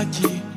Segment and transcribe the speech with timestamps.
[0.00, 0.51] aqui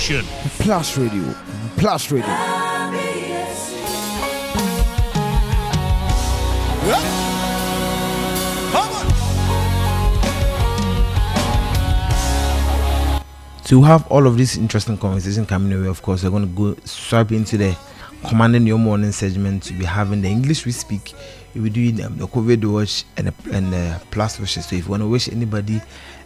[0.00, 0.24] station.
[0.60, 1.34] Plus Radio.
[1.76, 2.26] Plus Radio.
[6.86, 7.02] Yeah.
[8.72, 9.06] Come on.
[13.64, 16.74] To have all of this interesting conversation coming away, of course, we're going to go
[16.84, 17.76] swipe into the
[18.26, 19.68] commanding your morning segment.
[19.70, 21.12] We'll be having the English we speak.
[21.54, 24.66] We'll be doing um, the COVID watch and the, and the plus wishes.
[24.66, 25.82] So if you want to wish anybody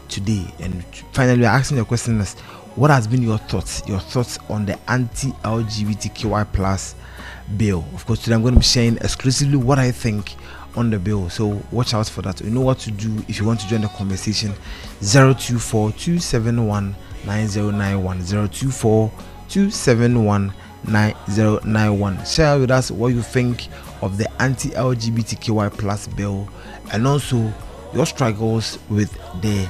[0.09, 0.45] today.
[0.61, 2.19] And finally we're asking the question
[2.79, 6.95] what has been your thoughts your thoughts on the anti-lgbtqi plus
[7.57, 7.85] bill?
[7.93, 10.37] Of course today i'm going to be sharing exclusively what i think
[10.77, 12.41] on the bill so watch out for that.
[12.41, 14.53] You know what to do if you want to join the conversation.
[15.01, 16.95] 024 271
[17.27, 19.13] 9091 024
[19.49, 20.53] 271
[20.87, 23.67] 9091 share with us what you think
[24.03, 26.49] of the anti-lgbtqi plus bill
[26.93, 27.53] and also
[27.93, 29.69] your struggles with the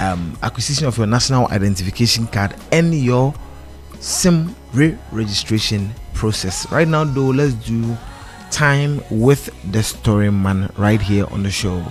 [0.00, 3.34] um, acquisition of your national identification card and your
[4.00, 6.70] sim re-registration process.
[6.70, 7.96] Right now though let's do
[8.50, 11.82] time with the story man right here on the show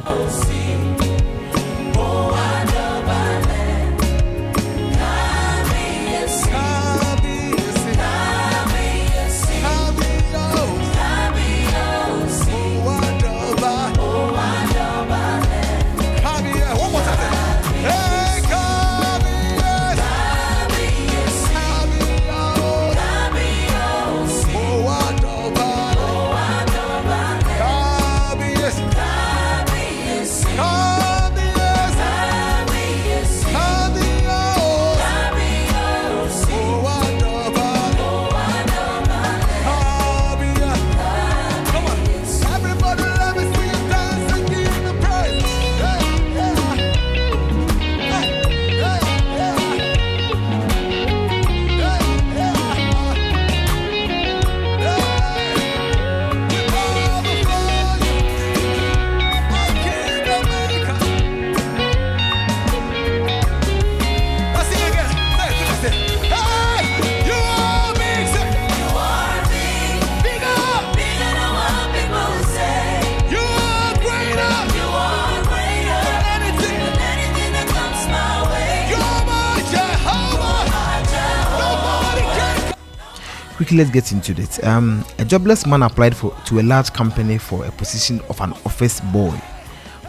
[83.61, 84.63] quickly let's get into it.
[84.63, 88.53] Um a jobless man applied for to a large company for a position of an
[88.65, 89.39] office boy.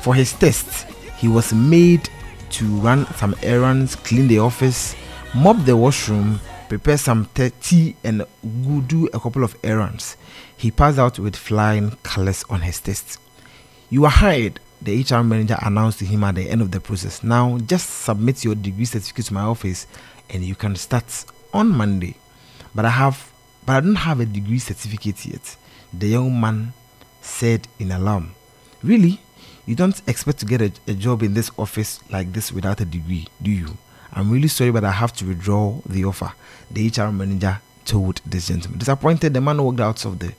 [0.01, 2.09] For his test he was made
[2.53, 4.97] to run some errands clean the office
[5.35, 6.41] mop the washroom
[6.71, 7.29] prepare some
[7.61, 8.25] tea and
[8.87, 10.17] do a couple of errands.
[10.57, 13.19] He passed out with flying colors on his test
[13.91, 17.23] you are hired the hr manager announced to him at the end of the process.
[17.23, 19.87] Now just submit your degree certificate to my office
[20.31, 22.15] and you can start on monday.
[22.75, 23.32] But i have
[23.67, 25.57] but i don't have a degree certificate yet
[25.93, 26.73] the young man
[27.21, 28.35] said in alarm.
[28.83, 29.21] Really?
[29.67, 32.85] You don't expect to get a, a job in this office like this without a
[32.85, 33.77] degree do you?
[34.13, 36.33] I'm really sorry but i have to withdraw the offer
[36.71, 38.79] the hr manager told this gentleman.
[38.79, 40.35] Disappointed the man walked out of the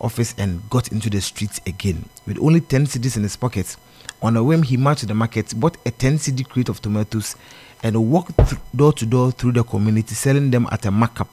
[0.00, 2.08] office and got into the streets again.
[2.26, 3.76] With only 10 cedis in his pocket
[4.22, 7.36] on a whim he marched to the market bought a 10 cedi crate of tomatoes
[7.82, 11.28] and walked th- door to door through the community selling them at a markup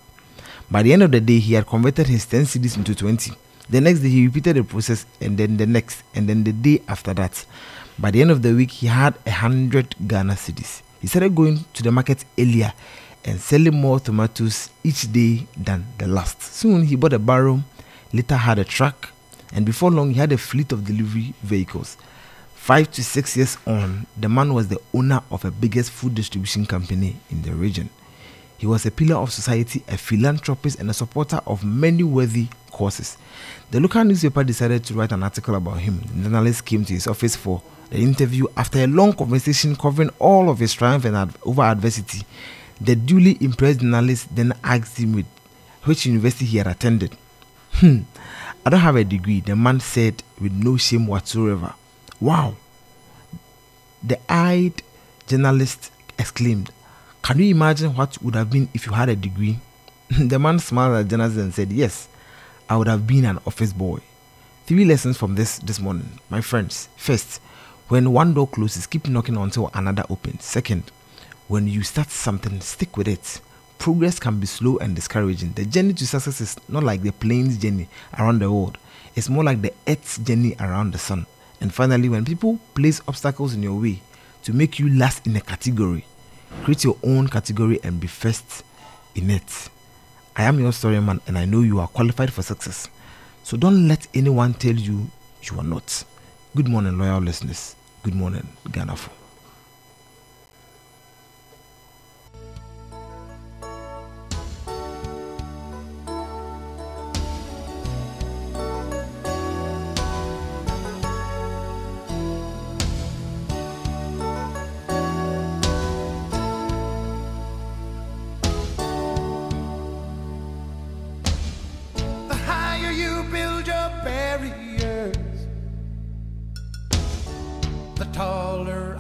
[0.72, 3.34] by the end of the day, he had converted his 10 cedis into 20.
[3.70, 6.82] The next day, he repeated the process, and then the next, and then the day
[6.88, 7.46] after that.
[8.00, 10.82] By the end of the week, he had a hundred Ghana cedis.
[11.02, 12.72] He started going to the market earlier
[13.26, 16.42] and selling more tomatoes each day than the last.
[16.42, 17.62] Soon he bought a barrow,
[18.14, 19.10] later had a truck,
[19.54, 21.98] and before long he had a fleet of delivery vehicles.
[22.56, 26.66] Five to six years on, the man was the owner of the biggest food distribution
[26.66, 27.90] company in the region.
[28.62, 33.18] He was a pillar of society, a philanthropist, and a supporter of many worthy causes.
[33.72, 36.00] The local newspaper decided to write an article about him.
[36.02, 40.48] The journalist came to his office for the interview after a long conversation covering all
[40.48, 42.22] of his triumph and ad- over adversity.
[42.80, 45.26] The duly impressed journalist then asked him with
[45.86, 47.18] which university he had attended.
[47.74, 48.02] Hmm,
[48.64, 51.74] I don't have a degree, the man said with no shame whatsoever.
[52.20, 52.58] Wow.
[54.04, 54.84] The eyed
[55.26, 56.70] journalist exclaimed,
[57.22, 59.60] Can you imagine what would have been if you had a degree?
[60.10, 62.08] the man smiled at journalist and said, Yes,
[62.68, 64.00] I would have been an office boy.
[64.66, 66.90] Three lessons from this this morning, my friends.
[66.98, 67.40] First,
[67.90, 70.46] when one door closes, keep knocking until another opens.
[70.46, 70.92] Second,
[71.48, 73.40] when you start something, stick with it.
[73.78, 75.52] Progress can be slow and discouraging.
[75.52, 78.78] The journey to success is not like the plane's journey around the world,
[79.16, 81.28] it's more like the Earth's journey around the sun.
[81.60, 84.02] And finally, when people place obstacles in your way
[84.44, 86.06] to make you last in a category,
[86.64, 88.64] create your own category and be first
[89.16, 89.70] in it.
[90.36, 92.90] I am your story man and I know you are qualified for success.
[93.44, 95.08] So don't let anyone tell you
[95.44, 96.04] you are not.
[96.56, 97.76] Good morning, loyal listeners.
[98.04, 98.96] Good morning, Ghana.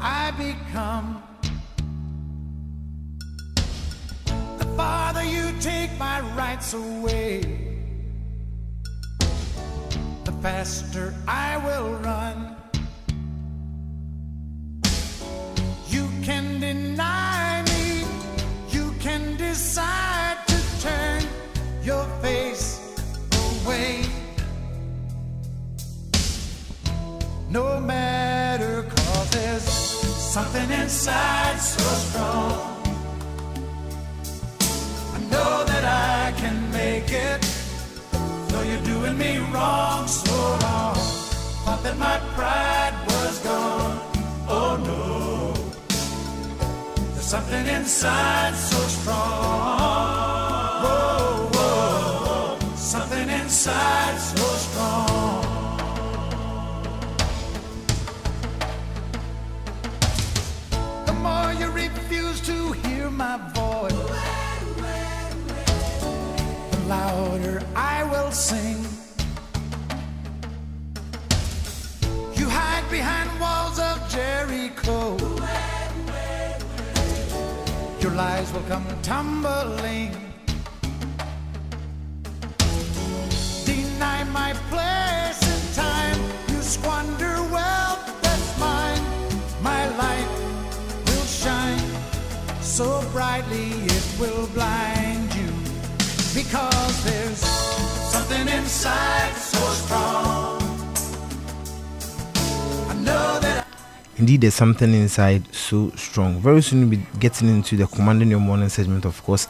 [0.02, 1.22] I become.
[4.58, 7.42] The farther you take my rights away,
[10.24, 12.56] the faster I will run.
[15.88, 18.04] You can deny me,
[18.70, 21.24] you can decide to turn
[21.84, 22.80] your face
[23.64, 24.06] away.
[27.50, 28.41] No matter,
[29.32, 32.54] there's something inside so strong.
[35.16, 37.42] I know that I can make it,
[38.50, 40.32] though you're doing me wrong so
[40.62, 40.96] wrong.
[41.64, 43.98] Thought that my pride was gone.
[44.48, 45.54] Oh no.
[47.14, 48.80] There's something inside so
[68.52, 68.84] sing.
[72.40, 74.98] You hide behind walls of Jericho.
[78.02, 80.12] Your lies will come tumbling.
[83.72, 86.20] Deny my place in time.
[86.52, 89.06] You squander wealth that's mine.
[89.70, 90.32] My light
[91.06, 91.88] will shine
[92.62, 95.52] so brightly it will blind you.
[96.40, 97.21] Because there's
[98.32, 100.62] something inside so strong.
[104.18, 106.40] Indeed, there's something inside so strong.
[106.40, 109.04] Very soon, we'll be getting into the commanding your morning segment.
[109.04, 109.48] Of course,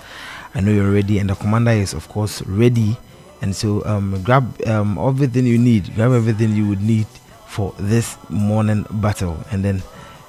[0.56, 2.96] I know you're ready, and the commander is, of course, ready.
[3.42, 7.08] And so, um, grab um, everything you need, grab everything you would need
[7.48, 9.84] for this morning battle, and then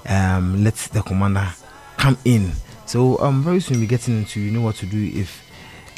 [0.08, 1.48] um, let the commander
[1.98, 2.50] come in.
[2.84, 5.40] So, um, very soon, we'll be getting into you know what to do if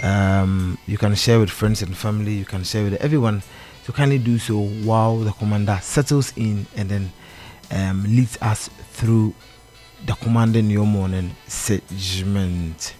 [0.05, 3.43] um, you can share with friends and family, you can share with everyone.
[3.85, 7.13] So, kindly do so while the commander settles in and then
[7.71, 9.35] um, leads us through
[10.05, 12.95] the commanding your morning segment.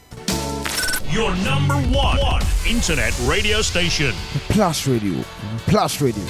[1.11, 4.13] Your number one, one internet radio station.
[4.49, 5.23] Plus Radio.
[5.67, 6.25] Plus Radio.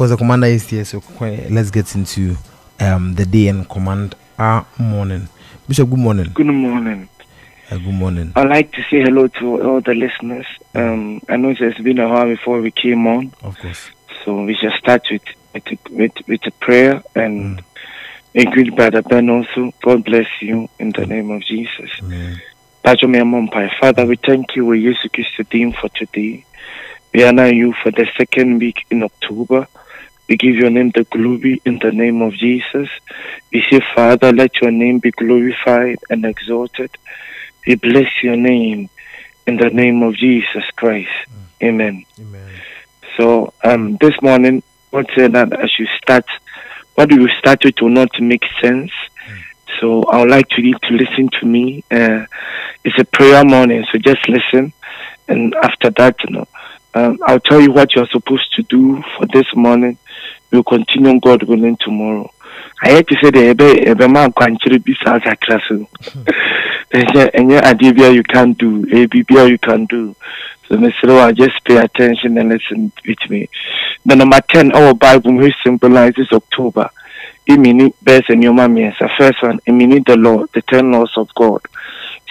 [0.00, 1.02] Course, the commander is here, so
[1.50, 2.34] let's get into
[2.80, 5.28] um, the day and command our morning.
[5.68, 6.30] Bishop, good morning.
[6.32, 7.06] Good morning.
[7.70, 8.32] Uh, good morning.
[8.34, 10.46] I'd like to say hello to all the listeners.
[10.74, 13.90] Um, I know it's been a while before we came on, Of course.
[14.24, 15.20] so we shall start with
[15.52, 17.62] with with, with a prayer and
[18.34, 19.70] a greet brother Ben also.
[19.82, 21.90] God bless you in the name of Jesus.
[22.00, 22.40] Amen.
[22.82, 26.46] Father, we thank you, we Jesus Christ team for today.
[27.12, 29.66] We honor you for the second week in October.
[30.30, 32.88] We give your name the glory in the name of Jesus.
[33.52, 36.96] We say, Father, let your name be glorified and exalted.
[37.66, 38.90] We bless your name
[39.48, 41.10] in the name of Jesus Christ.
[41.60, 42.04] Amen.
[42.20, 42.48] Amen.
[43.16, 46.26] So um, this morning, God said that as you start,
[46.94, 48.92] what you start with will not make sense.
[49.80, 51.82] So I would like to you to listen to me.
[51.90, 52.26] Uh,
[52.84, 54.72] it's a prayer morning, so just listen.
[55.26, 56.46] And after that, you know,
[56.94, 59.96] um, I'll tell you what you're supposed to do for this morning.
[60.50, 62.30] We'll continue, God willing, tomorrow.
[62.82, 65.86] I hate to say the ebe ebe ma kwankyere bi saa kakra so.
[66.92, 70.16] Ɛnyɛ ɛnyɛ adeɛ bi a you can do, ebi bi you can do.
[70.66, 71.04] So Mr.
[71.04, 73.48] Lowa, just pay attention and listen with me.
[74.06, 76.88] The number 10, our Bible, which symbolizes October.
[77.46, 78.84] It means best and your mommy.
[79.00, 81.60] The first one, means the law, the 10 laws of God.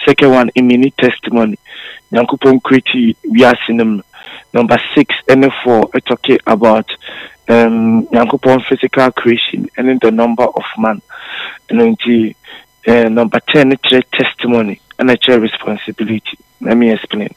[0.06, 1.58] Second one, means testimony.
[2.12, 4.02] Nyankopon created we are them.
[4.52, 6.90] Number six and four talking about
[7.48, 8.06] um
[8.68, 11.02] physical creation and the number of man.
[11.68, 12.34] Then the,
[12.86, 16.38] uh, number 10, it's testimony and it's responsibility.
[16.60, 17.34] Let me explain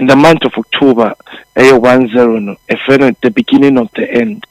[0.00, 1.14] in the month of October,
[1.54, 4.46] ɛyɛ one zero no, ɛfrɛ no the beginning of the end.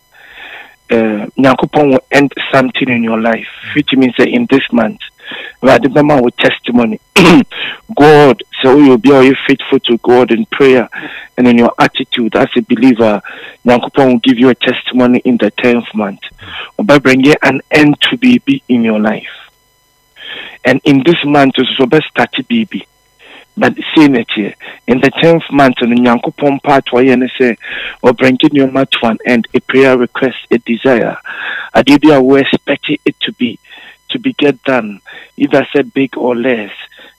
[0.91, 4.99] Uh, will end something in your life, which means that in this month,
[5.61, 6.99] Awurade bɛma wo testimony.
[7.95, 10.87] God, so you'll be are faithful to God in prayer
[11.37, 13.21] and in your attitude as a believer.
[13.65, 16.21] Nyankopɔn will give you a testimony in the tenth month.
[16.79, 19.51] Ɔbɛ bring an end to baby in your life.
[20.65, 22.85] And in this month, so best start baby.
[23.59, 24.53] but sei na ɛteɛ
[24.87, 27.57] in the tenth month no nyankopɔn part wɔyɛ ne sɛ
[28.03, 31.17] ɔbrɛnke nneɔma to an end a prayer request a desire
[31.75, 33.59] adeɛ bi a wo expect it to be
[34.09, 35.01] to be get done
[35.37, 36.71] either said big or less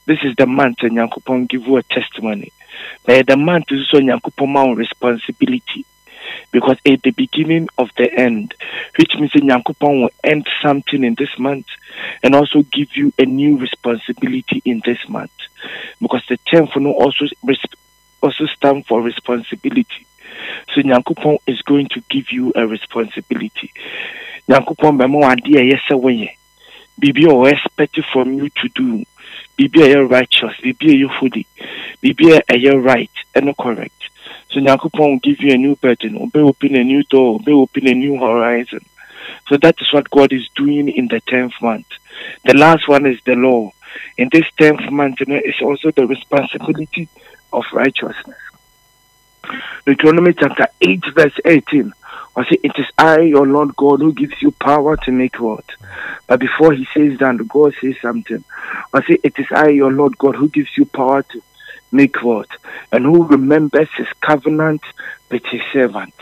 [0.05, 2.51] this is the month a nyankopɔn give you a testimony
[3.05, 5.85] the month is also nyankopɔn ma responsibility
[6.51, 8.53] because at the beginning of the end,
[8.97, 11.67] which means that Nyankopon will end something in this month
[12.23, 15.31] and also give you a new responsibility in this month.
[15.99, 17.25] Because the term for no also
[18.21, 20.05] also stand for responsibility.
[20.73, 23.71] So Nyankopon is going to give you a responsibility.
[24.47, 26.35] Nyankopon bɛma a ɛyɛ sɛ.
[27.01, 29.03] Biribi a ɔwɔ from you to do.
[29.57, 31.47] Biribi a ɛyɛ righteous, biribi a ɛyɛ holy,
[32.03, 34.09] biribi a ɛyɛ right ɛne correct.
[34.51, 37.87] So Nyankopon will give you a new burden, will open a new door, will open
[37.87, 38.85] a new horizon.
[39.47, 41.87] So that is what God is doing in the tenth month.
[42.45, 43.71] The last one is the law.
[44.17, 47.09] In this tenth month, you know, it's also the responsibility
[47.51, 48.37] of righteousness.
[49.85, 51.93] Deuteronomy chapter 8, verse 18.
[52.35, 55.65] I say, It is I, your Lord God, who gives you power to make what?
[56.27, 58.43] But before he says that, God says something.
[58.93, 61.41] I say, It is I, your Lord God, who gives you power to
[61.91, 62.47] make what?
[62.91, 64.81] And who remembers his covenant
[65.29, 66.17] with his servants.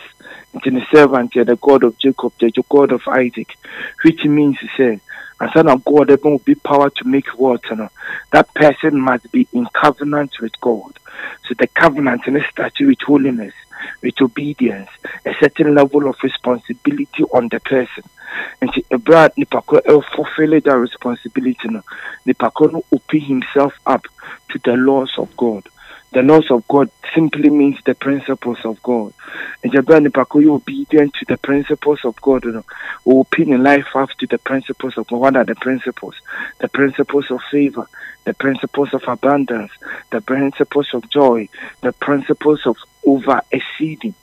[0.53, 3.55] And the servant, the God of Jacob, the God of Isaac,
[4.03, 4.99] which means to say,
[5.39, 7.61] and son of God, there will be power to make what?
[7.69, 7.89] You know,
[8.31, 10.99] that person must be in covenant with God.
[11.47, 13.53] So the covenant and statue with holiness,
[14.01, 14.89] with obedience,
[15.25, 18.03] a certain level of responsibility on the person.
[18.61, 19.81] And see, Brad Nipako
[20.15, 21.69] fulfill that responsibility.
[22.27, 24.05] Nipako open himself up
[24.49, 25.67] to the laws of God.
[26.11, 29.13] The laws of God simply means the principles of God.
[29.63, 32.45] And Jabra Nipako you obedient to the principles of God.
[32.45, 32.51] You
[33.05, 35.17] know, in life up to the principles of God.
[35.17, 36.15] What are the principles?
[36.59, 37.87] The principles of favor,
[38.25, 39.71] the principles of abundance,
[40.11, 41.47] the principles of joy,
[41.81, 44.15] the principles of over exceeding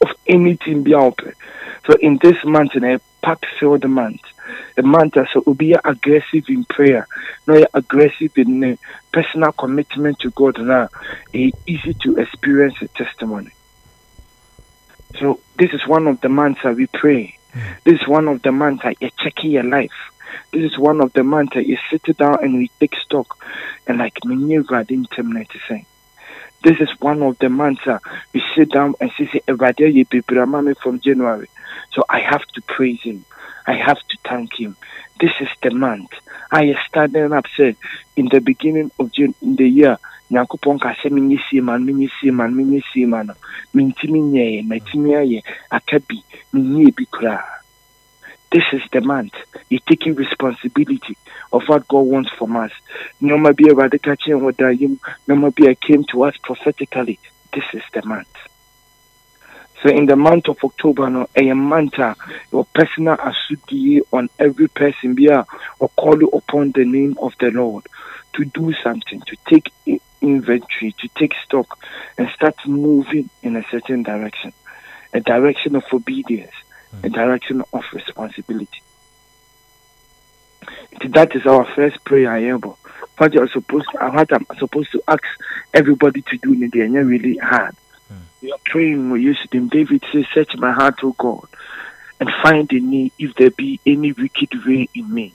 [0.00, 1.14] of anything beyond.
[1.86, 4.20] So in this month, in a pack filled month,
[4.78, 7.06] a month so will be aggressive in prayer,
[7.46, 8.78] not aggressive in
[9.12, 10.58] personal commitment to God.
[10.60, 10.88] Now,
[11.32, 13.50] it's easy to experience a testimony.
[15.18, 17.36] So this is one of the months that we pray.
[17.84, 19.90] This is one of the months that you're checking your life.
[20.52, 23.36] This is one of the months that you sit down and we take stock
[23.86, 25.86] and like didn't terminate saying.
[26.64, 27.98] This is one of the months uh,
[28.34, 31.48] we sit down and say, say "Awurade ayɛ bebree ama from January.
[31.92, 33.24] So I have to praise him.
[33.68, 34.76] I have to thank him.
[35.20, 36.10] This is the month.
[36.50, 37.76] I started up say
[38.16, 39.98] in the beginning of June in the year
[40.30, 43.34] nyankopɔn ka sɛ menyɛ sie ma no menyɛ sie ma no menyɛ sie ma no
[43.74, 46.16] mentimi nyɛɛ matumi ayɛ aka bi
[46.52, 47.44] menyɛɛ bi koraa
[48.52, 49.32] this is the month
[49.68, 51.16] you're taking responsibility
[51.52, 52.72] of what God wants from us.
[53.20, 57.18] No matter Awurade ka kyerɛ wɔ da yim, no matter came to us prophetically.
[57.52, 58.34] This is the month.
[59.82, 61.98] So in the month of October, no, a month
[62.52, 67.50] your personal asudie on every person be or call you upon the name of the
[67.50, 67.86] Lord
[68.34, 69.72] to do something, to take
[70.20, 71.78] inventory, to take stock,
[72.16, 74.52] and start moving in a certain direction,
[75.12, 76.52] a direction of obedience,
[77.02, 77.14] a hmm.
[77.14, 78.82] direction of responsibility.
[81.10, 82.76] That is our first prayer, Ayebo.
[83.16, 85.22] What you're supposed to, what I'm supposed to ask
[85.72, 87.76] everybody to do in the end, really hard.
[88.40, 89.68] We are praying, we use them.
[89.68, 91.48] David says, Search my heart, O God,
[92.20, 95.34] and find in me if there be any wicked way in me.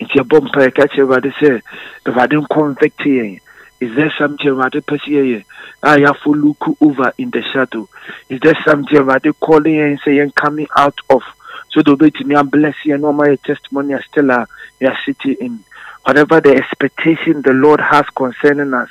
[0.00, 1.62] Nti ɛbɔ mpa ɛka kyerɛ Awurade
[2.06, 3.40] Awurade nkɔnvɛkte yɛn.
[3.80, 5.44] Is there something pɛ sɛ yɛyɛ
[5.82, 7.88] a yɛafo look over in the shadow?
[8.28, 11.22] Is there something Awurade calling sɛ yɛn coming out of?
[11.70, 14.46] So the obetumi abless yɛn na ɔma my testimony a still uh, are
[14.80, 15.64] yɛ sitting in.
[16.04, 18.90] Whatever the expectation the Lord has concerning us,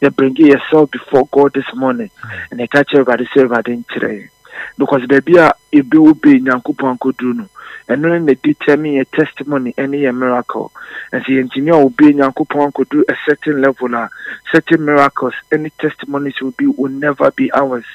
[0.00, 2.10] you bring yourself before God this morning.
[2.50, 4.28] And you catch everybody say everybody nkyerɛ
[4.76, 7.48] because baby a ebi wo be nyankopɔn akoduru no
[7.88, 10.70] ɛno no na determine yɛ testimony ɛne yɛ miracle.
[11.12, 14.10] Sɛ yɛntumi a obe nyankopɔn akoduru a certain level a
[14.52, 17.86] certain miracles any testimonies will be will never be ours.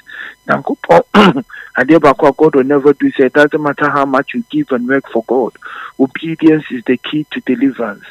[0.48, 1.44] Nyankopɔn
[1.78, 4.72] adeɛ baako a God will never do say it doesn't matter how much you give
[4.72, 5.54] and work for God
[6.00, 8.04] obedience is the key to deliverance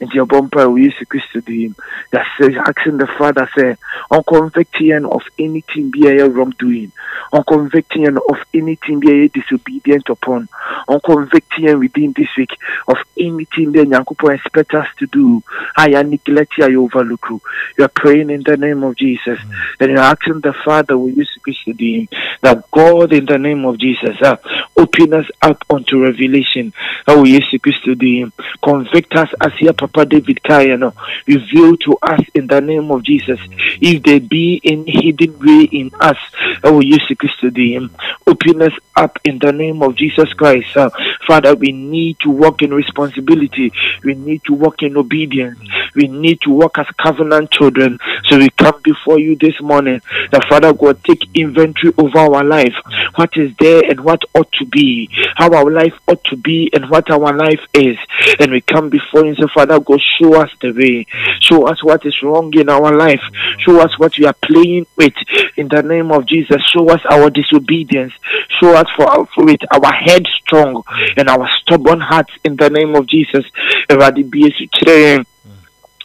[0.00, 1.74] nti ɔbɔ mpa wɔ yesu kristo dim
[2.12, 3.76] yɛsɛ asking the father sɛ
[4.10, 6.90] ɔnconvict yɛn of anything bi a ɛyɛ wrong doing
[7.32, 10.48] ɔnconvict yɛn of anything bi a ɛyɛ disobedient upon
[10.88, 12.52] ɔnconvict yɛn within this week
[12.88, 15.42] of anything that nyankopɔn expect us to do.
[15.76, 17.40] A yɛ neglect a yɛ overlook you.
[17.84, 19.38] Are praying in the name of jesus.
[19.80, 22.08] And you are asking the father wɔ yesu kristo dim
[22.42, 24.36] that god in the name of jesus uh,
[24.76, 26.72] open us up unto revelation.
[27.06, 28.32] Ɛwɔ yesu kristo dim
[28.62, 30.92] convict us as yɛ papa david kaeɛ no
[31.26, 33.38] reveal to us in the name of jesus
[33.80, 36.18] if there be any hidden way in us
[36.62, 37.90] ɛwɔ yesu kristo dim
[38.26, 40.90] open us up in the name of jesus christ uh,
[41.26, 43.72] father we need to walk in responsibility.
[44.04, 45.58] We need to walk in obedience.
[45.94, 47.98] We need to walk as covenant children.
[48.28, 50.00] So we come before you this morning
[50.32, 52.74] The father god take inventory over our life.
[53.16, 55.08] What is there and what ought to be.
[55.36, 57.96] How our life ought to be and what our life is.
[58.40, 61.06] And we come before you and say father god show us the way.
[61.40, 63.22] Show us what is wrong in our life.
[63.60, 65.14] Show us what we are playing with.
[65.56, 68.12] In the name of jesus show us our disobedience.
[68.60, 70.82] Show us for, our, for our head strong
[71.16, 72.32] and our stubborn hearts.
[72.44, 73.44] In the name of jesus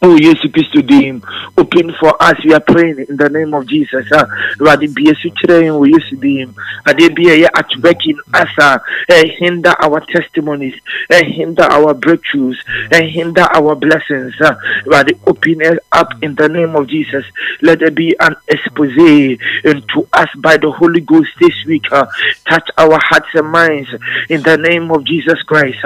[0.03, 1.23] Oh, yes, Christo dim.
[1.57, 2.35] Open for us.
[2.45, 4.05] We are praying in the name of Jesus.
[4.11, 4.25] Uh,
[4.59, 6.55] Radi be a suture oh, yes, dim.
[6.87, 8.47] Ade be a at work in us.
[8.59, 8.77] Uh,
[9.09, 10.75] hinder our testimonies.
[11.09, 12.57] Hinder our breakthroughs.
[12.93, 14.33] Hinder our blessings.
[14.39, 14.53] Uh,
[14.85, 17.25] Radi open it up in the name of Jesus.
[17.63, 21.85] Let there be an expose into us by the Holy Ghost this week.
[21.89, 23.89] Touch our hearts and minds
[24.29, 25.79] in the name of Jesus Christ.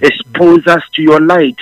[0.00, 1.58] Expose us to your light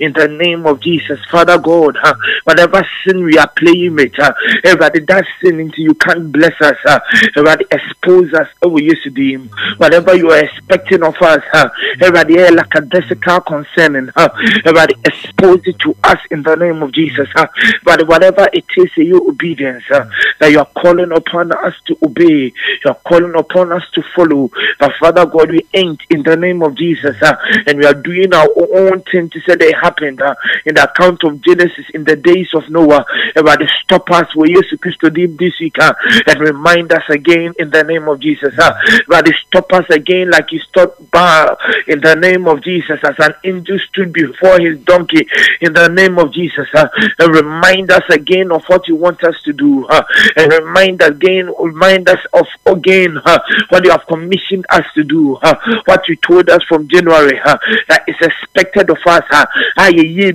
[0.00, 1.18] in the name of Jesus.
[1.30, 4.32] Father God, uh, whatever sin we are playing with, uh,
[4.64, 6.76] everybody that sin into you can't bless us.
[6.86, 6.98] Uh,
[7.36, 8.48] everybody expose us.
[8.62, 9.48] Oh, we used to do.
[9.78, 11.68] Whatever you are expecting of us, uh,
[12.00, 14.10] everybody uh, like a desical concerning.
[14.16, 14.28] Uh,
[14.64, 17.28] everybody expose it to us in the name of Jesus.
[17.36, 17.46] Uh,
[17.84, 20.08] but whatever it is, your obedience uh,
[20.40, 24.50] that you are calling upon us to obey, you are calling upon us to follow.
[24.78, 28.32] But Father God, we ain't in the name of Jesus, uh, and we are doing
[28.34, 32.16] our own thing to say it happened uh, in the account of Genesis in the
[32.16, 33.04] days of Noah.
[33.34, 37.82] Everybody stop us where Jesus Christ did this week and remind us again in the
[37.82, 38.54] name of Jesus.
[38.58, 43.34] Everybody stop us again like he stopped Baal in the name of Jesus as an
[43.44, 45.26] angel stood before his donkey
[45.60, 46.68] in the name of Jesus.
[46.74, 49.86] And remind us again of what you want us to do.
[50.36, 53.16] And remind us again, remind us of again
[53.68, 55.38] what you have commissioned us to do.
[55.86, 57.38] What you told us from January
[57.88, 59.24] that is expected of us.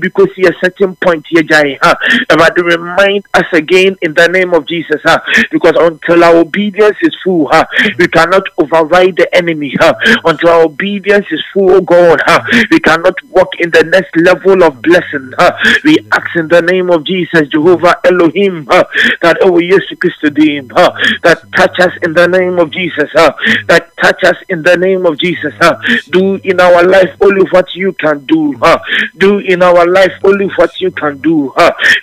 [0.01, 1.77] Because he has certain point here, Jai.
[1.81, 1.95] Huh?
[2.29, 5.19] But remind us again in the name of Jesus, huh?
[5.51, 7.65] because until our obedience is full, huh?
[7.97, 9.73] we cannot override the enemy.
[9.79, 9.93] Huh?
[10.25, 12.41] Until our obedience is full, oh God, huh?
[12.69, 15.31] we cannot walk in the next level of blessing.
[15.37, 15.57] Huh?
[15.83, 18.83] We ask in the name of Jesus, Jehovah Elohim, huh?
[19.21, 20.91] that oh yes, Christodim, huh?
[21.23, 23.33] that touch us in the name of Jesus, huh?
[23.67, 25.53] that touch us in the name of Jesus.
[25.59, 25.79] Huh?
[26.09, 28.57] Do in our life only what you can do.
[28.57, 28.79] Huh?
[29.17, 31.53] Do in our life only what you can do.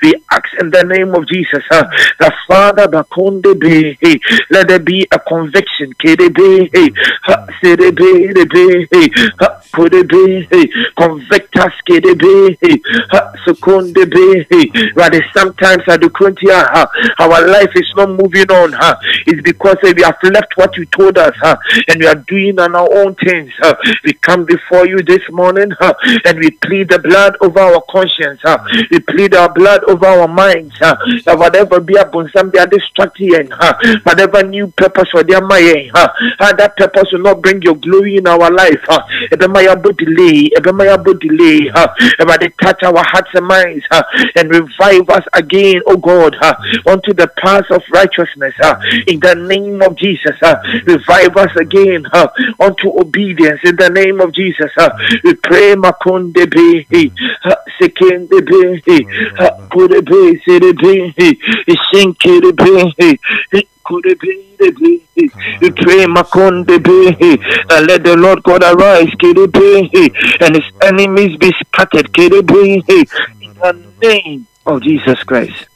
[0.03, 1.65] We ask in the name of Jesus.
[1.69, 3.99] The Father, Bakonde be,
[4.51, 5.93] let there be a conviction.
[5.95, 6.91] Kede be, hey,
[7.63, 9.09] Sede be, be, hey,
[9.75, 12.81] Kode be, hey, convict us, Kede be, hey,
[14.45, 14.73] be.
[14.95, 16.89] Rather, sometimes at the Kuntia,
[17.19, 18.75] our life is not moving on.
[19.27, 21.35] It's because we have left what you told us,
[21.89, 23.53] and we are doing on our own things.
[24.05, 28.41] We come before you this morning, and we plead the blood over our conscience.
[28.91, 30.75] We plead our blood over our minds.
[30.81, 33.51] That whatever be upon some they are distracting,
[34.03, 38.51] whatever new purpose for their mind, that purpose will not bring your glory in our
[38.51, 38.85] life.
[38.89, 40.51] Bo delay,
[41.21, 41.71] delay,
[42.19, 43.85] about they touch our hearts and minds
[44.37, 46.37] and revive us again, oh God,
[46.87, 48.55] onto the path of righteousness.
[49.07, 50.37] In the name of Jesus,
[50.87, 52.05] revive us again
[52.61, 53.61] unto obedience.
[53.65, 54.71] In the name of Jesus,
[55.25, 56.47] we pray Makonde
[58.59, 59.07] be, Sekende be,
[59.71, 60.93] Kure be, Sere be,
[61.93, 64.43] Shinkere be, Kure be.
[65.61, 66.99] We pray Makonde be,
[67.87, 72.83] let the Lord God arise, Kere be, and his enemies be scattered, Kere be,
[73.41, 75.67] in the name of Jesus Christ.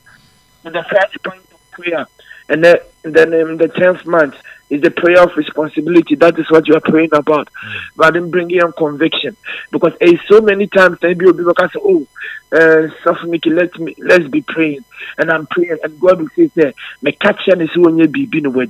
[0.65, 2.07] And the first point of prayer,
[2.49, 4.35] and then, then in the tenth month,
[4.73, 6.15] is the prayer of responsibility.
[6.17, 7.49] That is what you are praying about.
[7.97, 9.37] Rather than bringing on conviction.
[9.71, 12.07] Because eh, so many times, maybe people can say, oh,
[12.53, 14.85] uh, suffer me, let me, let's be praying.
[15.19, 18.27] And I'm praying, and God will say, "Say, me catch and see when you be
[18.27, 18.67] been away."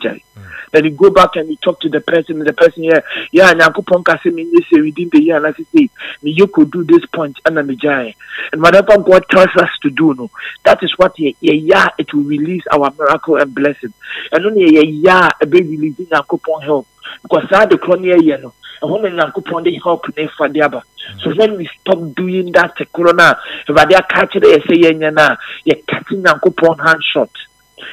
[0.73, 3.51] Then you go back and you talk to the person, and the person here, yeah,
[3.51, 5.89] and Uncle Ponka say me within the year, and I say,
[6.23, 8.15] me you could do this point, and I'm jai.
[8.53, 10.31] And whatever God tells us to do, no,
[10.65, 13.93] that is what yeah, yeah, it will release our miracle and blessing.
[14.33, 16.87] And only yeah, yeah, a baby releasing Uncle Pon help
[17.23, 18.53] because that the chronic yeah, no.
[18.81, 20.83] And when Uncle they help ne for the other.
[21.23, 25.77] So when we stop doing that, corona, if I catch it, say, yeah, na, you're
[25.89, 27.31] cutting Uncle hand shot.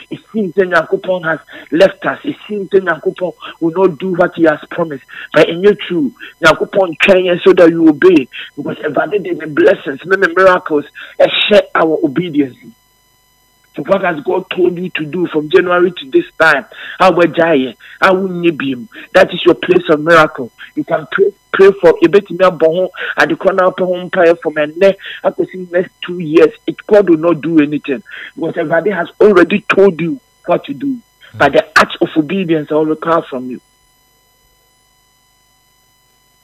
[0.10, 1.39] It seems that Nyankopon has
[1.71, 2.19] left us.
[2.23, 5.04] It seems that Nyankopon will not do what he has promised.
[5.34, 8.28] But in you true, Nyankopon train so that you obey.
[8.56, 10.86] Because I did the blessings, many miracles,
[11.17, 12.58] and share our obedience.
[13.87, 16.65] What has God told you to do from January to this time?
[16.99, 20.51] How How That is your place of miracle.
[20.75, 24.95] You can pray pray for ebetumi abɔ ho adekɔ na apɛ ho mpaeɛ from ɛnɛ
[25.25, 28.01] akɔsi next two years it God will not do anything
[28.35, 30.99] because everybody has already told you what to do
[31.37, 33.61] but the act of obedience will come from you.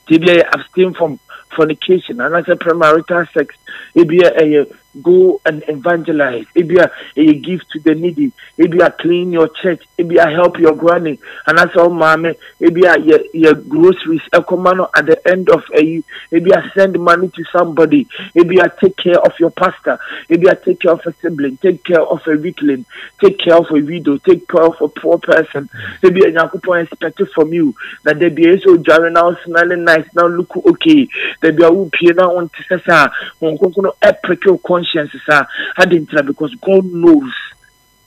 [0.09, 1.19] Maybe abstain from
[1.55, 3.55] fornication and as a premarital sex.
[3.95, 4.65] A
[5.01, 6.45] go and evangelize.
[6.55, 8.31] Maybe a, a give to the needy.
[8.57, 9.83] Maybe a clean your church.
[9.97, 11.19] Maybe a help your granny.
[11.47, 12.35] And that's all, mommy.
[12.59, 14.21] Maybe a your, your groceries.
[14.33, 18.07] A command at the end of a maybe a send money to somebody.
[18.33, 19.99] Maybe a take care of your pastor.
[20.29, 21.57] Maybe a take care of a sibling.
[21.57, 22.85] Take care of a weakling.
[23.21, 24.17] Take care of a widow.
[24.17, 25.69] Take care of a poor person.
[26.01, 30.27] Maybe a yakupon expected from you that they be so jarring now smelling nice now
[30.27, 31.07] look okay.
[31.41, 33.11] They be a whoop now on Tessa.
[33.39, 33.57] One
[34.01, 37.33] epic conscience conscience sir hadn't because God knows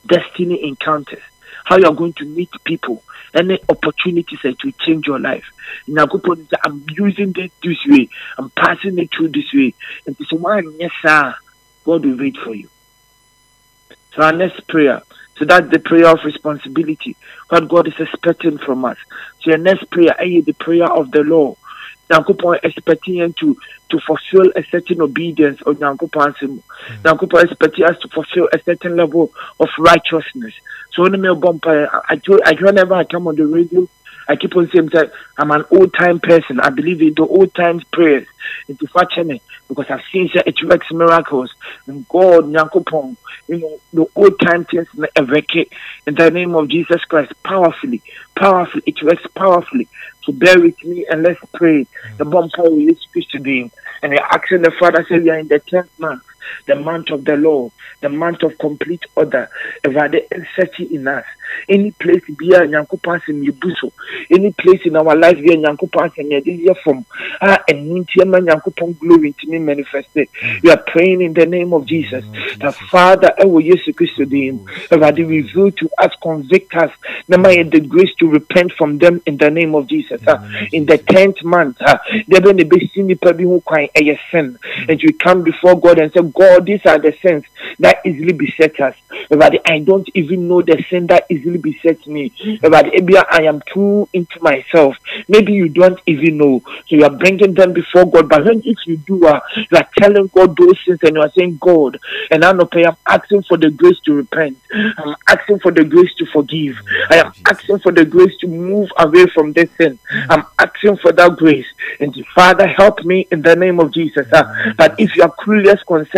[0.07, 1.23] destiny encounters
[1.65, 3.03] how you are going to meet people
[3.35, 5.45] any opportunities uh, to change your life.
[5.87, 9.75] In I'm using it this way, I'm passing it through this way.
[10.07, 11.35] And so why yes sir,
[11.85, 12.69] God will wait for you.
[14.15, 15.03] So our next prayer.
[15.37, 17.17] So that's the prayer of responsibility.
[17.49, 18.97] What God is expecting from us.
[19.43, 21.57] So your next prayer, the prayer of the law.
[22.11, 23.57] Nyankopɔn expecting you to
[23.91, 26.59] to fulfill a certain obedience of Nyankopɔn mu.
[26.59, 27.03] Mm.
[27.03, 30.55] Nyankopɔn expecting us to fulfill a certain level of righteousness.
[30.93, 33.89] So when me bump, I I whenever I come on the radio,
[34.29, 36.61] I keep on saying that I'm an old time person.
[36.61, 38.27] I believe in the old times prayers.
[38.69, 38.87] Into
[39.25, 41.53] me because I've seen that it works miracles.
[41.87, 44.87] And God, you know, the old time things
[46.07, 48.03] in the name of Jesus Christ, powerfully,
[48.37, 49.89] powerfully, it works powerfully.
[50.25, 51.87] So bear with me and let's pray.
[52.19, 53.71] The bomb power is today.
[54.03, 56.23] And we're asking the Father, say we are in the tenth month
[56.67, 57.71] the month of the law,
[58.01, 59.49] the month of complete order.
[59.85, 61.25] Evade inseti in us.
[61.69, 63.93] Any place be a nyankopon sem yibuso.
[64.31, 67.05] Any place in our life be a nyankopon sem yedi from.
[67.41, 70.29] Ah, and nintiama nyankopon glory to me manifested.
[70.63, 72.25] We are praying in the name of Jesus.
[72.61, 74.19] The Father, will yes Christ.
[74.19, 76.91] Evade reveal to us, convict us.
[77.29, 80.21] Number the grace to repent from them in the name of Jesus.
[80.73, 85.13] In the tenth month, uh, there be a sin, who cry a sin, and we
[85.13, 87.45] come before God and say, God, these are the sins
[87.81, 88.95] that easily beset us.
[89.29, 92.33] But I don't even know the sin that easily besets me.
[92.63, 94.95] But maybe I am too into myself.
[95.27, 96.63] Maybe you don't even know.
[96.89, 98.29] So you are bringing them before God.
[98.29, 101.33] But when if you do, uh, you are telling God those sins and you are
[101.37, 101.99] saying, God,
[102.31, 104.59] and I'm not I'm asking for the grace to repent.
[104.73, 106.77] I'm asking for the grace to forgive.
[107.11, 109.99] I am asking for the grace to move away from this sin.
[110.31, 111.67] I'm asking for that grace.
[111.99, 114.27] And Father, help me in the name of Jesus.
[114.33, 114.45] Uh,
[114.77, 116.18] but if you are clueless concerning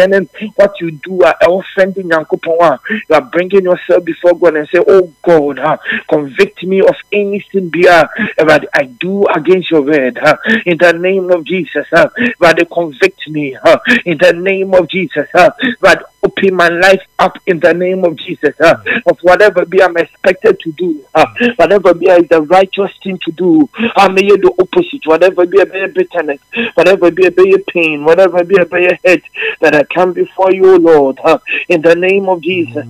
[0.57, 5.13] what you do, uh, offending Yankupon, you are bringing yourself before God and say, Oh
[5.23, 5.77] God, uh,
[6.09, 8.07] convict me of any sin uh,
[8.39, 10.19] that I do against your word.
[10.19, 10.37] Uh,
[10.67, 12.09] in the name of Jesus, uh,
[12.39, 15.29] but convict me uh, in the name of Jesus.
[15.35, 18.55] Uh, but open my life up in the name of Jesus.
[18.61, 18.75] Uh,
[19.07, 21.25] of whatever be I'm expected to do, uh,
[21.57, 23.69] whatever be is the righteous thing to do.
[23.97, 26.41] I uh, may do opposite, whatever be a bitterness,
[26.75, 27.31] whatever be a
[27.73, 28.67] pain, whatever be a
[29.05, 29.25] hate
[29.61, 32.85] that I come before you, Lord, uh, in the name of Jesus.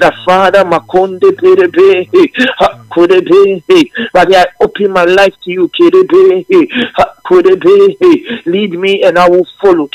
[0.00, 1.28] The Father, Makonde
[4.12, 5.70] but I open my life to you,
[8.46, 9.88] Lead me and I will follow.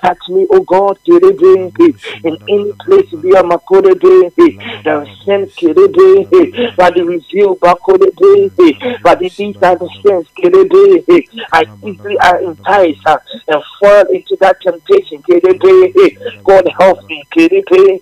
[0.00, 7.02] Touch me, oh God, in any place be a makorebe, the sin kerebe, but the
[7.02, 11.26] reveal bakorebe, but the these are the sins kerebe.
[11.52, 13.18] I easily are enticed uh,
[13.48, 16.16] and fall into that temptation kerebe.
[16.44, 18.00] God help me kerebe,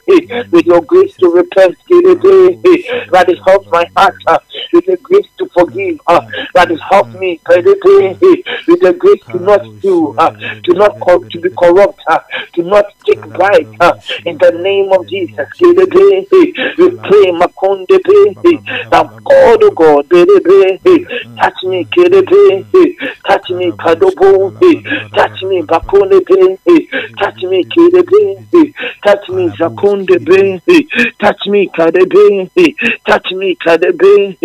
[0.51, 2.59] with your grace to repent kerebe,
[3.11, 4.39] but it helps my heart uh,
[4.73, 6.21] with the grace to forgive, uh,
[6.55, 10.31] that it help me kerebe, with the grace to not do, uh,
[10.65, 12.19] to not co- to be corrupt, uh,
[12.55, 13.69] to not take bribe.
[13.81, 13.93] Uh,
[14.25, 15.75] in the name of Jesus, we
[17.03, 17.87] pray, Makonde,
[18.91, 20.09] that God, oh God,
[21.41, 21.87] touch me,
[23.29, 24.53] touch me, Kadobo,
[25.17, 26.21] touch me, Bakone,
[27.19, 28.75] touch me, Kede,
[29.05, 30.61] touch me, Zakonde,
[31.19, 32.51] touch me, Kadebe,
[33.07, 34.37] touch me, Kadebe,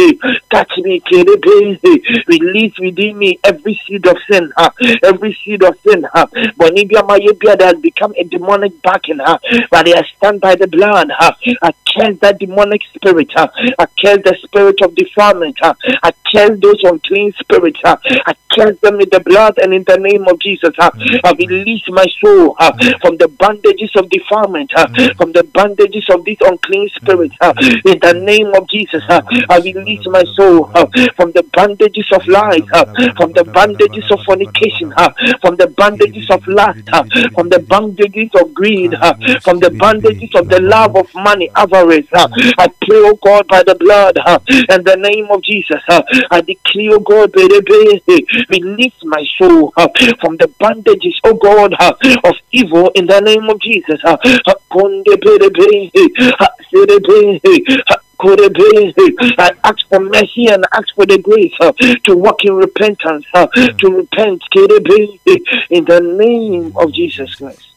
[0.51, 4.69] touch me, Kede, release within me every seed of sin, uh,
[5.03, 6.05] every seed of sin.
[6.13, 9.37] Uh, but that has become a demonic backing, uh,
[9.69, 11.11] but I stand by the blood.
[11.19, 11.31] Uh,
[11.61, 13.31] I curse that demonic spirit.
[13.35, 13.47] Uh,
[13.79, 15.57] I curse the spirit of defilement.
[15.61, 17.79] Uh, I curse those unclean spirits.
[17.83, 20.73] Uh, I curse them in the blood and in the name of Jesus.
[20.79, 20.91] Uh,
[21.23, 26.25] I release my soul uh, from the bandages of defilement, uh, from the bandages of
[26.25, 27.35] these unclean spirits.
[27.41, 27.53] Uh,
[27.85, 32.21] in the name of Jesus, uh, I release my soul uh, from the bandages of
[32.27, 32.85] lies, uh,
[33.17, 35.09] from the bandages of fornication, uh,
[35.41, 37.03] from the bandages of lust, uh,
[37.35, 42.07] from the bandages of greed, uh, from the bandages of the love of money, avarice.
[42.13, 44.39] Uh, I pray, oh God, by the blood uh,
[44.69, 47.31] and the name of Jesus, uh, I declare, oh God,
[48.49, 49.73] release my soul
[50.21, 51.73] from the bandages, oh God,
[52.23, 53.99] of evil in the name of Jesus.
[54.03, 54.17] Uh,
[59.39, 61.71] I ask for mercy and ask for the grace uh,
[62.05, 64.41] to walk in repentance, uh, to repent
[65.69, 67.76] in the name of Jesus Christ.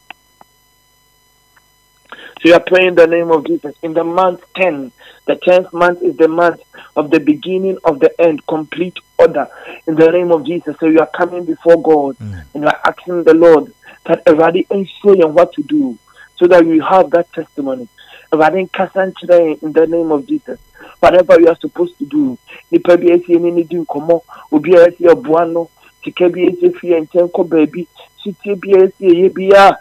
[2.41, 3.75] So you are praying in the name of Jesus.
[3.83, 4.91] In the month 10,
[5.27, 6.61] the 10th month is the month
[6.95, 9.47] of the beginning of the end, complete order
[9.85, 10.75] in the name of Jesus.
[10.79, 12.43] So you are coming before God mm.
[12.55, 13.71] and you are asking the Lord
[14.05, 15.99] that already ensure you what to do
[16.37, 17.87] so that you have that testimony.
[18.33, 20.59] Nkyerɛ in the name of Jesus.
[20.99, 22.37] Whatever you are supposed to do.
[22.71, 24.21] Nipa bi esi ɛni ni di nkɔmɔ.
[24.51, 25.69] Obi a esi ɛboa no.
[26.03, 27.87] Sika bi esi fi yɛn nkyɛn kɔ baabi.
[28.23, 29.77] Sitie bi esi ɛyɛ bi a.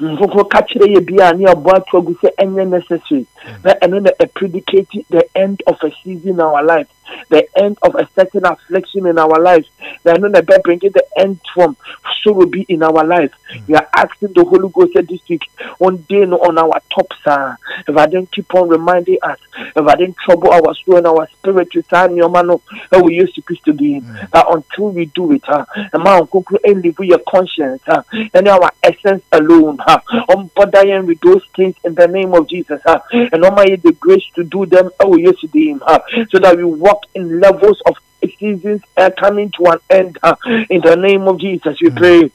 [0.00, 3.26] Nkoko ka kyerɛ yɛ bi a ne ɛboa to agu sɛ ɛnyɛ necessary.
[3.26, 3.64] Mm.
[3.64, 6.88] Na ɛno na ɛpredicate the end of a season in our life
[7.28, 9.68] the end of a certain affliction in our lives.
[10.04, 11.76] are end the bringing the end from
[12.22, 13.32] so will be in our life.
[13.66, 17.56] We are asking the Holy Ghost this week on day on our top sir.
[17.86, 21.28] If I didn't keep on reminding us, if I didn't trouble our soul and our
[21.28, 22.50] spirit to time your man
[22.92, 26.26] how we used to Christ to be that until we do it, uh, and man
[26.64, 28.02] and live with your conscience uh,
[28.34, 29.78] and our essence alone.
[29.86, 32.80] Uh, on bothering with those things in the name of Jesus.
[32.84, 36.38] Uh, and my the grace to do them oh, we used to do uh, so
[36.38, 37.96] that we walk in levels of
[38.38, 40.18] seasons are coming to an end.
[40.22, 40.34] Uh,
[40.68, 42.30] in the name of Jesus, we pray.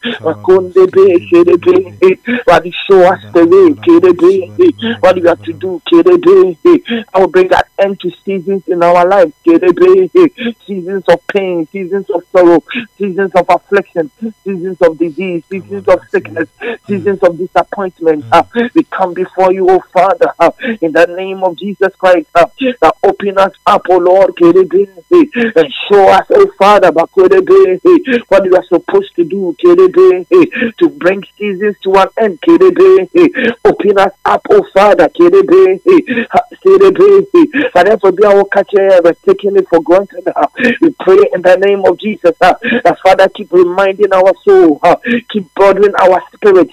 [2.45, 3.73] What show us the way.
[4.99, 5.81] What we have to do.
[7.13, 9.33] I will bring that end to seasons in our lives.
[10.65, 12.63] Seasons of pain, seasons of sorrow,
[12.97, 14.11] seasons of affliction,
[14.43, 16.49] seasons of disease, seasons of sickness,
[16.87, 18.25] seasons of disappointment.
[18.31, 18.43] Uh,
[18.73, 22.27] we come before you, oh Father, uh, in the name of Jesus Christ.
[22.35, 22.45] Uh,
[23.03, 27.01] open us up, oh Lord, and show us, oh Father, eh,
[28.27, 32.39] what you are supposed to do, to bring seasons to an end,
[33.65, 35.09] Open us up, oh Father,
[37.73, 40.27] Father, for be our catcher, we're taking it for granted.
[40.81, 42.59] We pray in the name of Jesus, that
[43.03, 44.81] Father, keep reminding our soul,
[45.29, 46.71] keep burdening our spirit,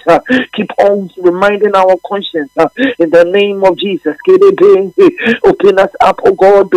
[0.52, 2.50] keep on reminding our conscience,
[2.98, 4.16] in the name of Jesus,
[5.44, 6.72] open us up, oh God,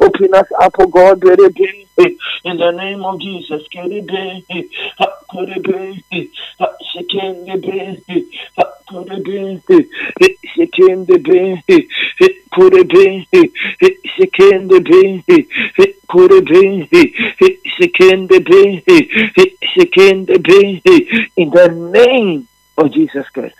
[0.00, 4.62] open us up, oh God, Kedebe, eh, in the name of Jesus, Kedebe, eh,
[4.98, 6.26] ha, Kedebe, eh,
[6.58, 8.22] ha, Shekendebe, eh,
[8.56, 9.86] ha, Kedebe, eh,
[10.20, 11.86] eh, Shekendebe, eh,
[12.20, 13.48] eh, Kedebe, eh,
[13.80, 15.46] eh, Shekendebe, eh,
[15.78, 23.56] eh, Kedebe, eh, eh, Shekendebe, eh, eh, Shekendebe, eh, in the name of Jesus Christ.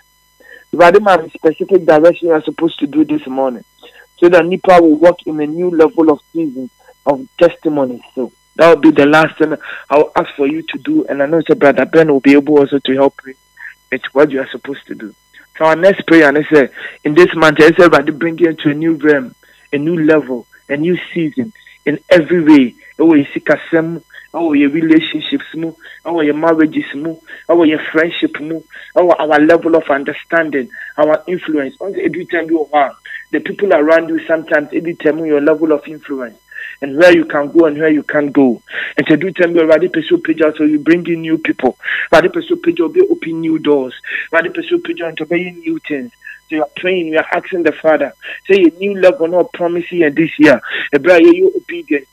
[0.73, 3.65] Rather, my specific direction you are supposed to do this morning
[4.17, 6.69] so that Nipa will walk in a new level of season
[7.05, 8.01] of testimony.
[8.15, 9.55] So that will be the last thing
[9.89, 11.05] I'll ask for you to do.
[11.05, 13.35] And I know that Brother Ben will be able also to help you
[13.91, 15.13] with what you are supposed to do.
[15.57, 16.69] So our next prayer, and I say,
[17.03, 19.35] in this month, I say, Brother, bring you into a new realm,
[19.71, 21.53] a new level, a new season
[21.85, 22.75] in every way.
[22.99, 25.73] Oh, you see, kasem, oh, your relationships, mu,
[26.05, 27.17] oh, your marriages, mu,
[27.49, 28.61] oh, your friendship, mu,
[28.95, 31.75] oh, our level of understanding, our influence.
[31.81, 32.95] Every time you are,
[33.31, 36.37] the people around you sometimes it determine your level of influence
[36.81, 38.61] and where you can go and where you can't go.
[38.97, 41.77] And to do time you already pursue page so you bring in new people.
[42.11, 43.93] Already pursue page will be open new doors.
[44.33, 46.11] Already pursue page into bring new things.
[46.49, 48.13] So you are praying, you are asking the Father,
[48.49, 50.59] say a new level, not promising and this year.
[50.93, 52.07] Ebra, you obedient.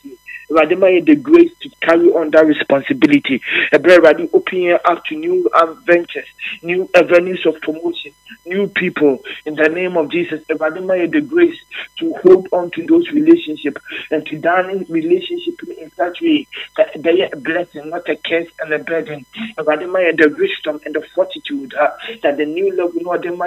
[0.49, 3.41] Awurade ma the grace to carry on that responsibility.
[3.71, 6.25] Eh, Ɛbrɛ Awurade open yɛn up to new adventures,
[6.63, 8.11] new avenues of promotion,
[8.47, 9.23] new people.
[9.45, 11.59] In the name of Jesus, eh, Awurade ma yɛ the grace
[11.99, 17.21] to hold on to those relationships and to down relationship in such way that they
[17.21, 19.25] are a blessing, not a curse and a burden.
[19.37, 21.91] Eh, Awurade ma yɛ the wisdom and the fortitude uh,
[22.23, 23.45] that the new level no ɔde ma.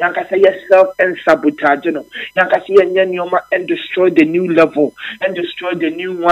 [0.00, 2.06] Yankasa yɛ and sabotage no.
[2.36, 6.27] Yankasa and destroy the new level and destroy the new one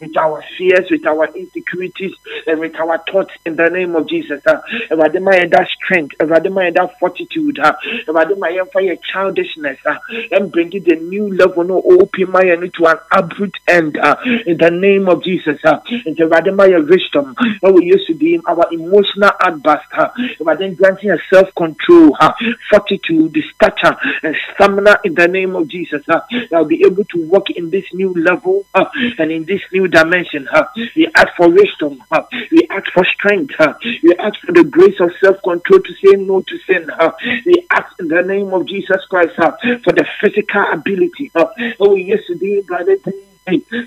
[0.00, 2.12] with our fears, with our insecurities,
[2.46, 4.40] and with our thoughts in the name of Jesus.
[4.46, 7.74] Uh, Awurade ma yɛ that strength, Awurade ma yɛ that fortitude, uh,
[8.08, 9.96] Awurade ma yɛmfa yɛ childishness uh,
[10.32, 14.16] and bring it the new level no open my no to an abrupt end uh,
[14.46, 15.58] in the name of Jesus.
[15.64, 20.08] Uh, and Awurade ma yɛ wisdom, uh, we used to be our emotional outburst, uh,
[20.40, 22.32] Awurade granting a self-control, uh,
[22.70, 26.02] fortitude, stature, and stamina in the name of Jesus.
[26.08, 28.86] Uh, that will be able to walk in this new level uh,
[29.18, 30.48] and in this new dimension.
[30.50, 30.64] Uh,
[30.96, 32.02] we ask for wisdom.
[32.10, 33.54] Uh, we ask for strength.
[33.58, 36.88] Uh, we ask for the grace of self-control to say no to sin.
[36.90, 37.12] Uh,
[37.44, 39.52] we ask in the name of Jesus Christ uh,
[39.84, 41.30] for the physical ability.
[41.34, 41.46] Uh,
[41.80, 42.96] oh, yesterday, brother,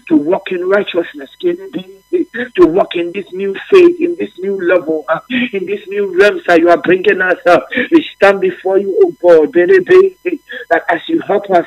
[0.08, 5.20] to walk in righteousness, to walk in this new faith, in this new level, uh,
[5.52, 7.68] in this new realms that you are bringing us up.
[7.92, 11.66] We stand before you, oh God, that as you help us,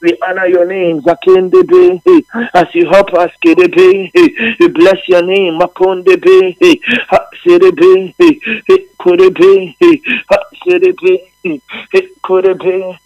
[0.00, 2.00] we honor your name, Zakendebe.
[2.54, 4.10] As you help us, Kedebe,
[4.60, 6.56] we bless your name, Makondebe,
[7.44, 8.14] Serebe,
[8.98, 9.76] Kodebe,
[10.66, 11.28] Serebe.
[12.22, 12.98] Kodebe,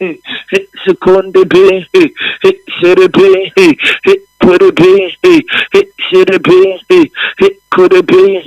[0.84, 1.86] Sekondebe,
[2.80, 3.76] Serebe,
[4.42, 5.12] Kodebe,
[6.10, 7.10] Serebe,
[7.70, 8.42] Kodebe,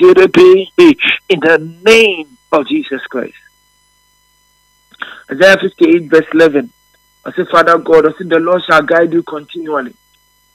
[0.00, 0.96] Serebe,
[1.28, 3.34] in the name of Jesus Christ.
[5.30, 6.72] Isaiah 58, verse 11.
[7.24, 9.94] I say, Father God, I say, the Lord shall guide you continually.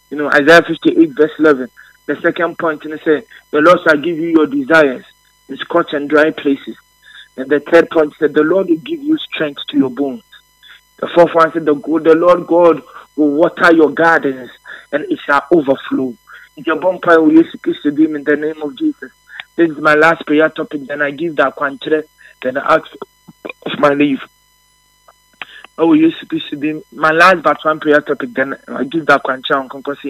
[0.09, 1.69] You know, Isaiah 58, verse 11.
[2.07, 5.05] The second point, and I say, the Lord shall give you your desires
[5.47, 6.75] in scorched and dry places.
[7.37, 10.23] And the third point said, the Lord will give you strength to your bones.
[10.97, 12.81] The fourth one said, the, the Lord God
[13.15, 14.49] will water your gardens
[14.91, 16.15] and it shall overflow.
[16.55, 19.11] Your bonfire will use to in the name of Jesus.
[19.55, 20.85] This is my last prayer topic.
[20.87, 22.07] Then I give that quantity.
[22.41, 22.87] Then I ask
[23.41, 24.21] for my leave.
[25.77, 26.13] Oh, yes,
[26.49, 28.33] to be my last but one prayer topic.
[28.33, 30.05] Then I give that quantity on Concourse.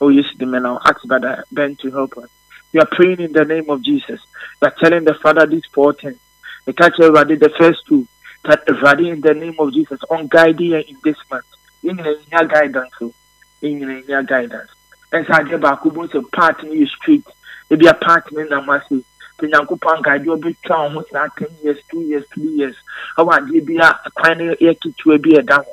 [0.00, 0.66] Oh, yes, the man.
[0.66, 2.28] I'll ask Brother Ben to help us.
[2.72, 4.20] We are praying in the name of Jesus.
[4.60, 6.18] We are telling the Father these four things.
[6.66, 8.06] The catch everybody, the first two.
[8.44, 11.46] That everybody in the name of Jesus on guiding in this month.
[11.82, 13.14] In your guidance, so
[13.62, 14.70] in your guidance.
[15.12, 17.26] And so I get back to part in your street.
[17.70, 19.04] Maybe a part in the massive.
[19.42, 22.76] Sɛ nyankopɔn nkaade ɔbɛtwa wo ho saa ten years two years three years
[23.18, 25.72] ɛwɔ adeɛ bi a kwan no yɛ ketewa bi ɛda ho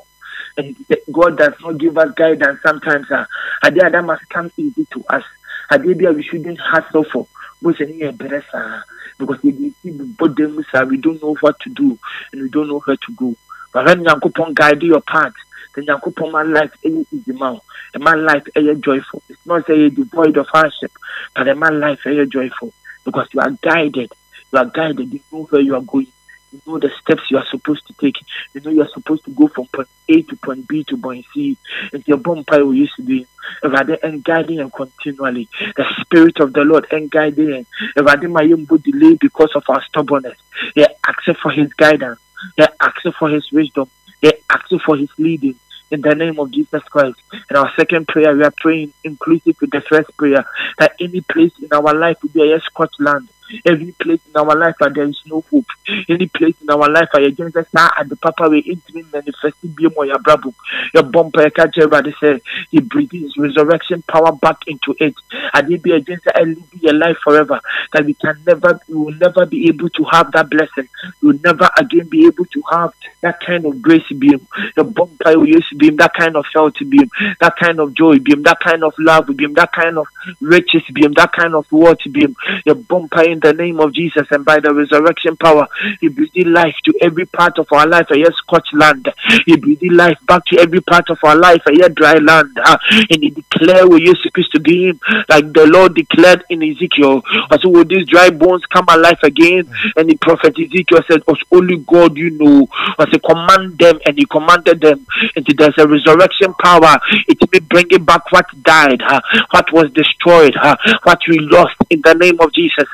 [0.56, 0.76] and
[1.12, 3.26] god does not give us guidance sometimes a
[3.62, 5.22] adeɛ that must come easy to us.
[5.70, 7.26] Adeɛ bi a we shouldn't hustle for
[7.62, 8.82] sɛ ne yɛ brɛ saa
[9.18, 9.72] because dey
[10.18, 11.98] bɔ dan mu saa we don't know what to do
[12.32, 13.34] and we don't know where to go.
[13.72, 15.34] But when nyankopɔn guide your path
[15.74, 17.56] the nyankopɔn ma life ɛyɛ easy ma
[17.94, 19.22] ɛma life ɛyɛ joyful.
[19.28, 20.90] It's not say you're devoid of hardship
[21.36, 22.72] but ɛma life ɛyɛ joyful
[23.04, 24.12] because you are guided
[24.52, 26.06] you are guided you know where you are going
[26.52, 28.16] you know the steps you are supposed to take.
[28.54, 31.24] You know you are supposed to go from point A to point B to point
[31.32, 31.56] C.
[31.92, 33.26] It's your bumpire we used to be
[33.62, 35.48] rather and guiding and continually.
[35.76, 40.38] The spirit of the Lord and guiding rather my delay because of our stubbornness.
[40.74, 42.20] Yeah, accept for his guidance.
[42.56, 43.88] Yeah, accept for his wisdom.
[44.20, 45.58] Yeah, accept for his leading
[45.90, 47.20] in the name of Jesus Christ.
[47.48, 50.44] And our second prayer, we are praying inclusive with the first prayer
[50.78, 53.28] that any place in our life will be a scorched land
[53.64, 55.66] Every place in our life where there is no hope.
[56.08, 59.88] Any place in our life where you're just at the papa way into manifesting be
[59.88, 60.54] more your brabo.
[60.94, 62.40] Your bumper everybody say
[62.70, 65.14] he breathes resurrection power back into it.
[65.54, 67.60] And he be against a live your life forever.
[67.92, 70.88] That we can never we will never be able to have that blessing.
[71.22, 72.92] We will never again be able to have
[73.22, 74.46] that kind of grace beam.
[74.76, 78.18] The bumper we used to beam, that kind of health beam, that kind of joy
[78.18, 80.06] beam, that kind of love beam, that kind of
[80.40, 82.36] riches beam, that kind of worth beam.
[82.64, 85.66] Your bumper in the name of Jesus and by the resurrection power,
[86.00, 89.08] He breathed life to every part of our life, yes, scorched land.
[89.46, 92.58] He breathed life back to every part of our life, yes, dry land.
[92.64, 92.78] Uh,
[93.10, 94.22] and He declared we used
[94.52, 97.22] to be Him, like the Lord declared in Ezekiel.
[97.50, 99.68] I So will these dry bones come alive again?
[99.96, 102.68] And the prophet Ezekiel said, "Was only God you know."
[102.98, 105.06] I said, command them, and He commanded them.
[105.36, 106.98] And there's a resurrection power.
[107.28, 109.20] It may bring it back what died, uh,
[109.50, 112.88] what was destroyed, uh, what we lost in the name of Jesus.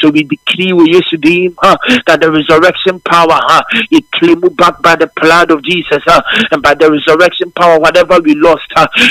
[0.00, 1.18] So we decree we used to
[1.58, 1.76] huh,
[2.06, 3.38] that the resurrection power
[3.90, 6.02] it claim back by the blood of Jesus
[6.50, 8.68] and by the resurrection power, whatever we lost,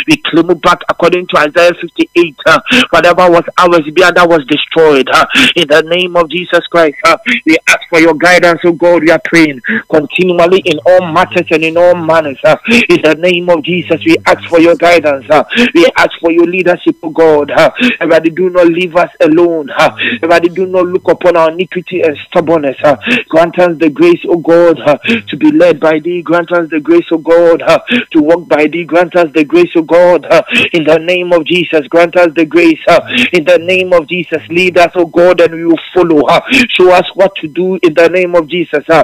[0.07, 2.35] we claim back according to Isaiah 58.
[2.45, 2.59] Huh,
[2.91, 5.09] whatever was ours, be that was destroyed.
[5.55, 6.95] In the name of Jesus Christ,
[7.45, 9.03] we ask for your guidance, oh God.
[9.03, 12.39] We are praying continually in all matters and in all manners.
[12.89, 15.25] In the name of Jesus, we ask for your guidance.
[15.73, 17.51] We ask for your leadership, oh God.
[17.99, 19.69] Everybody, do not leave us alone.
[20.21, 22.77] Everybody, do not look upon our iniquity and stubbornness.
[22.83, 22.97] Uh,
[23.29, 24.97] grant us the grace, O God, uh,
[25.29, 26.21] to be led by thee.
[26.21, 27.79] Grant us the grace, O God, uh,
[28.11, 28.83] to walk by thee.
[28.83, 30.25] Grant us the grace, O God,
[30.73, 31.87] in the name of Jesus.
[31.89, 32.79] Grant us the grace
[33.33, 34.41] in the name of Jesus.
[34.49, 36.27] Lead us, O God, and we will follow.
[36.69, 38.83] Show us what to do in the name of Jesus.
[38.89, 39.03] Uh,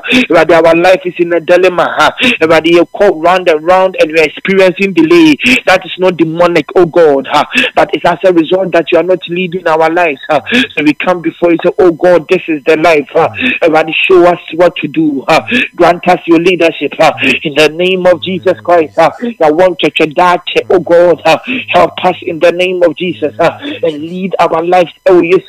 [0.54, 1.96] our life is in a dilemma.
[2.00, 5.36] Uh, you call round and round and we're experiencing delay.
[5.66, 7.28] That is not demonic, oh God,
[7.76, 10.20] but it's as a result that you are not leading our lives.
[10.30, 13.10] So we come before you say, Oh God, this is the life.
[13.16, 13.30] Uh,
[13.62, 15.24] everybody show us what to do.
[15.28, 15.42] Uh,
[15.76, 17.12] grant us your leadership uh,
[17.44, 18.98] in the name of Jesus Christ.
[18.98, 19.10] Uh,
[19.42, 21.38] I want to that, oh God, uh,
[21.70, 23.52] help us in the name of Jesus uh,
[23.84, 24.92] and lead our lives.
[25.06, 25.42] Oh, yes,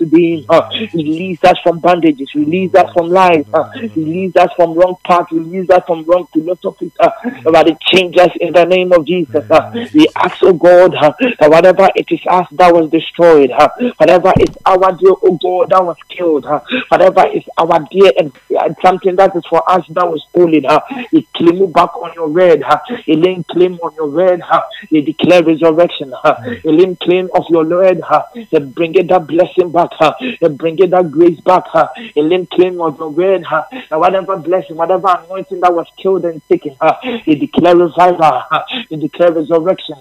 [0.49, 3.64] uh, release us from bondages, release us from lies, uh,
[3.97, 6.92] release us from wrong paths, release us from wrong philosophies.
[7.01, 9.45] Uh, everybody change us in the name of Jesus.
[9.51, 13.68] Uh, we ask, oh God, uh, that whatever it is us that was destroyed, uh,
[13.97, 16.47] whatever is our dear, oh God, that was killed.
[16.89, 20.64] Whatever is our dear and uh, something that is for us that was stolen.
[20.66, 20.80] Uh,
[21.12, 22.62] it claim back on your word.
[22.62, 24.43] Uh, it claim on your word.
[24.49, 26.12] Uh, they declare resurrection.
[26.22, 28.01] Uh, it claim of your word.
[28.09, 29.91] Uh, they bring it that blessing back.
[30.01, 31.64] Uh, they bring it that grace back.
[31.72, 33.45] Uh, it claim of your.
[33.51, 36.76] Uh, and whatever blessing, whatever anointing that was killed and taken.
[36.80, 36.95] Uh,
[37.26, 38.43] they declare revival.
[38.51, 39.97] Uh, they declare resurrection.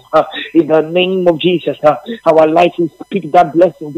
[0.54, 1.78] In the name of Jesus.
[2.24, 3.94] Our life will speak that blessing.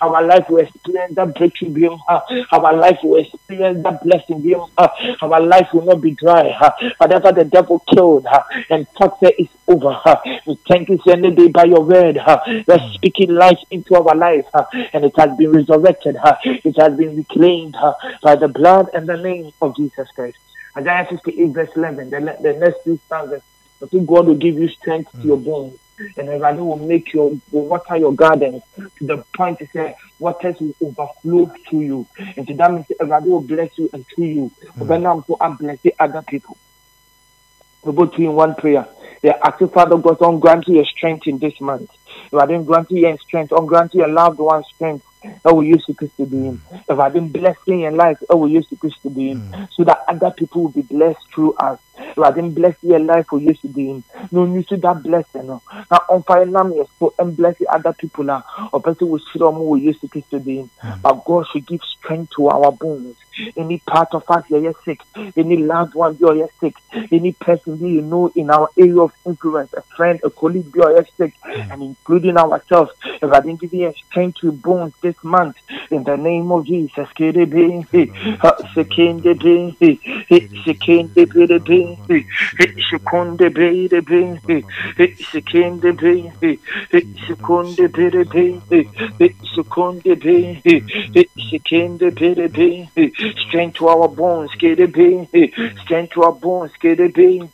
[0.00, 0.66] Our life will
[1.06, 2.20] experience that breakthrough be uh,
[2.52, 4.88] our life will experience that blessing be uh,
[5.22, 6.52] our life will not be dry
[6.98, 9.96] whatever the devil killed uh, and thought is over
[10.46, 12.18] we thank you any day by your word
[12.66, 14.46] you're speaking life into our life
[14.92, 17.76] and it has been resurrected it has been reclaimed
[18.22, 20.38] by the blood and the name of Jesus Christ.
[20.76, 23.42] Isaiah 58 verse 11 the, the next two stanzas.
[23.82, 27.30] I think God will give you strength to your bones and Everybody will make your
[27.50, 32.08] will water your gardens to the point to say waters will overflow through you.
[32.36, 34.52] And to that means everybody will bless you and through you.
[34.76, 34.88] Mm.
[34.88, 36.56] But now I'm blessing other people.
[37.82, 38.86] We both in one prayer.
[39.22, 41.88] The active Father God, on grant you strength in this month.
[42.32, 45.06] If I didn't grant you your strength, on grant you your loved one strength.
[45.44, 46.62] I will use Christ to be him.
[46.88, 49.68] If I've been blessing your life, I will use Christ to be him.
[49.72, 51.78] So that other people will be blessed through us.
[52.16, 54.04] Didn't bless your life, we use to be him.
[54.30, 55.46] No, you see that blessing.
[55.46, 55.62] No.
[55.90, 58.44] Now, on fire, now, yes, so and bless the other people now.
[58.72, 60.70] Or person will see them who use Christ to be him.
[60.82, 61.02] Mm.
[61.02, 63.16] But God should give strength to our bones.
[63.56, 65.00] Any part of us here is sick.
[65.36, 66.76] Any loved one is sick.
[67.12, 71.06] Any person you know in our area of influence, a friend, a colleague here is
[71.16, 71.72] sick, mm.
[71.72, 72.92] and including ourselves.
[73.04, 75.56] If I didn't give you strength to bones this month,
[75.90, 77.86] In the name of Jesus, Kiribi,
[78.74, 79.74] Sekinde Bi,
[80.64, 81.85] Sekinde Bi, Sekunde Bi,
[85.32, 86.18] Sekinde Bi,
[87.26, 88.60] Sekunde Bi,
[89.54, 90.60] Sekunde Bi,
[91.50, 92.08] Sekinde
[92.52, 92.88] Bi,
[93.48, 95.28] strength to our bones, Kiribi,
[95.82, 97.48] strength to our bones, Kiribi,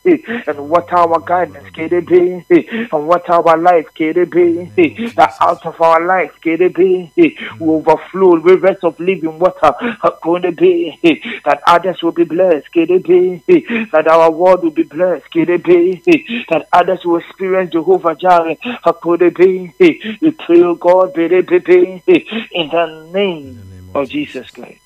[0.47, 2.45] and what our guidance, Kiribi,
[2.93, 8.99] and what our life, Kiribi, that out of our life, Kiribi, we overflow rivers of
[9.01, 10.99] living water, to be
[11.45, 13.43] that others will be blessed, Kiribi,
[13.91, 18.57] that our world will be blessed, Can it be that others will experience Jehovah Jireh,
[18.57, 24.81] Kiribi, we pray, oh God, be in the name of Jesus Christ.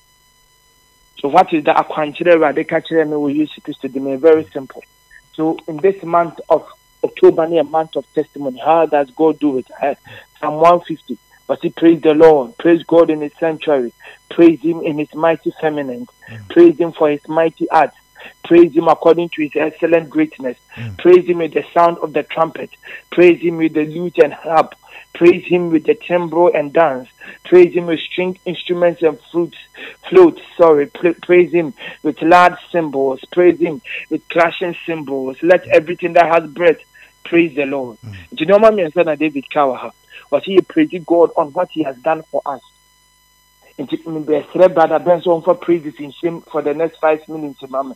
[1.19, 4.83] So what is the ka kyerɛ me wɔ Yesu Kristo di me very simple.
[5.35, 6.67] So in this month of
[7.03, 9.67] October, a month of testimony, how does God do it?
[10.41, 11.19] Psalm 150.
[11.47, 13.93] But he praise the Lord, praise God in his sanctuary,
[14.31, 16.49] praise him in his mighty feminine, mm.
[16.49, 17.97] praise him for his mighty acts,
[18.47, 20.95] praise him according to his excellent greatness, hmm.
[20.95, 22.71] praise him with the sound of the trumpet,
[23.11, 24.75] praise him with the lute and harp,
[25.15, 27.09] praise him with the timbrel and dance,
[27.45, 29.59] praise him with string instruments and flutes,
[30.09, 35.37] flutes, sorry, praise him with loud cymbals, praise him with clashing cymbals.
[35.43, 36.79] Let everything that has breath
[37.25, 37.99] praise the Lord.
[37.99, 38.13] Hmm.
[38.35, 38.91] Do you know I mean?
[38.95, 39.93] David Kawaha
[40.31, 42.63] was he praising God on what he has done for us.
[43.79, 47.95] Nti mbɛsrɛ brother Ben so ɔmfa praises nhyɛm for the next five minutes mama.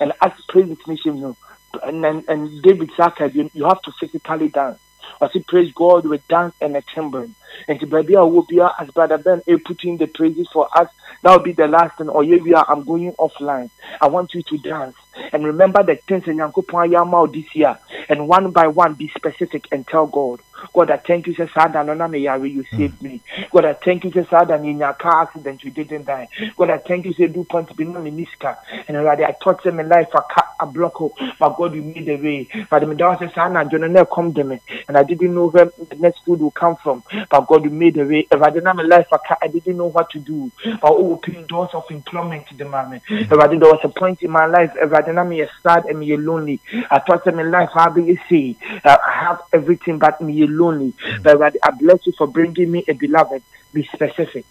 [0.00, 1.36] And as praises nhyɛm no
[1.82, 4.78] and, and, and David Saka you, you have to physically dance.
[5.20, 7.30] I say praise God with dance and a timbrel.
[7.68, 10.88] And to baby I will be as brother Ben eh, putting the praises for us.
[11.22, 12.08] That will be the last thing.
[12.08, 13.70] Or are I'm going offline.
[14.00, 14.96] I want you to dance.
[15.32, 17.78] And remember the things in Yankopon Yama this year.
[18.08, 20.40] And one by one be specific and tell God.
[20.72, 23.20] God, I thank you, Sada, no, no, you saved me.
[23.50, 26.28] God, I thank you, Sada, in your car accident, you didn't die.
[26.56, 28.56] God, I thank you, say, do point to be known in Niska.
[28.88, 31.00] And already I taught them in life, cut a block,
[31.38, 32.48] but God, you made a way.
[32.70, 34.60] But the Medawa says, Sana, Jonah, come to me.
[34.88, 37.02] And I didn't know where the next food will come from.
[37.30, 38.26] But God, you made a way.
[38.30, 40.50] If I didn't have a life, I, I didn't know what to do.
[40.64, 43.00] But oh, open doors of employment to the man.
[43.08, 45.40] If I did, there was a point in my life, if I didn't have me
[45.40, 46.60] a sad and me lonely.
[46.90, 48.56] I thought them in life, how do you see?
[48.84, 50.94] I have everything but me lonely.
[51.22, 53.42] But God, I bless you for bringing me a beloved.
[53.72, 54.44] Be specific.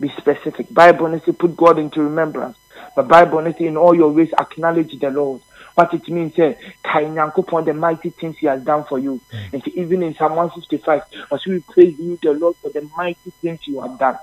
[0.00, 0.72] Be specific.
[0.72, 2.58] Bible honestly put God into remembrance.
[2.96, 5.40] But Bible honestly in all your ways acknowledge the Lord.
[5.74, 6.54] What it means, eh,
[6.84, 9.20] upon the mighty things He has done for you.
[9.52, 11.02] And even in Psalm 155,
[11.32, 14.18] as we praise you, the Lord, for the mighty things you have done.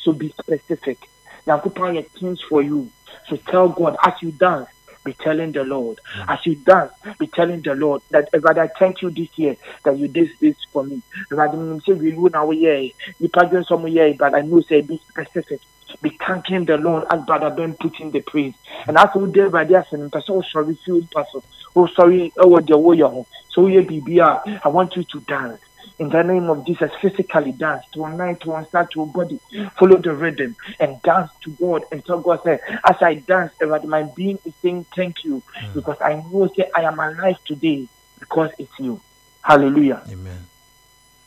[0.00, 0.98] So be specific.
[1.46, 2.90] Nyankopɔn yɛ things for you.
[3.28, 4.68] So tell God as you dance,
[5.04, 6.00] be telling the Lord.
[6.16, 6.32] Mm.
[6.34, 9.98] As you dance, be telling the Lord that God, I thank you this year that
[9.98, 11.02] you did this for me.
[11.30, 12.88] God, I say we will now yeah,
[13.18, 15.60] you pardon some yeah, but I know say be specific.
[16.00, 18.54] Be thanking the Lord as Brother Ben put in the praise.
[18.86, 21.42] And as we did by the person, oh sorry, feel person.
[21.76, 25.60] Oh sorry, oh what the So yeah, BBR, I want you to dance
[25.98, 29.06] in the name of Jesus, physically dance to a night, to one start to a
[29.06, 29.40] body,
[29.78, 31.84] follow the rhythm and dance to God.
[31.92, 35.42] And so God said, as I dance, eh, about my being is saying thank you
[35.60, 35.74] mm.
[35.74, 37.88] because I know say I am alive today
[38.18, 39.00] because it's you.
[39.42, 40.02] Hallelujah.
[40.08, 40.46] Amen.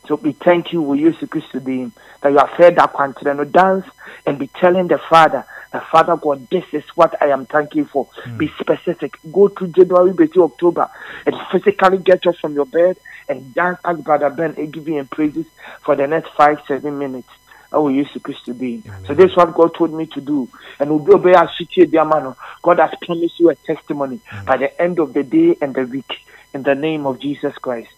[0.07, 1.89] So we thank you, we use the Christ today
[2.22, 3.86] that you have fed that quantity and dance
[4.26, 5.45] and be telling the Father,
[5.76, 8.05] the Father God, this is what I am thanking for.
[8.05, 8.38] Hmm.
[8.38, 9.17] Be specific.
[9.32, 10.89] Go to January, to October,
[11.26, 12.97] and physically get up from your bed
[13.28, 15.45] and dance as Brother Ben and give him praises
[15.84, 17.30] for the next five, seven minutes.
[17.73, 18.82] I will use Christ today.
[19.05, 20.47] So this is what God told me to do.
[20.80, 22.34] And we'll be obey our city, dear man.
[22.61, 24.45] God has promised you a testimony hmm.
[24.45, 26.21] by the end of the day and the week.
[26.53, 27.89] In the name of Jesus Christ.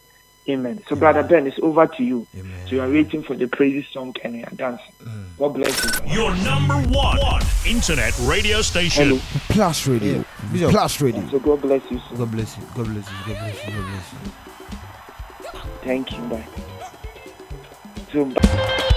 [0.50, 0.82] Amen.
[0.88, 2.26] So, Brother Ben, it's over to you.
[2.66, 4.94] So, you are waiting for the praises song and you are dancing.
[5.04, 5.26] Mm.
[5.38, 6.14] God bless you.
[6.14, 9.08] Your number one, one internet radio station.
[9.10, 9.22] Hello.
[9.50, 10.14] Plus Radio.
[10.14, 10.24] Yeah.
[10.52, 10.72] Bishop.
[10.72, 11.30] Plus Radio.
[11.30, 12.00] So, God bless you.
[12.00, 12.16] Sir.
[12.16, 12.64] God bless you.
[12.76, 13.18] God bless you.
[13.26, 13.74] God bless you.
[13.74, 14.20] God bless you.
[15.82, 16.24] Thank you.
[16.24, 16.48] Bye.
[18.14, 18.97] So, Thank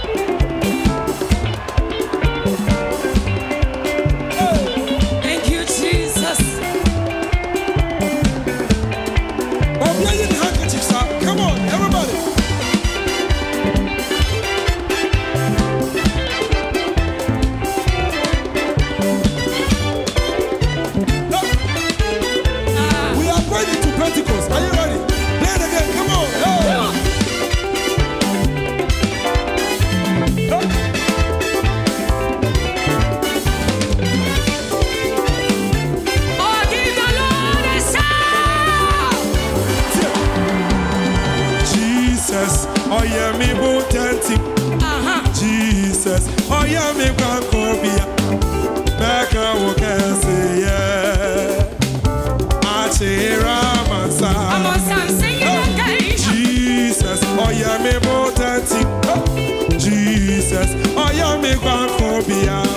[43.01, 44.37] Oh yeah, me bootenty.
[45.33, 46.27] Jesus.
[46.51, 48.05] Oh yeah, me bankobia.
[48.99, 51.65] Back I will can say yeah.
[52.61, 54.31] Achira Masa.
[55.43, 55.63] Oh,
[56.31, 57.19] Jesus.
[57.23, 58.85] Oh yeah, me bootenty.
[59.07, 59.25] Oh,
[59.79, 60.69] Jesus.
[60.95, 62.70] Oh yeah, me bankobia.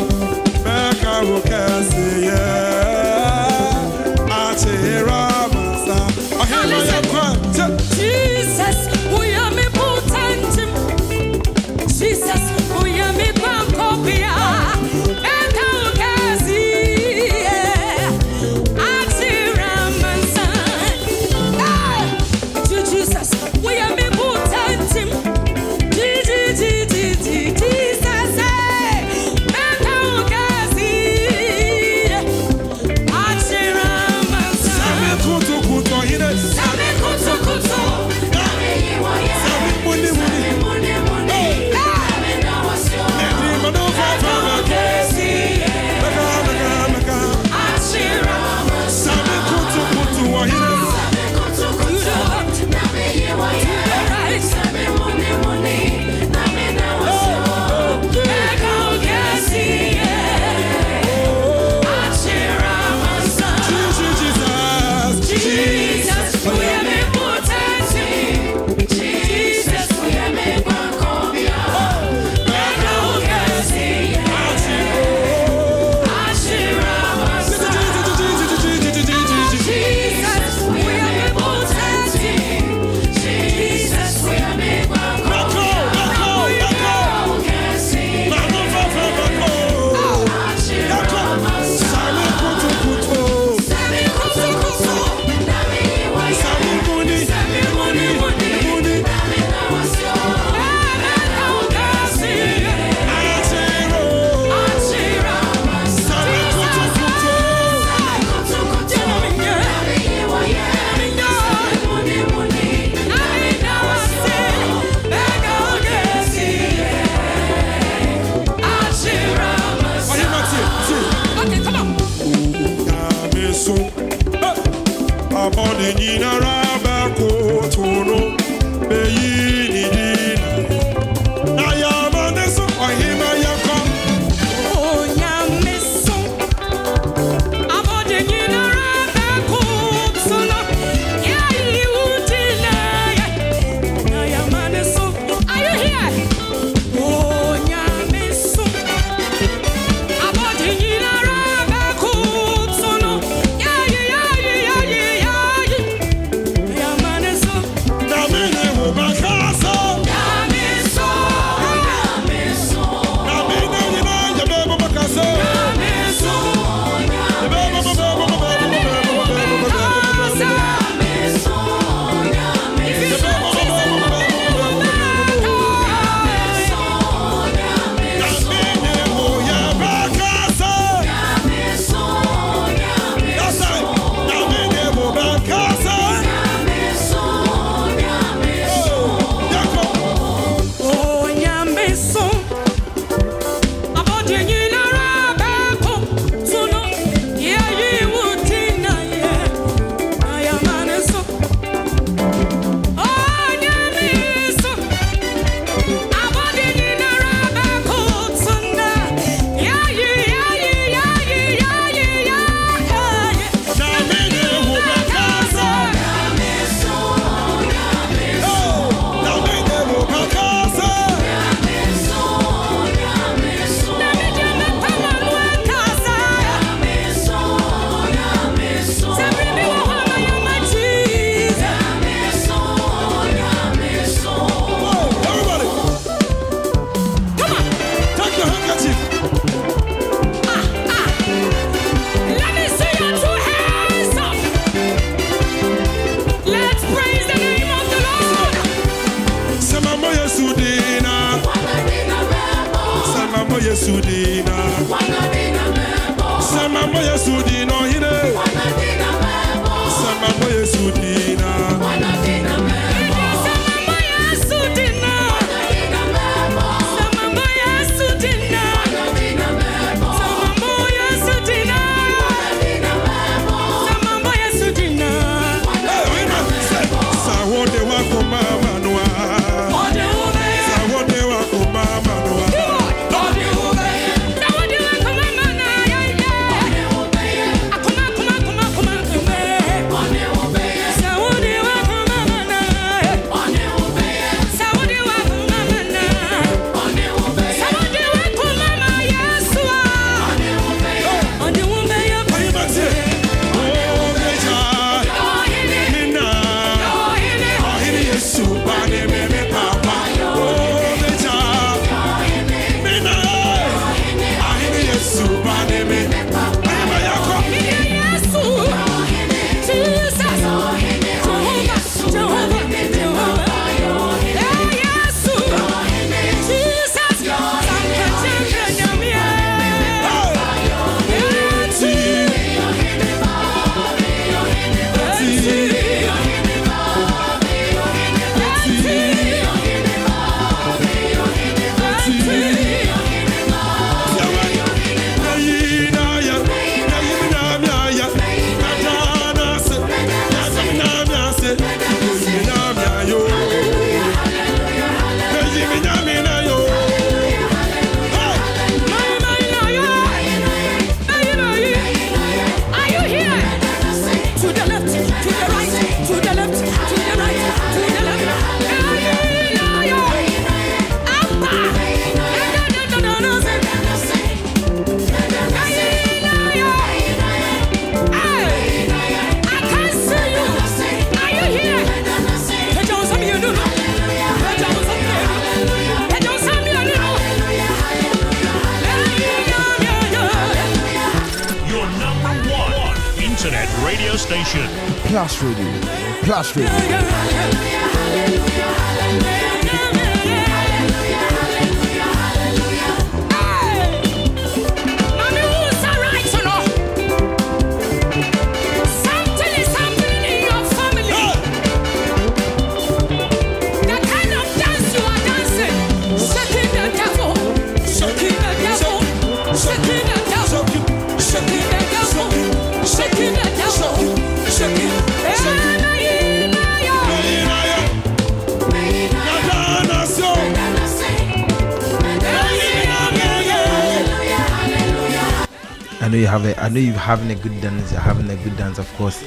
[437.04, 437.92] Having a good dance.
[437.92, 439.22] You're having a good dance, of course.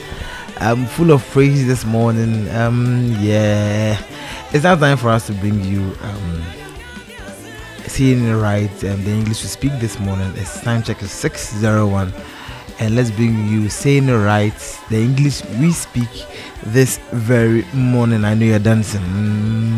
[0.59, 2.49] I'm full of praise this morning.
[2.49, 4.01] Um, yeah,
[4.51, 6.43] it's now time for us to bring you um,
[7.85, 8.71] seeing right.
[8.83, 10.33] Um, the English we speak this morning.
[10.35, 12.11] It's time check is six zero one,
[12.79, 14.57] and let's bring you saying right.
[14.89, 16.09] The English we speak
[16.65, 18.25] this very morning.
[18.25, 19.01] I know you're dancing.
[19.01, 19.76] Mm.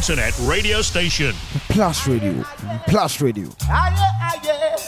[0.00, 1.34] Internet radio station.
[1.68, 2.42] Plus Radio.
[2.86, 3.50] Plus Radio.
[3.68, 3.92] Aye,
[4.22, 4.78] aye,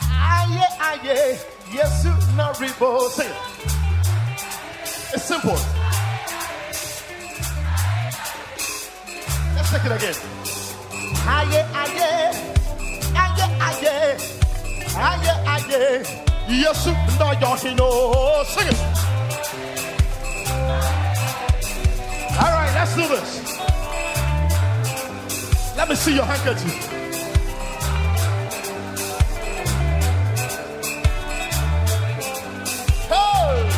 [0.00, 1.38] aye, aye,
[1.72, 2.04] yes,
[2.36, 3.10] no rebo.
[3.10, 3.36] Sing it.
[5.12, 5.58] It's simple.
[9.56, 10.14] Let's take it again.
[11.26, 11.98] Aye, aye,
[13.16, 13.42] aye, aye,
[14.96, 16.04] aye, aye,
[16.48, 16.86] yes,
[17.18, 17.32] no,
[17.64, 18.44] you know.
[18.46, 18.78] Sing it.
[22.38, 23.43] All right, let's do this.
[25.84, 26.92] Let me see your handkerchief.
[33.12, 33.70] Aye.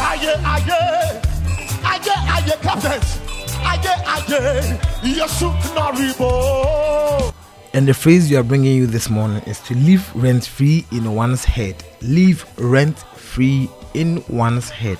[0.00, 0.40] Aye,
[4.04, 7.33] aye, yesu naribo.
[7.74, 11.12] And the phrase you are bringing you this morning is to live rent free in
[11.12, 11.82] one's head.
[12.02, 14.98] Live rent free in one's head.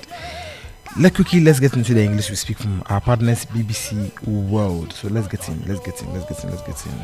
[0.99, 4.91] Let quickly let's get into the English we speak from our partners BBC World.
[4.91, 6.99] So let's get in, let's get in, let's get in, let's get in.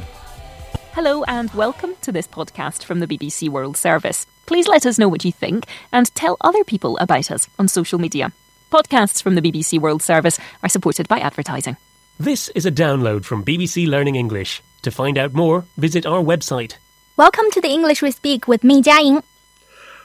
[0.92, 4.28] Hello and welcome to this podcast from the BBC World Service.
[4.48, 7.98] Please let us know what you think and tell other people about us on social
[7.98, 8.34] media.
[8.74, 11.78] Podcasts from the BBC World Service are supported by advertising.
[12.20, 14.62] This is a download from BBC Learning English.
[14.84, 16.74] To find out more, visit our website.
[17.16, 19.22] Welcome to the English we speak with me, Jiaying.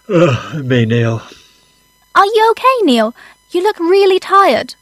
[0.07, 1.23] Ugh, me, Neil.
[2.15, 3.15] Are you okay, Neil?
[3.53, 4.75] You look really tired.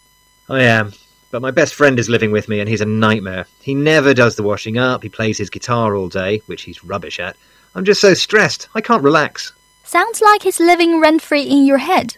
[0.49, 0.95] I am.
[1.31, 3.47] But my best friend is living with me and he's a nightmare.
[3.61, 7.21] He never does the washing up, he plays his guitar all day, which he's rubbish
[7.21, 7.37] at.
[7.77, 9.53] I'm just so stressed, I can't relax.
[9.85, 12.17] Sounds like he's living rent free in your head.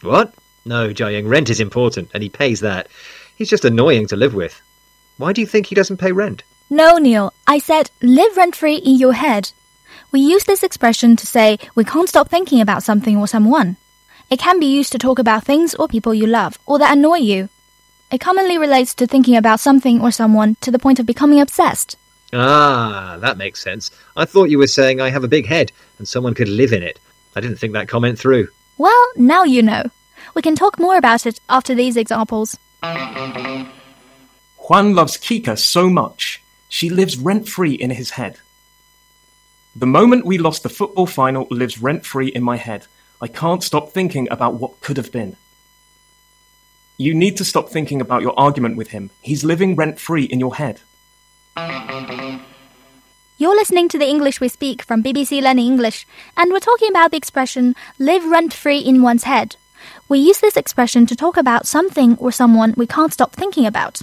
[0.00, 0.32] What?
[0.64, 2.88] No, Jiaying, rent is important and he pays that.
[3.36, 4.58] He's just annoying to live with.
[5.18, 6.42] Why do you think he doesn't pay rent?
[6.70, 7.32] No, Neil.
[7.46, 9.52] I said live rent free in your head.
[10.12, 13.76] We use this expression to say we can't stop thinking about something or someone.
[14.30, 17.16] It can be used to talk about things or people you love or that annoy
[17.16, 17.48] you.
[18.10, 21.96] It commonly relates to thinking about something or someone to the point of becoming obsessed.
[22.32, 23.90] Ah, that makes sense.
[24.16, 26.82] I thought you were saying I have a big head and someone could live in
[26.82, 26.98] it.
[27.34, 28.48] I didn't think that comment through.
[28.76, 29.84] Well, now you know.
[30.34, 32.58] We can talk more about it after these examples.
[32.82, 33.66] Juan
[34.94, 38.38] loves Kika so much, she lives rent free in his head.
[39.74, 42.86] The moment we lost the football final lives rent free in my head.
[43.20, 45.36] I can't stop thinking about what could have been.
[46.96, 49.10] You need to stop thinking about your argument with him.
[49.20, 50.80] He's living rent free in your head.
[53.40, 56.06] You're listening to the English we speak from BBC Learning English,
[56.36, 59.54] and we're talking about the expression live rent free in one's head.
[60.08, 64.02] We use this expression to talk about something or someone we can't stop thinking about.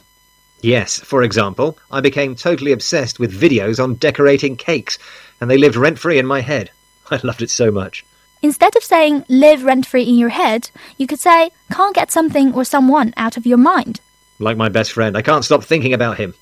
[0.65, 4.97] Yes, for example, I became totally obsessed with videos on decorating cakes,
[5.39, 6.71] and they lived rent free in my head.
[7.11, 8.03] I loved it so much.
[8.41, 12.51] Instead of saying live rent free in your head, you could say can't get something
[12.55, 14.01] or someone out of your mind.
[14.39, 16.33] Like my best friend, I can't stop thinking about him.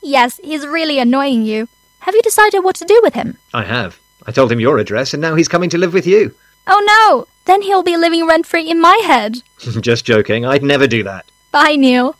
[0.00, 1.66] Yes, he's really annoying you.
[1.98, 3.36] Have you decided what to do with him?
[3.52, 3.98] I have.
[4.28, 6.36] I told him your address, and now he's coming to live with you.
[6.68, 7.26] Oh no!
[7.46, 9.42] Then he'll be living rent free in my head.
[9.58, 11.26] Just joking, I'd never do that.
[11.50, 12.14] Bye, Neil.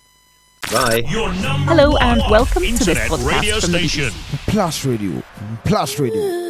[0.68, 1.02] Bye.
[1.06, 4.10] Hello and welcome to this internet podcast radio from the station.
[4.46, 5.22] Plus Radio.
[5.64, 6.48] Plus Radio.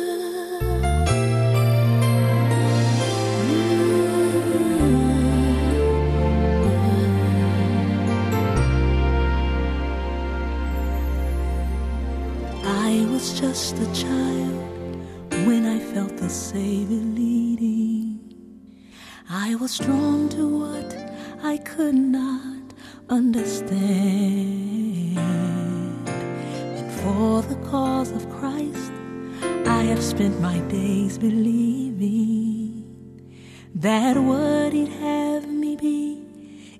[12.64, 14.56] I was just a child
[15.46, 18.18] when I felt the Savior leading.
[19.28, 20.96] I was drawn to what
[21.42, 22.59] I could not
[23.10, 24.08] understand.
[26.08, 28.92] And for the cause of Christ,
[29.66, 32.84] I have spent my days believing
[33.74, 36.22] that what He'd have me be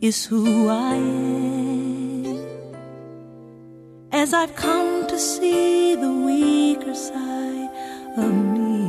[0.01, 2.47] is who I am.
[4.13, 7.71] As I've come to see the weaker side
[8.17, 8.87] of me,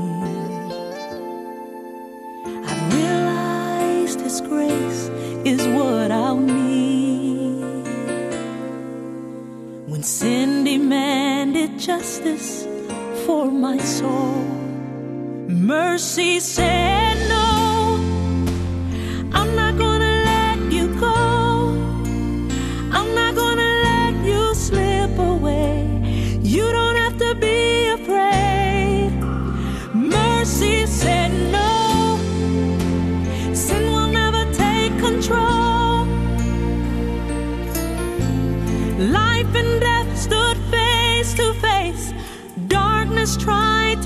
[2.68, 5.10] I've realized His grace
[5.44, 7.11] is what I'll need.
[10.02, 12.66] When sin demanded justice
[13.28, 14.34] for my soul,
[15.48, 17.11] mercy said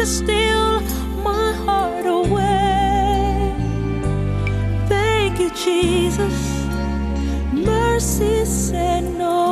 [0.05, 0.81] steal
[1.23, 3.55] my heart away.
[4.87, 6.37] Thank you, Jesus.
[7.51, 9.44] Mercy said no.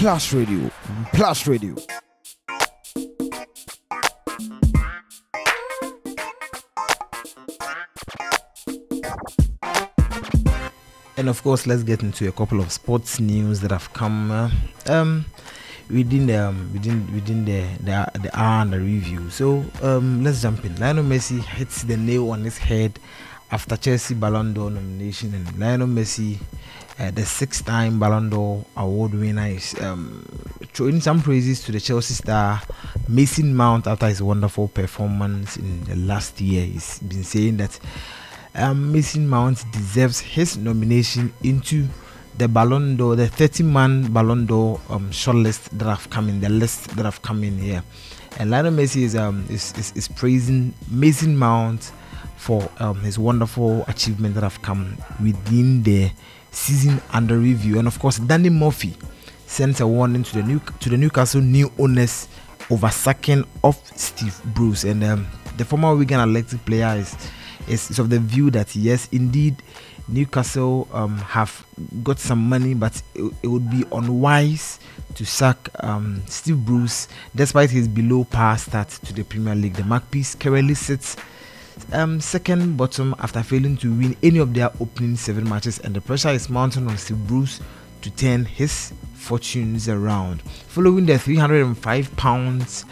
[0.00, 0.70] Plus Radio.
[1.12, 1.76] Plus Radio.
[11.18, 14.50] And of course, let's get into a couple of sports news that have come uh,
[14.86, 15.26] um,
[15.90, 19.28] within the um, within within the, the the hour and the review.
[19.28, 20.80] So um, let's jump in.
[20.80, 22.98] Lionel Messi hits the nail on his head
[23.52, 26.38] after Chelsea Ballon d'Or nomination, and Lionel Messi,
[27.00, 30.22] uh, the six-time Ballon d'Or award winner, is um,
[30.74, 32.60] throwing some praises to the Chelsea star
[33.08, 36.64] Mason Mount after his wonderful performance in the last year.
[36.64, 37.80] He's been saying that
[38.54, 41.88] um, Mason Mount deserves his nomination into
[42.36, 46.96] the Ballon d'Or, the 30-man Ballon d'Or um, shortlist that have come in, the list
[46.96, 47.82] that have come in here.
[48.38, 51.92] And Lionel Messi is, um, is, is, is praising Mason Mount
[52.36, 56.10] for um, his wonderful achievement that have come within the
[56.50, 57.78] season under review.
[57.78, 58.94] And of course, Danny Murphy
[59.46, 62.28] sends a warning to the new to the Newcastle new owners
[62.70, 64.84] over sacking of Steve Bruce.
[64.84, 65.26] And um,
[65.56, 67.16] the former Wigan Athletic player is,
[67.68, 69.56] is, is of the view that yes, indeed,
[70.08, 71.64] Newcastle um, have
[72.02, 74.80] got some money, but it, it would be unwise
[75.14, 79.74] to sack um, Steve Bruce despite his below par start to the Premier League.
[79.74, 81.16] The Magpies currently sits
[81.92, 86.00] um, second bottom after failing to win any of their opening seven matches, and the
[86.00, 87.60] pressure is mounting on Steve Bruce
[88.02, 90.42] to turn his fortunes around.
[90.68, 92.84] Following the 305 pounds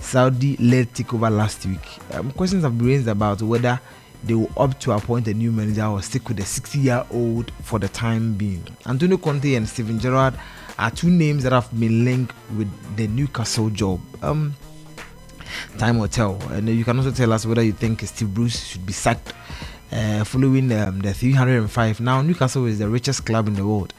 [0.00, 3.80] Saudi led takeover last week, um, questions have been raised about whether
[4.24, 7.52] they will opt to appoint a new manager or stick with the 60 year old
[7.62, 8.66] for the time being.
[8.86, 10.34] Antonio Conte and Steven Gerrard
[10.78, 14.00] are two names that have been linked with the Newcastle job.
[14.22, 14.54] Um,
[15.78, 16.40] time will tell.
[16.50, 19.32] And you can also tell us whether you think Steve Bruce should be sacked
[19.92, 22.00] uh, following um, the 305.
[22.00, 23.94] Now, Newcastle is the richest club in the world.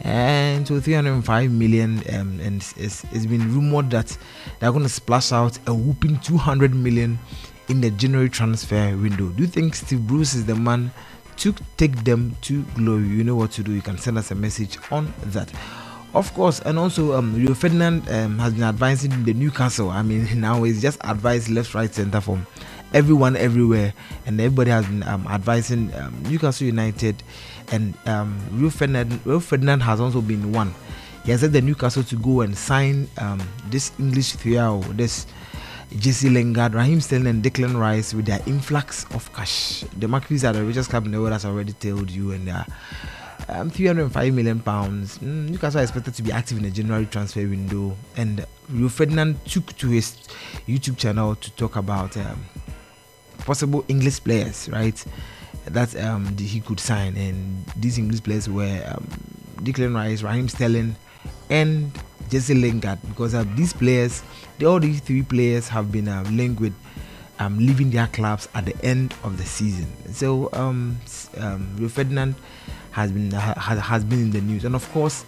[0.00, 4.16] And so 305 million, um, and it's, it's been rumored that
[4.58, 7.18] they're going to splash out a whooping 200 million
[7.68, 9.28] in the January transfer window.
[9.28, 10.90] Do you think Steve Bruce is the man
[11.36, 13.06] to take them to glory?
[13.06, 13.72] You know what to do.
[13.72, 15.52] You can send us a message on that.
[16.14, 19.88] Of course, and also um, Rio Ferdinand um, has been advising the Newcastle.
[19.88, 22.46] I mean, now he's just advised left, right, center from
[22.92, 23.94] everyone everywhere,
[24.26, 27.22] and everybody has been um, advising um, Newcastle United,
[27.72, 29.24] and um, Rio Ferdinand.
[29.24, 30.74] Rio Ferdinand has also been one.
[31.24, 33.40] he has said the Newcastle to go and sign um,
[33.70, 35.26] this English trio, this
[35.96, 39.82] Jesse Lingard, Raheem Sterling, and Declan Rice with their influx of cash.
[39.98, 42.48] The Magpies are the richest club in the world, as I already told you, and
[42.50, 42.66] are
[43.52, 45.18] um, 305 million pounds.
[45.18, 49.44] Mm, Newcastle are expected to be active in the January transfer window, and Rio Ferdinand
[49.44, 50.16] took to his
[50.66, 52.44] YouTube channel to talk about um,
[53.38, 55.04] possible English players, right?
[55.66, 59.06] That um, he could sign, and these English players were um,
[59.62, 60.96] Declan Rice, Raheem Sterling,
[61.50, 61.92] and
[62.28, 62.98] Jesse Lingard.
[63.08, 64.22] Because uh, these players,
[64.64, 66.74] all these three players have been uh, linked with
[67.38, 69.86] um, leaving their clubs at the end of the season.
[70.12, 70.98] So um,
[71.38, 72.34] um, Rio Ferdinand
[72.92, 75.24] has been ha, has been in the news, and of course,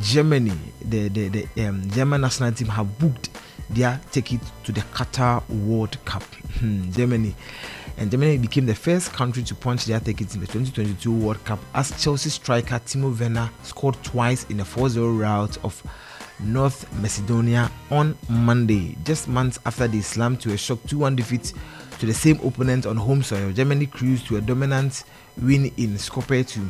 [0.00, 0.52] Germany,
[0.84, 3.30] the the, the um, German national team have booked
[3.70, 6.22] their ticket to the Qatar World Cup.
[6.58, 7.34] Hmm, Germany.
[7.98, 11.58] And Germany became the first country to punch their tickets in the 2022 World Cup
[11.74, 15.82] as Chelsea striker Timo Werner scored twice in a 4 0 rout of
[16.40, 21.54] North Macedonia on Monday, just months after they slammed to a shock 2 1 defeat
[21.98, 23.50] to the same opponent on home soil.
[23.52, 25.04] Germany cruised to a dominant
[25.40, 26.60] win in Skopje to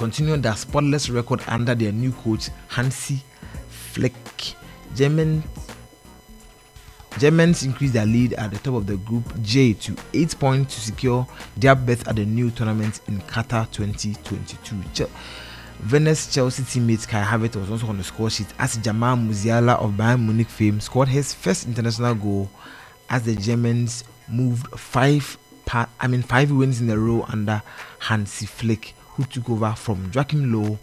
[0.00, 3.22] continue their spotless record under their new coach Hansi
[3.68, 4.14] Flick.
[4.94, 5.44] Germans
[7.18, 10.80] Germans increased their lead at the top of the group J to 8 points to
[10.80, 11.26] secure
[11.58, 15.06] their berth at the new tournament in Qatar 2022.
[15.80, 19.90] Venice Chelsea teammate Kai Havertz was also on the score sheet as Jamal Musiala of
[19.92, 22.48] Bayern Munich fame scored his first international goal
[23.10, 25.36] as the Germans moved five
[25.66, 27.62] pa- I mean five wins in a row under
[27.98, 30.78] Hansi Flick, who took over from Joachim Low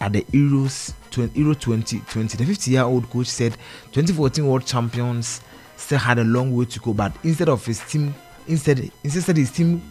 [0.00, 2.36] at the Euros 20, Euro 2020.
[2.36, 3.56] The 50-year-old coach said
[3.92, 5.40] 2014 world champions
[5.76, 8.14] still had a long way to go, but instead of his team,
[8.46, 9.82] instead insisted his team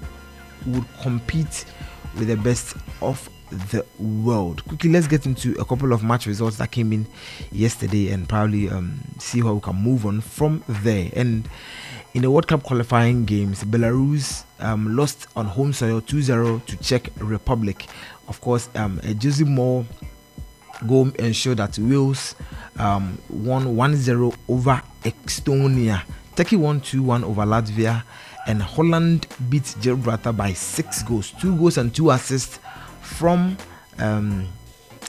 [0.67, 1.65] would compete
[2.17, 3.29] with the best of
[3.71, 4.63] the world.
[4.65, 7.07] Quickly, let's get into a couple of match results that came in
[7.51, 11.09] yesterday and probably um, see how we can move on from there.
[11.15, 11.47] And
[12.17, 17.11] in the World Cup qualifying games, Belarus um, lost on home soil 2-0 to Czech
[17.19, 17.85] Republic.
[18.27, 19.85] Of course, um, a Moore
[20.87, 22.33] goal ensured that Wales
[22.79, 26.01] um, won 1-0 over Estonia.
[26.35, 28.01] Turkey won 2-1 over Latvia,
[28.47, 32.57] and Holland beat Gibraltar by six goals, two goals and two assists
[33.01, 33.55] from
[33.99, 34.47] um,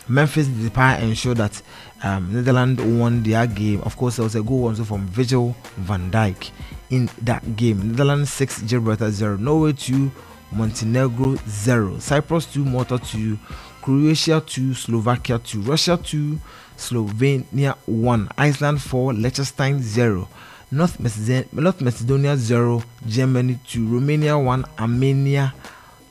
[0.09, 1.63] Memphis Depay ensured that
[2.03, 3.81] um, Netherlands won their game.
[3.81, 6.51] Of course, there was a goal also from Virgil van Dijk
[6.91, 7.93] in that game.
[7.93, 9.37] Netherlands 6, Gibraltar 0.
[9.37, 10.11] Norway 2,
[10.53, 11.99] Montenegro 0.
[11.99, 13.39] Cyprus 2, Malta 2.
[13.83, 15.61] Croatia 2, Slovakia 2.
[15.63, 16.39] Russia 2,
[16.77, 18.29] Slovenia 1.
[18.37, 20.29] Iceland 4, Liechtenstein 0.
[20.71, 22.83] North Macedonia, North Macedonia 0.
[23.07, 23.89] Germany 2.
[23.89, 24.65] Romania 1.
[24.79, 25.55] Armenia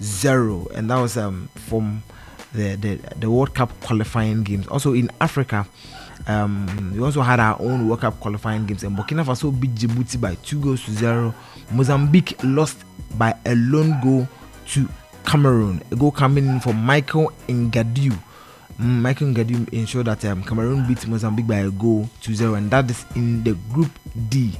[0.01, 0.67] 0.
[0.73, 2.03] And that was um, from
[2.53, 4.67] the, the, the World Cup qualifying games.
[4.67, 5.67] Also in Africa,
[6.27, 10.19] um, we also had our own World Cup qualifying games, and Burkina Faso beat Djibouti
[10.19, 11.33] by two goals to zero.
[11.71, 12.83] Mozambique lost
[13.17, 14.27] by a lone goal
[14.67, 14.87] to
[15.25, 15.81] Cameroon.
[15.91, 18.17] A goal coming in from Michael Ngadeu.
[18.79, 22.69] Mm, Michael Ngadeu ensured that um, Cameroon beat Mozambique by a goal to zero, and
[22.71, 23.91] that is in the Group
[24.29, 24.51] D.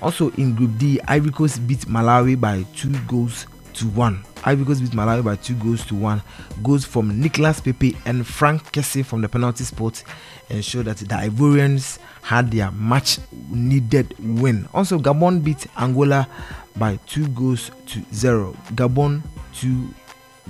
[0.00, 4.24] Also in Group D, Ivory Coast beat Malawi by two goals to one.
[4.44, 6.22] Ivory Coast beat Malawi by two goals to one.
[6.62, 10.02] Goals from Nicolas Pepe and Frank Kessie from the penalty spot
[10.50, 14.68] ensured that the Ivorians had their much needed win.
[14.74, 16.28] Also, Gabon beat Angola
[16.76, 18.56] by two goals to zero.
[18.74, 19.22] Gabon
[19.60, 19.88] to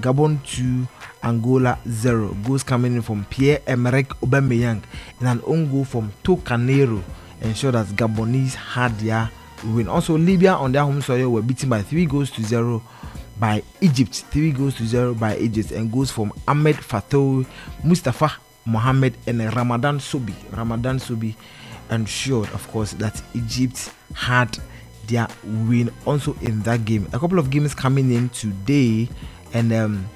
[0.01, 0.89] Gabon to
[1.23, 2.35] Angola zero.
[2.45, 4.83] Goals coming in from Pierre Emerick Aubameyang
[5.21, 7.03] and an own goal from Tocanero
[7.41, 9.31] ensure that Gabonese had their
[9.65, 9.89] win.
[9.89, 12.83] Also, Libya on their home soil were beaten by three goals to zero
[13.39, 17.47] by Egypt, three goals to zero by Egypt, and goals from Ahmed Fatouh,
[17.83, 20.35] Mustafa Mohamed, and Ramadan Sobhi.
[20.57, 21.35] Ramadan Sobhi
[21.91, 24.59] ensured, of course, that Egypt had
[25.07, 27.09] their win also in that game.
[27.13, 29.09] A couple of games coming in today,
[29.53, 30.07] and um,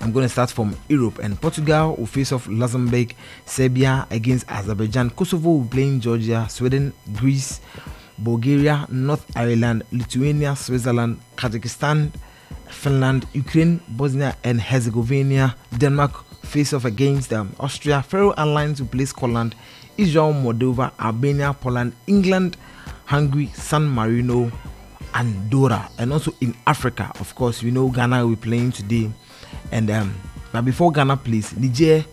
[0.00, 1.18] I'm going to start from Europe.
[1.18, 3.14] And Portugal will face off Luxembourg,
[3.46, 7.60] Serbia against Azerbaijan, Kosovo will play in Georgia, Sweden, Greece.
[8.20, 12.12] Bulgaria, North Ireland, Lithuania, Switzerland, Kazakhstan,
[12.68, 19.04] Finland, Ukraine, Bosnia and Herzegovina, Denmark face off against um, Austria, Faroe Islands will play
[19.04, 19.54] Scotland,
[19.96, 22.56] Israel, Moldova, Albania, Poland, England,
[23.06, 24.50] Hungary, San Marino,
[25.14, 29.10] Andorra, and also in Africa, of course, we know Ghana will be playing today,
[29.72, 30.14] and um,
[30.52, 32.04] but before Ghana plays, Niger.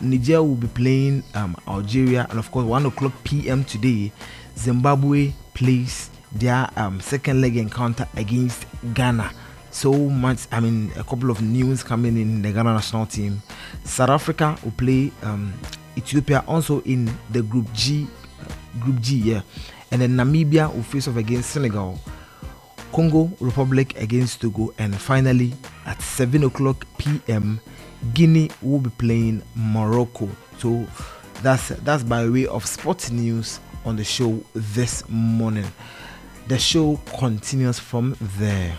[0.00, 3.64] Niger will be playing um, Algeria, and of course, 1 o'clock p.m.
[3.64, 4.12] today,
[4.54, 9.30] Zimbabwe plays their um, second leg encounter against Ghana.
[9.76, 10.46] So much.
[10.50, 13.42] I mean, a couple of news coming in the Ghana national team.
[13.84, 15.52] South Africa will play um,
[15.96, 18.06] Ethiopia also in the Group G,
[18.80, 19.42] Group G, yeah,
[19.90, 21.98] and then Namibia will face off against Senegal.
[22.92, 25.52] Congo Republic against Togo, and finally
[25.84, 27.60] at 7 o'clock p.m.
[28.14, 30.28] Guinea will be playing Morocco.
[30.56, 30.86] So
[31.42, 35.66] that's that's by way of sports news on the show this morning.
[36.48, 38.74] The show continues from there.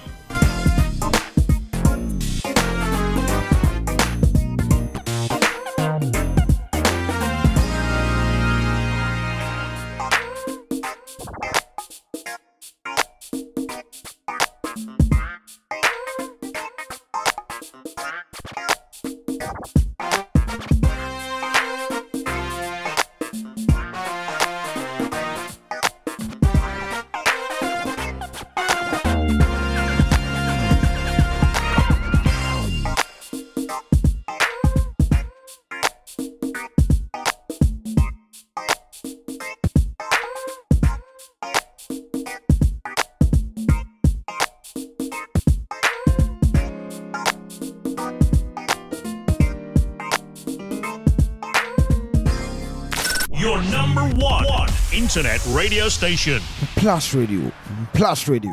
[55.08, 56.42] Internet radio station.
[56.76, 57.50] Plus Radio.
[57.94, 58.52] Plus Radio.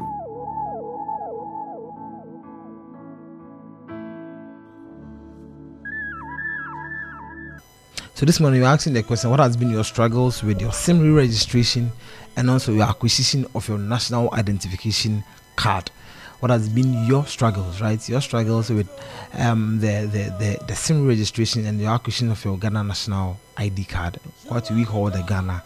[8.14, 11.01] So this morning you're asking the question: What has been your struggles with your SIM
[11.01, 11.90] re-registration
[12.36, 15.24] and also your acquisition of your national identification
[15.56, 15.90] card?
[16.39, 18.09] What has been your struggles, right?
[18.09, 18.89] Your struggles with
[19.32, 23.86] um, the, the the the SIM registration and your acquisition of your Ghana national ID
[23.86, 25.60] card, what we call the Ghana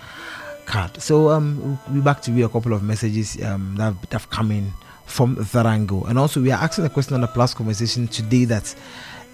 [0.68, 1.02] card.
[1.02, 4.52] So um, we'll be back to read a couple of messages um, that, have, come
[4.52, 4.72] in
[5.06, 8.74] from angle, and also we are asking the question on the plus conversation today that.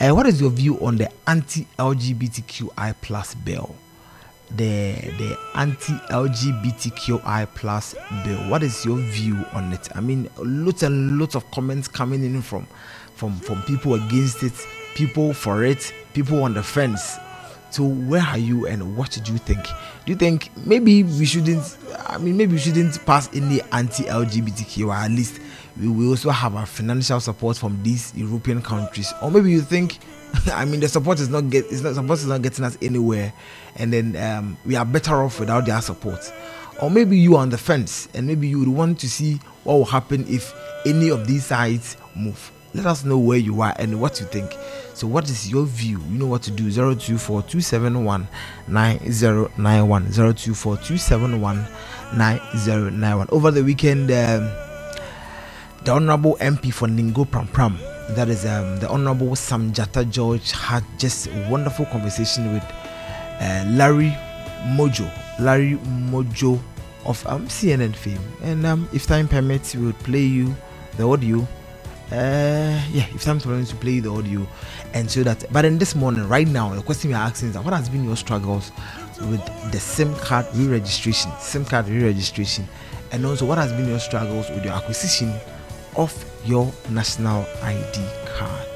[0.01, 3.77] Uh, what is your view on the anti-LGBTQI plus bill?
[4.51, 7.95] The the anti-LGBTQI plus
[8.25, 8.51] bill.
[8.51, 9.89] What is your view on it?
[9.95, 12.67] I mean, lots and lots of comments coming in from
[13.15, 14.53] from from people against it,
[14.97, 17.17] people for it, people on the fence.
[17.75, 19.59] So where are you and what do you think?
[20.07, 21.77] Do you think maybe we shouldn't?
[22.07, 24.87] I mean, maybe we shouldn't pass any anti-LGBTQ.
[24.87, 25.41] Or at least
[25.81, 29.99] we will also have a financial support from these European countries, or maybe you think,
[30.53, 33.33] I mean, the support is not get, it's not support is not getting us anywhere,
[33.75, 36.33] and then um, we are better off without their support.
[36.81, 39.75] Or maybe you are on the fence, and maybe you would want to see what
[39.75, 40.55] will happen if
[40.87, 42.53] any of these sides move.
[42.75, 44.57] Let us know where you are and what you think.
[44.95, 46.01] So, what is your view?
[46.11, 48.27] You know what to do 024 271
[48.67, 50.13] 9091.
[50.13, 51.57] 024 271
[52.17, 53.29] 9091.
[53.31, 54.51] Over the weekend, um,
[55.85, 57.79] the Honorable MP for Ningo Prampram,
[58.17, 62.65] that is um, the Honorable Sam Samjata George, had just a wonderful conversation with
[63.41, 64.11] uh, Larry
[64.75, 65.09] Madowo.
[65.39, 65.77] Larry
[66.11, 66.61] Madowo
[67.05, 68.21] of um, CNN fame.
[68.43, 70.57] And um, if time permits, we will play you
[70.97, 71.47] the audio
[72.13, 74.47] uh yeah if time permits to play the audio
[74.93, 77.55] and so that but in this morning right now the question we are asking is
[77.55, 78.73] that what has been your struggles
[79.21, 82.69] with the sim card re-registration sim card re-registration?
[83.13, 85.33] And also what has been your struggles with your acquisition
[85.97, 86.13] of
[86.45, 88.74] your national id card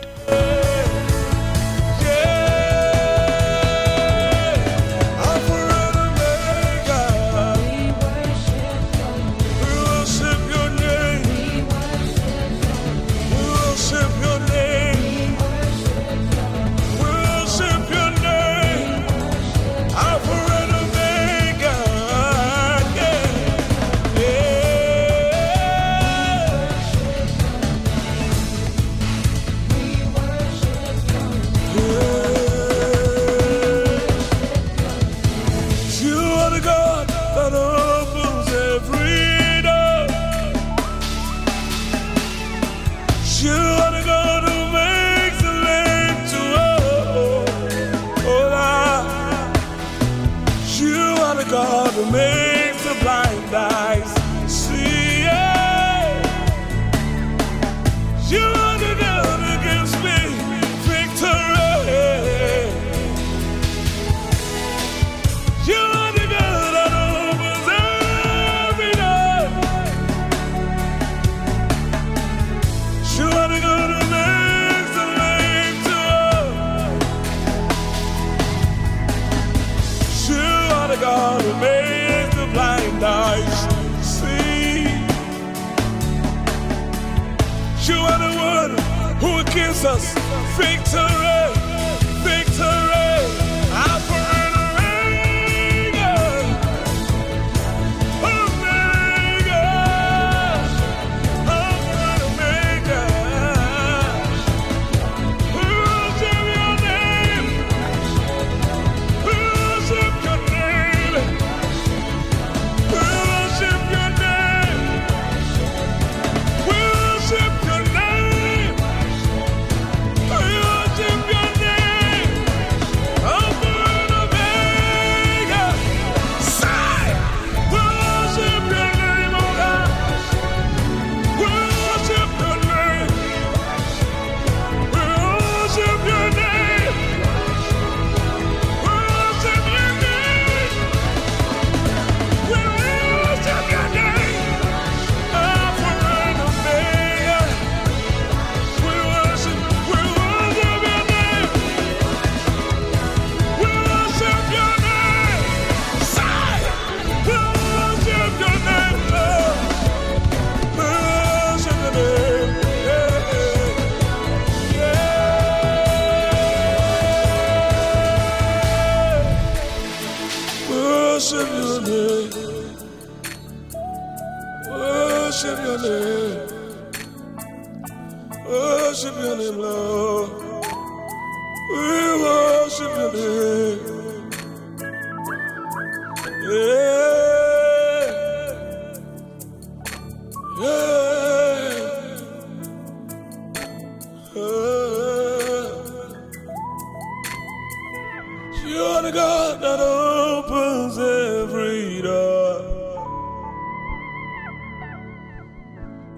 [198.68, 202.62] You are the God that opens every door.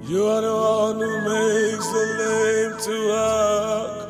[0.03, 4.01] You are the one who makes the lame to walk.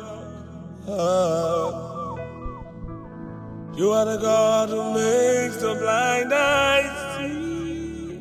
[3.77, 8.19] You are the God who makes the blind eyes see.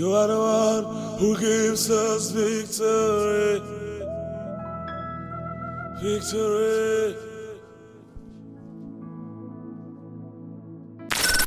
[0.00, 3.60] You are the one who gives us victory.
[6.02, 7.16] Victory.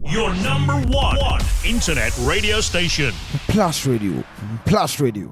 [0.06, 3.14] Your number one, one internet radio station.
[3.48, 4.24] Plus Radio.
[4.66, 5.32] Plus Radio.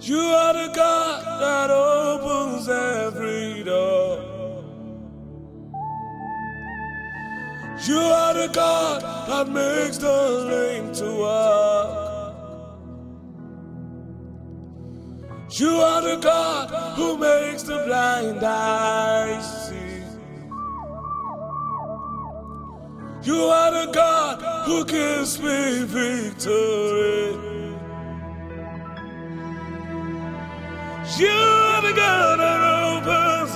[0.00, 3.09] You are the God that opens every
[8.40, 10.18] the God that makes the
[10.50, 11.90] lame to walk.
[15.50, 19.76] You are the God who makes the blind eyes see.
[23.28, 27.36] You are the God who gives me victory.
[31.18, 31.38] You
[31.72, 32.60] are the God that
[32.94, 33.52] opens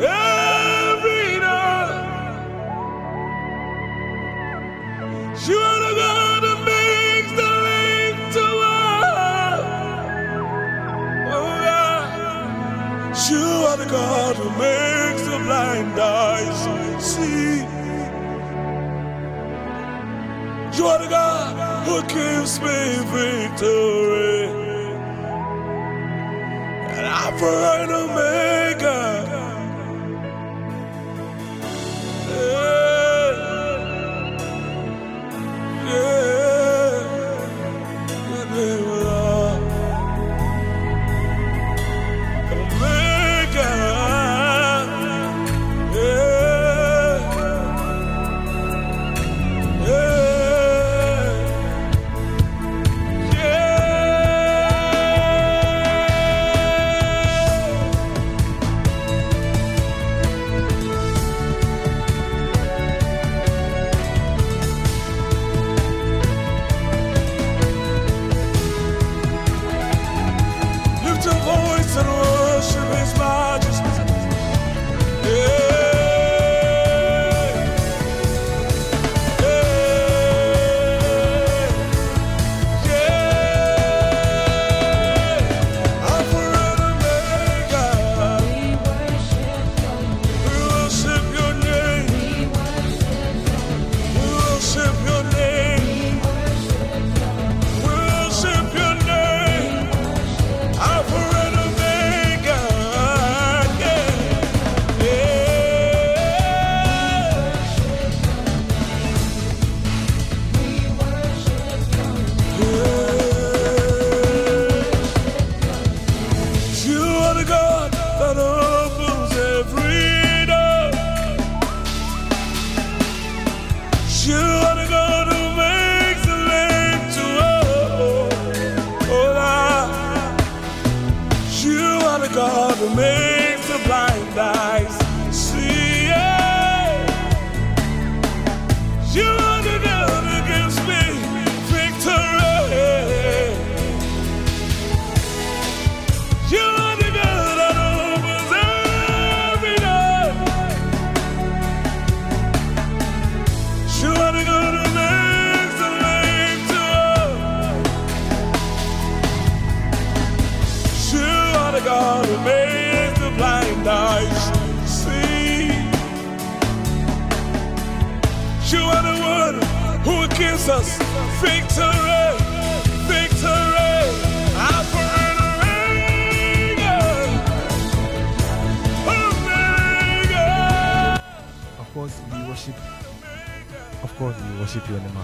[0.00, 0.41] every
[13.92, 17.58] God who makes the blind eyes see.
[20.78, 22.78] You are the God who gives me
[23.12, 24.46] victory.
[26.80, 28.52] And Alpha and Omega.
[28.54, 28.61] Yeah.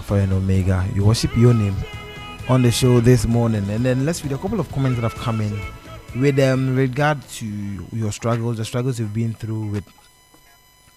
[0.09, 0.87] Alpha and Omega.
[0.95, 1.75] You worship your name
[2.47, 5.13] on the show this morning, and then let's read a couple of comments that have
[5.21, 5.59] come in
[6.19, 7.45] with um regard to
[7.93, 9.87] your struggles, the struggles you've been through with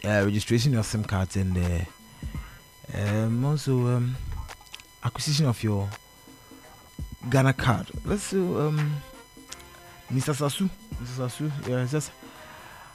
[0.04, 1.84] uh, registration of SIM cards and uh,
[2.94, 4.16] um, also um,
[5.04, 5.90] acquisition of your
[7.28, 7.88] Ghana card.
[8.06, 9.02] Let's do um,
[10.10, 10.32] Mr.
[10.34, 10.70] Sasu.
[11.02, 11.28] Mr.
[11.28, 12.12] Sasu, yeah, just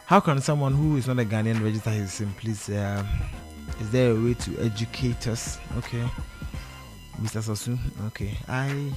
[0.08, 2.34] how can someone who is not a Ghanaian register his SIM?
[2.34, 3.08] Please, um,
[3.80, 5.60] is there a way to educate us?
[5.78, 6.04] Okay,
[7.22, 7.42] Mr.
[7.42, 7.78] Sasu.
[8.08, 8.92] Okay, I,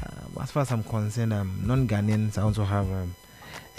[0.00, 3.14] uh, as far as I'm concerned, um, non-Ghanaians also have um,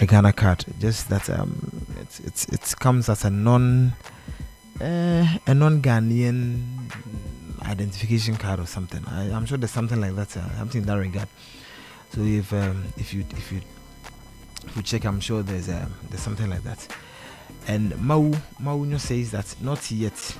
[0.00, 0.64] a Ghana card.
[0.78, 3.92] Just that um, it's it's it comes as a non,
[4.80, 6.62] uh, a non-Ghanaian
[7.62, 9.04] identification card or something.
[9.06, 10.36] I, I'm sure there's something like that.
[10.36, 11.28] Uh, something in that regard.
[12.12, 13.60] So if um, if you if you
[14.66, 16.86] if you check, I'm sure there's um, there's something like that.
[17.66, 18.30] And Mau
[18.60, 20.36] Maunyo says that not yet.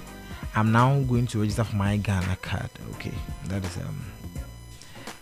[0.54, 2.70] I'm now going to register for my Ghana card.
[2.94, 3.12] Okay,
[3.46, 4.04] that is um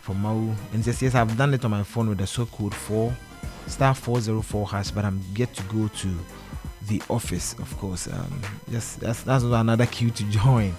[0.01, 0.53] for Mau.
[0.73, 3.15] And says yes, I've done it on my phone with the so code four
[3.67, 6.09] star four zero four hash, but I'm yet to go to
[6.87, 7.53] the office.
[7.59, 10.75] Of course, um, yes, that's that's another queue to join.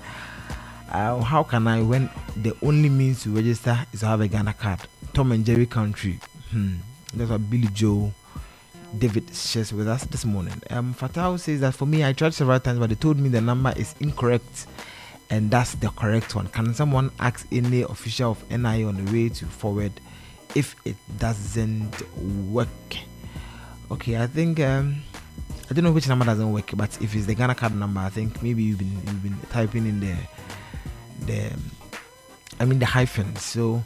[0.90, 4.54] Uh, how can I when the only means to register is to have a Ghana
[4.54, 4.80] card?
[5.12, 6.20] Tom and Jerry country.
[6.50, 6.74] Hmm.
[7.14, 8.12] That's what Billy Joe
[8.98, 10.60] David shares with us this morning.
[10.70, 13.40] Um, Fatah says that for me, I tried several times, but they told me the
[13.40, 14.66] number is incorrect,
[15.30, 16.46] and that's the correct one.
[16.48, 19.92] Can someone ask any official of NI on the way to forward
[20.54, 22.02] if it doesn't
[22.50, 22.68] work?
[23.90, 25.02] Okay, I think um,
[25.70, 28.08] I don't know which number doesn't work, but if it's the Ghana card number, I
[28.08, 30.16] think maybe you've been you've been typing in the
[31.26, 31.52] the
[32.58, 33.36] I mean the hyphen.
[33.36, 33.82] So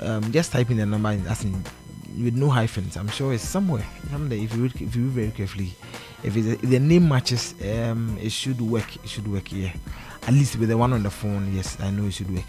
[0.00, 1.64] um, just type in the number as in
[2.18, 2.96] with no hyphens.
[2.96, 3.86] I'm sure it's somewhere.
[4.10, 5.74] Somewhere if you read, if you read very carefully,
[6.22, 8.96] if, if the name matches, um, it should work.
[8.96, 9.52] It should work.
[9.52, 9.72] Yeah,
[10.26, 11.54] at least with the one on the phone.
[11.54, 12.44] Yes, I know it should work.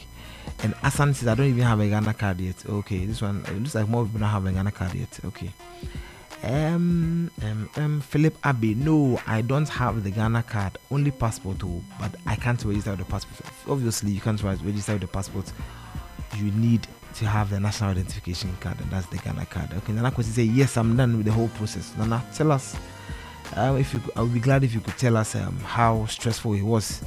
[0.63, 2.63] And Asan says I don't even have a Ghana card yet.
[2.67, 5.19] Okay, this one looks like more people don't have a Ghana card yet.
[5.25, 5.51] Okay.
[6.43, 8.73] Um, um, um, Philip Abbey.
[8.73, 10.77] No, I don't have the Ghana card.
[10.89, 13.51] Only passport, oh, but I can't register with the passport.
[13.67, 15.51] Obviously, you can't register with the passport.
[16.38, 19.69] You need to have the national identification card, and that's the Ghana card.
[19.73, 21.93] Okay, Nana Kwesi say yes, I'm done with the whole process.
[21.97, 22.75] Nana, tell us.
[23.55, 26.53] Um, if you, I would be glad if you could tell us um, how stressful
[26.53, 27.03] it was,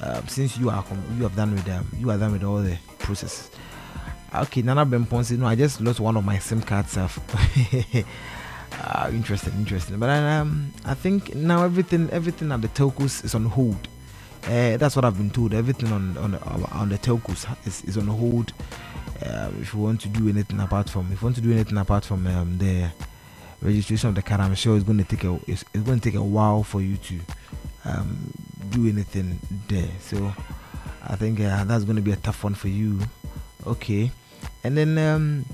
[0.00, 0.84] um, since you are
[1.16, 3.50] you have done with um, you are done with all the processes.
[4.34, 6.96] Okay, Nana Bempon said no, I just lost one of my SIM cards.
[6.96, 7.08] Uh,
[9.12, 9.98] interesting, interesting.
[9.98, 13.88] But um, I think now everything everything at the telcos is on hold.
[14.44, 15.52] Uh, that's what I've been told.
[15.52, 18.54] Everything on on on the telcos is, is on hold.
[19.24, 21.78] Um, if you want to do anything apart from if you want to do anything
[21.78, 22.90] apart from um, the
[23.60, 26.10] registration of the car, I'm sure it's going to take a it's, it's going to
[26.10, 27.20] take a while for you to
[27.84, 28.32] um,
[28.70, 29.38] do anything
[29.68, 29.88] there.
[30.00, 30.32] So
[31.06, 33.00] I think uh, that's going to be a tough one for you.
[33.66, 34.10] Okay,
[34.64, 35.44] and then um,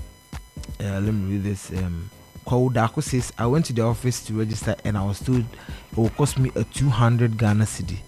[0.79, 1.71] uh, let me read this.
[1.71, 2.09] Um,
[2.45, 6.09] Kwaudako says I went to the office to register and I was told it will
[6.09, 8.01] cost me a 200 Ghana city.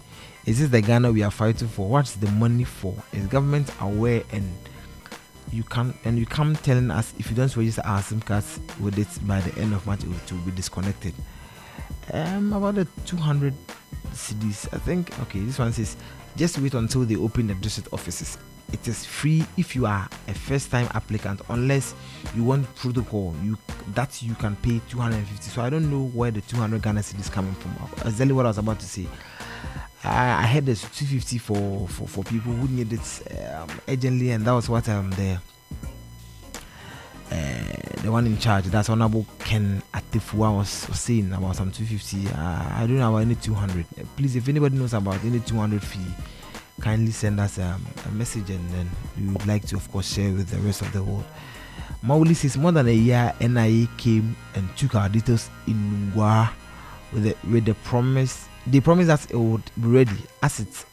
[0.44, 1.88] Is this the Ghana we are fighting for?
[1.88, 2.94] What's the money for?
[3.12, 4.52] Is government aware and
[5.52, 8.98] you can and you come telling us if you don't register our SIM cards with
[8.98, 11.14] it by the end of March it will, be disconnected.
[12.12, 13.54] Um, about the 200
[14.12, 15.18] cedis, I think.
[15.20, 15.96] Okay, this one says
[16.36, 18.38] just wait until they open the district offices.
[18.72, 21.94] It is free if you are a first-time applicant, unless
[22.34, 23.34] you want protocol.
[23.42, 23.58] You
[23.94, 25.50] that you can pay 250.
[25.50, 27.76] So I don't know where the 200 Ghana cedis coming from.
[28.06, 29.06] Exactly what I was about to say.
[30.04, 33.22] I, I had this 250 for, for, for people who need it
[33.54, 35.38] um, urgently, and that was what um the
[37.32, 42.28] uh, the one in charge, that's Honorable Ken Attafuah was, was saying about some 250.
[42.28, 43.86] Uh, I don't know about any 200.
[43.98, 46.00] Uh, please, if anybody knows about any 200 fee,
[46.80, 50.30] kindly send us um, a message and then we would like to, of course, share
[50.32, 51.24] with the rest of the world.
[52.02, 56.50] Mauli says more than a year NIA came and took our details in Ngwa
[57.12, 60.84] with the, with the promise they promised that it would be ready as it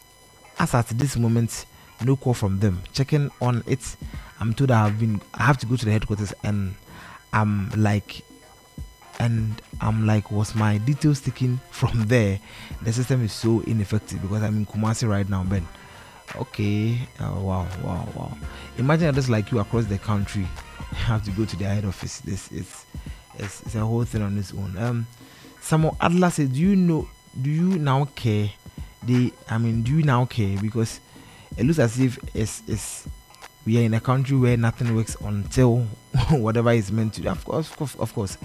[0.60, 1.66] as at this moment
[2.06, 2.82] no call from them.
[2.94, 3.96] Checking on it
[4.40, 6.74] i'm told i have been i have to go to the headquarters and
[7.34, 8.22] i'm like
[9.20, 12.40] and i'm like was my details taken from there?
[12.84, 15.68] The system is so ineffective because i'm in kumasi right now ben.
[16.36, 18.38] Okay oh, wow wow wow.
[18.78, 20.44] Imagine just like you across the country
[20.91, 22.20] have to go to the head office.
[22.22, 22.86] This is
[23.38, 24.76] it's, it's a whole thing on its own.
[24.78, 25.08] Um
[25.62, 27.08] Samuel Adler said, Do you know
[27.41, 28.49] do you now care?
[29.03, 30.57] They I mean, do you now care?
[30.61, 30.99] Because
[31.57, 33.07] it looks as if it's it's
[33.66, 35.80] we are in a country where nothing works until
[36.30, 38.38] whatever is meant to of course of course of course.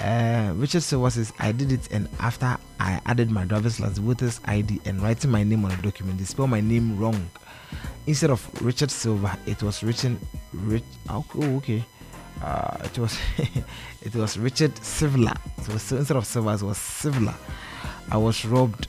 [0.00, 4.40] Uh, Richard Silver says, I did it, and after I added my driver's license, voter's
[4.46, 7.30] ID, and writing my name on a document, they spelled my name wrong.
[8.08, 10.18] Instead of Richard Silver, it was written
[10.52, 10.82] Rich.
[11.08, 11.24] Oh,
[11.58, 11.84] okay
[12.42, 13.18] uh, it was
[14.02, 15.36] it was Richard Sivla.
[15.62, 17.34] So, so instead of Silva, it was Sivla.
[18.10, 18.88] I was robbed.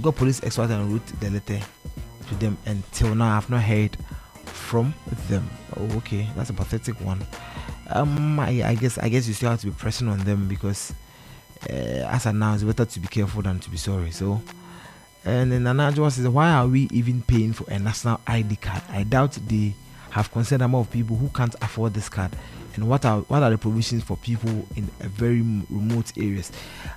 [0.00, 1.60] Got police expert and wrote the letter
[2.28, 2.58] to them.
[2.66, 3.96] Until now, I've not heard
[4.44, 4.94] from
[5.28, 5.48] them.
[5.76, 7.24] Oh, okay, that's a pathetic one.
[7.90, 10.92] Um, I, I guess I guess you still have to be pressing on them because,
[11.70, 14.10] uh, as of now, it's better to be careful than to be sorry.
[14.10, 14.40] So.
[15.26, 18.82] And then another one says, Why are we even paying for a national ID card?
[18.90, 19.74] I doubt they
[20.10, 22.36] have considered number of people who can't afford this card
[22.74, 25.40] and what are what are the provisions for people in very
[25.70, 26.50] remote areas?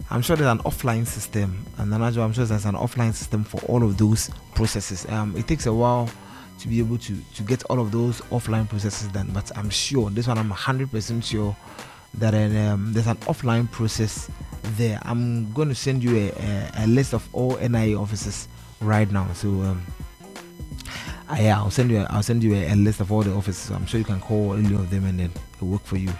[0.10, 3.62] I'm sure there's an offline system and another i'm sure there's an offline system for
[3.62, 5.06] all of those processes.
[5.10, 6.10] Um, it takes a while
[6.60, 10.10] to be able to to get all of those offline processes done but i'm sure
[10.10, 11.56] this one i'm 100% sure
[12.16, 14.30] that um, there's an offline process
[14.76, 15.00] there.
[15.04, 18.48] I'm going to send you a, a, a list of all nia offices
[18.82, 19.86] right now so um,
[21.30, 22.00] uh, yeah, I'll send you.
[22.00, 23.70] A, I'll send you a, a, list of all the offices.
[23.72, 26.12] I'm sure you can call any of them and then it'll work for you.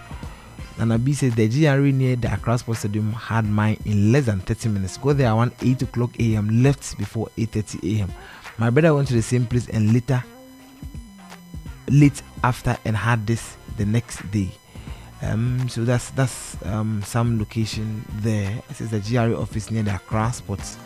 [0.78, 4.42] Nana B says the GRE near the Accra Sports Stadium had mine in less than
[4.42, 4.98] 30 minutes.
[4.98, 6.62] Go there around 8 o'clock a.m.
[6.62, 8.12] Left before 8:30 a.m.
[8.58, 10.24] My brother went to the same place and later,
[11.90, 14.50] late after, and had this the next day.
[15.22, 18.62] Um, so that's that's um, some location there.
[18.70, 20.78] It says the GRE office near the Accra Sports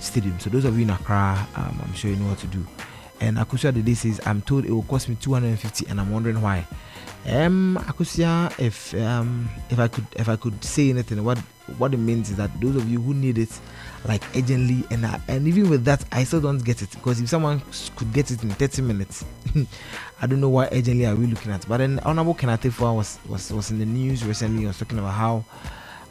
[0.00, 0.38] Stadium.
[0.40, 2.66] So those of you in Accra, um, I'm sure you know what to do.
[3.20, 6.66] And Akusia Dede says, I'm told it will cost me 250 and I'm wondering why.
[7.26, 11.38] Um Akusia, if um if I could if I could say anything, what
[11.76, 13.50] what it means is that those of you who need it
[14.06, 17.28] like urgently and uh, and even with that I still don't get it because if
[17.28, 17.60] someone
[17.96, 19.24] could get it in 30 minutes,
[20.22, 21.68] I don't know why urgently are we looking at.
[21.68, 24.64] But then Honorable Ken Attafuah was was was in the news recently.
[24.66, 25.44] was talking about how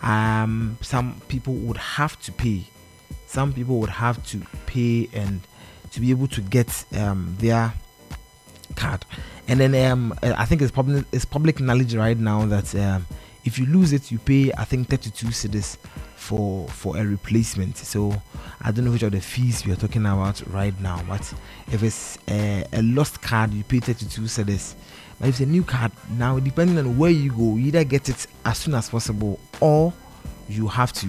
[0.03, 2.67] um some people would have to pay,
[3.25, 5.41] some people would have to pay and
[5.91, 7.73] to be able to get um, their
[8.75, 9.05] card.
[9.47, 13.05] And then um, I think it's public it's public knowledge right now that um,
[13.45, 15.77] if you lose it, you pay I think 32 cedis
[16.15, 17.77] for for a replacement.
[17.77, 18.13] So
[18.61, 21.21] I don't know which of the fees we are talking about right now, but
[21.71, 24.75] if it's a, a lost card, you pay 32 cedis.
[25.19, 28.07] But if it's a new card, now depending on where you go, you either get
[28.09, 29.93] it as soon as possible or
[30.47, 31.07] you have to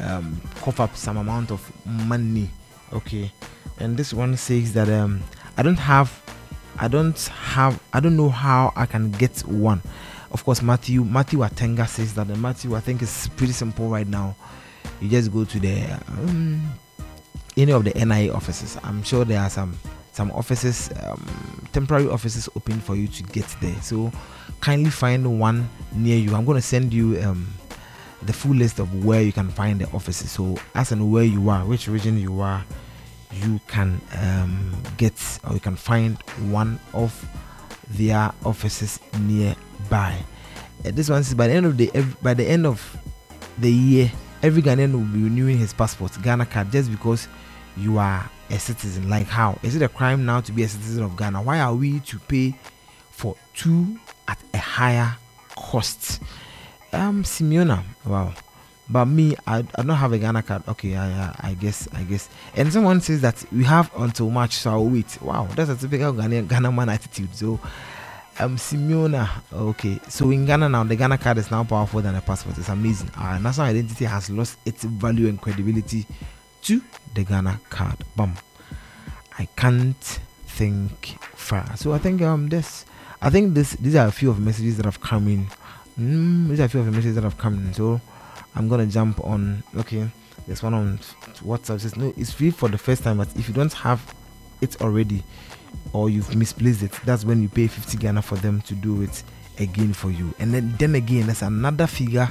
[0.00, 2.50] um, cough up some amount of money.
[2.92, 3.32] Okay,
[3.78, 5.22] and this one says that um,
[5.56, 6.22] I don't have,
[6.78, 9.82] I don't have, I don't know how I can get one.
[10.32, 12.26] Of course, Matthew Matthew Atenga says that.
[12.28, 14.36] Matthew, I think it's pretty simple right now.
[15.00, 16.62] You just go to the um,
[17.56, 18.78] any of the NIA offices.
[18.82, 19.78] I'm sure there are some
[20.12, 23.76] some offices, um, temporary offices open for you to get there.
[23.82, 24.10] So
[24.60, 26.34] kindly find one near you.
[26.34, 27.46] I'm going to send you um,
[28.22, 30.30] the full list of where you can find the offices.
[30.30, 32.64] So as and where you are, which region you are,
[33.32, 35.14] you can um, get
[35.46, 36.16] or you can find
[36.50, 37.12] one of
[37.90, 40.18] their offices nearby.
[40.84, 41.90] Uh, this one says by the end of the
[42.22, 42.96] by the end of
[43.58, 44.10] the year,
[44.42, 47.28] every Ghanaian will be renewing his passport, Ghana card, just because
[47.76, 49.08] you are a citizen.
[49.08, 51.42] Like how is it a crime now to be a citizen of Ghana?
[51.42, 52.54] Why are we to pay
[53.10, 53.98] for two
[54.28, 55.16] at a higher
[55.54, 56.22] cost?
[56.92, 58.32] Um, Simeona, wow.
[58.88, 60.62] But me, I, I don't have a Ghana card.
[60.68, 62.28] Okay, I, I guess, I guess.
[62.54, 65.20] And someone says that we have until March, so I'll wait.
[65.20, 67.34] Wow, that's a typical Ghanaian Ghana man attitude.
[67.34, 67.58] So,
[68.38, 69.28] um, Simeona.
[69.52, 72.58] Okay, so in Ghana now, the Ghana card is now powerful than a passport.
[72.58, 73.10] It's amazing.
[73.16, 76.06] Our national identity has lost its value and credibility
[76.62, 76.80] to
[77.14, 78.04] the Ghana card.
[78.14, 78.34] Bam.
[79.38, 81.76] I can't think far.
[81.76, 82.86] So I think um this,
[83.20, 85.48] I think this these are a few of messages that have come in.
[85.98, 87.72] Mm, these are a few of the messages that have come in.
[87.72, 88.00] So
[88.54, 89.62] I'm gonna jump on.
[89.76, 90.08] Okay,
[90.46, 90.98] there's one on
[91.42, 91.80] WhatsApp.
[91.80, 94.14] Says no, it's free for the first time, but if you don't have
[94.60, 95.22] it already
[95.92, 99.22] or you've misplaced it, that's when you pay 50 Ghana for them to do it
[99.58, 100.34] again for you.
[100.38, 102.28] And then, then again, there's another figure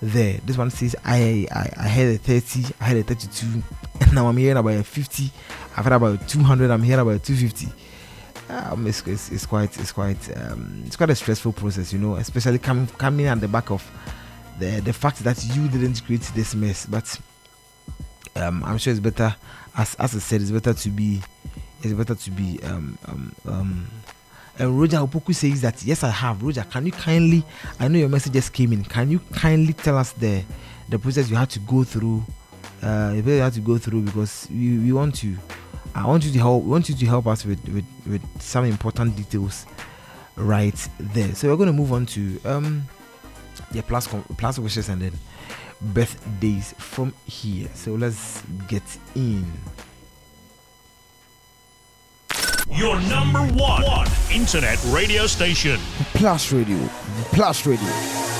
[0.00, 0.38] there.
[0.44, 3.62] This one says I, I I had a 30, I had a 32,
[4.00, 5.30] and now I'm hearing about a 50.
[5.76, 6.70] I've had about 200.
[6.70, 7.89] I'm hearing about 250.
[8.50, 12.16] Um, it's, it's, it's quite it's quite um, it's quite a stressful process, you know,
[12.16, 13.88] especially coming coming at the back of
[14.58, 16.84] the the fact that you didn't create this mess.
[16.84, 17.20] But
[18.34, 19.34] um, I'm sure it's better,
[19.76, 21.20] as as I said, it's better to be
[21.82, 23.86] it's better to be um um um.
[24.58, 26.42] And Roger Opoku says that yes, I have.
[26.42, 27.44] Roger, can you kindly?
[27.78, 28.82] I know your message just came in.
[28.84, 30.42] Can you kindly tell us the
[30.88, 32.24] the process you had to go through?
[32.82, 35.36] Uh, you had to go through because we, we want to.
[35.94, 36.64] I want you to help.
[36.64, 39.66] We want you to help us with with, with some important details
[40.36, 41.34] right there.
[41.34, 42.84] So we're going to move on to um
[43.72, 45.12] yeah plus plus wishes and then
[45.80, 47.68] birthdays from here.
[47.74, 48.82] So let's get
[49.14, 49.46] in.
[52.70, 55.80] Your number one, one internet radio station.
[56.14, 56.78] Plus Radio.
[57.32, 58.39] Plus Radio.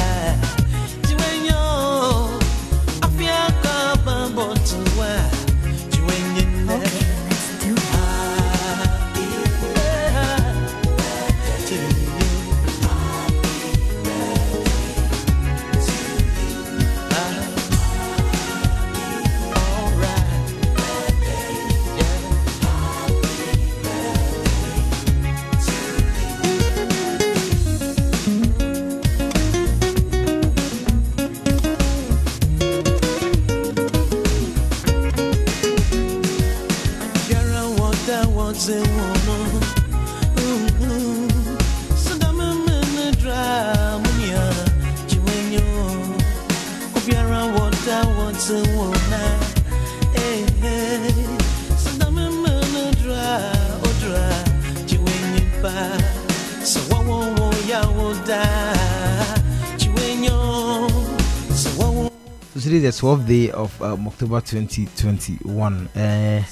[63.01, 65.87] 12th day of um, October 2021.
[65.95, 66.43] Uh,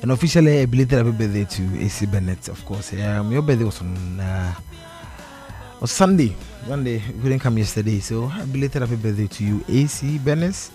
[0.00, 2.92] and officially a belated happy birthday to AC Bennett, of course.
[2.92, 4.54] Um, your birthday was on uh,
[5.80, 6.36] was Sunday.
[6.68, 10.70] Sunday you couldn't come yesterday, so a belated happy birthday to you, AC Bennett.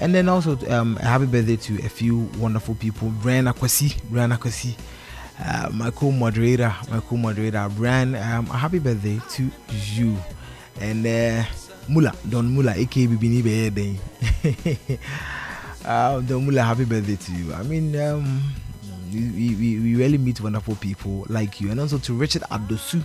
[0.00, 3.12] And then also um, a happy birthday to a few wonderful people.
[3.20, 4.74] Brian Akwasi, Brian Akwasi,
[5.38, 8.14] uh, my co-moderator, my co-moderator, Brian.
[8.14, 9.50] Um, a happy birthday to
[9.92, 10.16] you.
[10.80, 11.44] And uh,
[11.88, 13.98] Mula, Don Mula, aka Bibini Bede.
[15.84, 17.54] uh, Don Mula, happy birthday to you.
[17.54, 18.42] I mean, um,
[19.12, 21.70] we, we, we really meet wonderful people like you.
[21.70, 23.02] And also to Richard Adosu.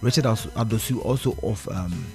[0.00, 2.06] Richard Adosu Adosu also of um,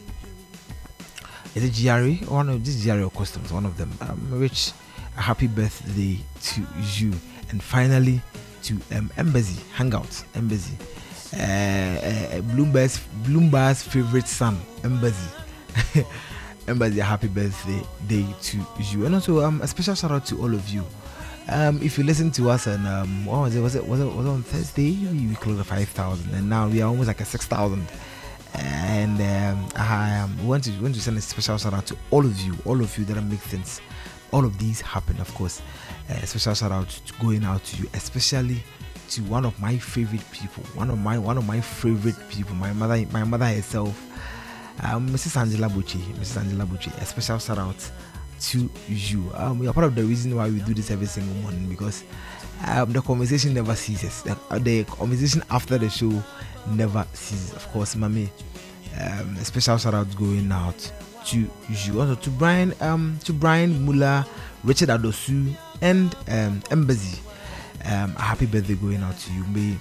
[1.56, 2.26] is it GRE?
[2.32, 3.92] One of this GRE customs, one of them.
[4.02, 4.72] Um, Rich,
[5.18, 6.62] a happy birthday to
[6.96, 7.14] you.
[7.50, 8.22] And finally
[8.64, 10.76] to um, Embassy, Hangout, Embassy.
[11.36, 15.43] Uh, uh, Bloomberg's Bloomberg's favorite son, Embassy.
[16.68, 19.06] Embassy, happy birthday day to you.
[19.06, 20.86] And also um, a special shout out to all of you.
[21.50, 23.62] Um, if you listen to us and um, what was it?
[23.62, 24.96] Was it was it was it on Thursday?
[25.12, 27.86] We, we closed at five thousand, and now we are almost like a six thousand.
[28.56, 32.26] And um, I um, want to want to send a special shout out to all
[32.26, 33.82] of you, all of you that make things,
[34.32, 35.20] all of these happen.
[35.20, 35.62] Of course,
[36.10, 38.64] uh, a special shout out to going out to you, especially
[39.10, 42.72] to one of my favorite people, one of my one of my favorite people, my
[42.72, 44.02] mother, my mother herself,
[44.82, 45.38] um, Mrs.
[45.38, 46.38] Angela Bucci, Mrs.
[46.42, 46.96] Angela Bucci.
[47.02, 47.92] A special shout out
[48.42, 49.32] to you.
[49.36, 52.04] Um, we are part of the reason why we do this every single morning because
[52.68, 54.22] um, the conversation never ceases.
[54.24, 56.12] The, uh, the conversation after the show
[56.72, 57.54] never ceases.
[57.54, 58.30] Of course, mommy.
[59.00, 60.92] Um, a special shout out going out
[61.28, 62.00] to you.
[62.00, 64.26] Also to Brian, um, to Brian Muller,
[64.64, 67.20] Richard Adosu, and um, Embassy.
[67.86, 69.44] Um, happy birthday going out to you.
[69.46, 69.78] May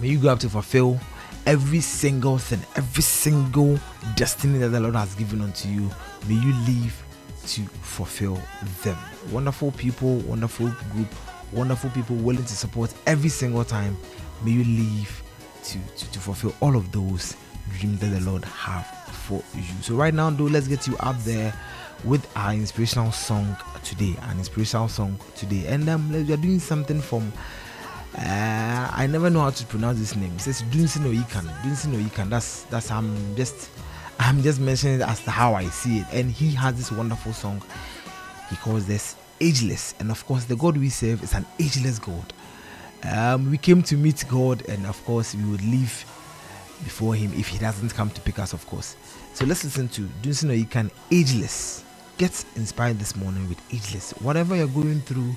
[0.00, 0.98] may you go up to fulfill
[1.46, 3.78] every single thing, every single
[4.16, 5.90] destiny that the Lord has given unto you,
[6.28, 7.04] may you live
[7.46, 8.40] to fulfill
[8.82, 8.96] them.
[9.30, 11.08] Wonderful people, wonderful group,
[11.52, 13.96] wonderful people willing to support every single time.
[14.44, 15.22] May you live
[15.64, 17.36] to, to, to fulfill all of those
[17.78, 18.86] dreams that the Lord have
[19.26, 19.62] for you.
[19.82, 21.52] So right now, though, let's get you out there
[22.04, 24.16] with our inspirational song today.
[24.22, 27.32] An inspirational song today, and um, we are doing something from.
[28.16, 30.32] Uh, I never know how to pronounce this name.
[30.34, 31.46] It says Dunsin Oyekan.
[31.62, 32.28] Dunsin Oyekan.
[32.28, 33.70] That's that's I'm just
[34.18, 36.06] I'm just mentioning it as to how I see it.
[36.12, 37.62] And he has this wonderful song.
[38.50, 39.94] He calls this ageless.
[39.98, 42.32] And of course, the God we serve is an ageless God.
[43.04, 46.04] Um, we came to meet God, and of course, we would leave
[46.84, 48.96] before Him if He doesn't come to pick us, of course.
[49.34, 51.84] So let's listen to Dunsin Oyekan Ageless.
[52.18, 54.12] Get inspired this morning with Ageless.
[54.20, 55.34] Whatever you're going through,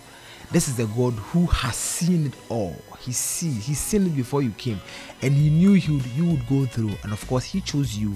[0.55, 2.77] this is the God who has seen it all.
[3.01, 4.79] He see, He's seen it before you came,
[5.21, 8.15] and He knew you would, you would go through, and of course, He chose you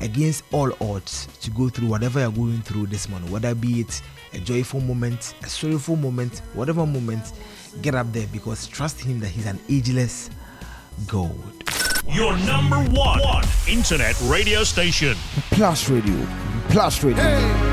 [0.00, 4.02] against all odds to go through whatever you're going through this morning, whether be it
[4.32, 7.34] a joyful moment, a sorrowful moment, whatever moment,
[7.82, 10.28] get up there because trust Him that He's an ageless
[11.06, 11.30] God.
[12.08, 15.16] Your number one, one internet radio station.
[15.52, 16.26] Plus Radio.
[16.68, 17.22] Plus Radio.
[17.22, 17.69] You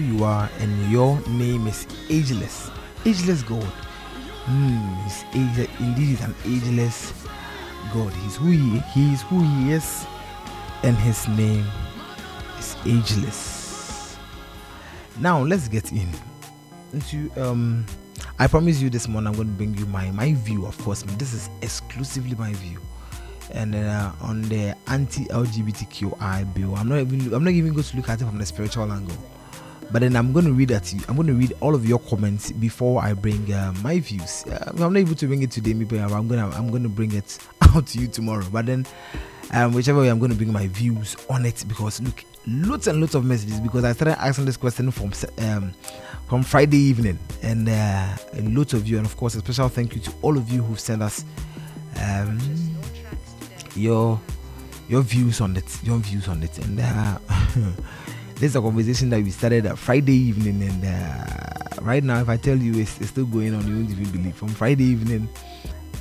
[0.00, 2.70] you are and your name is ageless.
[3.04, 3.72] Ageless God.
[4.44, 7.12] Hmm, he's age, indeed he's an ageless
[7.92, 8.12] God.
[8.12, 10.06] He's who he, he is who he is
[10.82, 11.64] and his name
[12.58, 14.16] is ageless.
[15.20, 16.08] Now let's get in
[16.92, 17.84] into um
[18.38, 21.02] I promise you this morning I'm going to bring you my my view of course
[21.18, 22.80] this is exclusively my view
[23.52, 28.08] and uh, on the anti-LGBTQI bill I'm not even I'm not even going to look
[28.08, 29.16] at it from the spiritual angle
[29.92, 31.00] but then I'm going to read at you.
[31.08, 34.44] I'm going to read all of your comments before I bring uh, my views.
[34.46, 36.88] Uh, I'm not able to bring it today maybe I'm going to I'm going to
[36.88, 38.44] bring it out to you tomorrow.
[38.52, 38.86] But then
[39.52, 43.00] um, whichever way I'm going to bring my views on it because look lots and
[43.00, 45.72] lots of messages because I started asking this question from um,
[46.28, 50.00] from Friday evening, and uh, lots of you, and of course, a special thank you
[50.02, 51.24] to all of you who've sent us
[52.00, 52.38] um,
[53.74, 54.20] your
[54.88, 57.18] your views on it, your views on it, and uh,
[58.40, 61.26] this is a conversation that we started uh, Friday evening, and uh,
[61.82, 64.34] right now, if I tell you it's, it's, still going on, you won't even believe.
[64.34, 65.28] From Friday evening,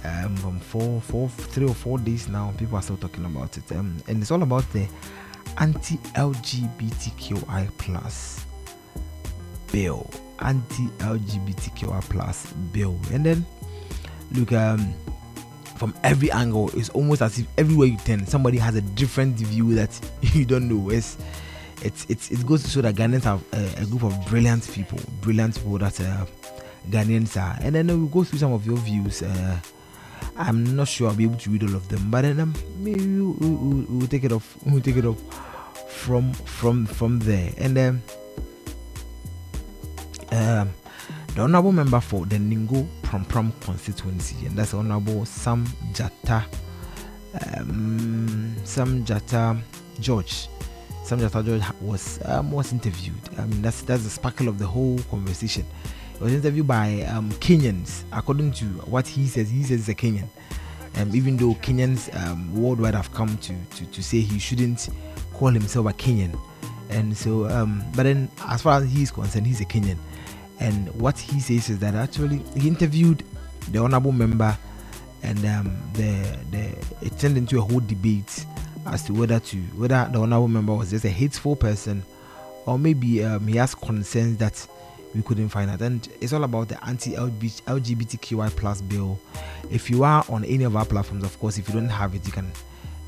[0.05, 3.69] um, from four, four, three or four days now, people are still talking about it,
[3.73, 4.87] um, and it's all about the
[5.57, 8.45] anti-LGBTQI plus
[9.73, 10.09] bill,
[10.39, 13.45] anti-LGBTQI plus bill, and then
[14.31, 14.93] look um
[15.75, 19.73] from every angle it's almost as if everywhere you turn somebody has a different view
[19.73, 20.89] that you don't know.
[20.89, 21.17] It's
[21.83, 24.99] it's, it's it goes to show that Ghanaians have a, a group of brilliant people
[25.21, 26.25] brilliant people that uh,
[26.89, 29.59] Ghanaians are and then we'll go through some of your views uh,
[30.37, 33.19] I'm not sure I'll be able to read all of them but then um, maybe
[33.19, 35.19] we'll, we'll, we'll, take it off we'll take it off
[35.89, 38.01] from from from there and then
[40.31, 40.73] um, um,
[41.35, 46.43] the honorable member for the Ningo Prampram constituency, and that's Honorable Sam Nartey.
[47.57, 49.61] Um, Sam Nartey
[49.99, 50.47] George.
[51.09, 53.15] Sam Nartey George was um, was interviewed.
[53.39, 55.65] I mean, that's that's the sparkle of the whole conversation.
[56.15, 59.49] He was interviewed by um, Kenyans, according to what he says.
[59.49, 60.27] He says he's a Kenyan.
[60.97, 64.89] Um, even though Kenyans um, worldwide have come to, to, to say he shouldn't
[65.33, 66.39] call himself a Kenyan.
[66.91, 69.97] And so, um, but then as far as he's concerned, he's a Kenyan.
[70.59, 73.23] And what he says is that actually he interviewed
[73.71, 74.55] the honorable member,
[75.23, 76.67] and um, the the
[77.01, 78.45] it turned into a whole debate
[78.93, 82.03] as to whether to whether the honorable member was just a hateful person,
[82.65, 84.67] or maybe um, he has concerns that
[85.15, 85.81] we couldn't find out.
[85.81, 89.19] And it's all about the anti-LGBTQI plus bill.
[89.71, 92.25] If you are on any of our platforms, of course, if you don't have it,
[92.25, 92.51] you can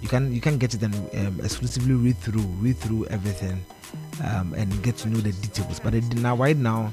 [0.02, 3.64] you can you can get it and um, exclusively read through read through everything
[4.24, 5.80] um, and get to know the details.
[5.80, 6.92] But now right now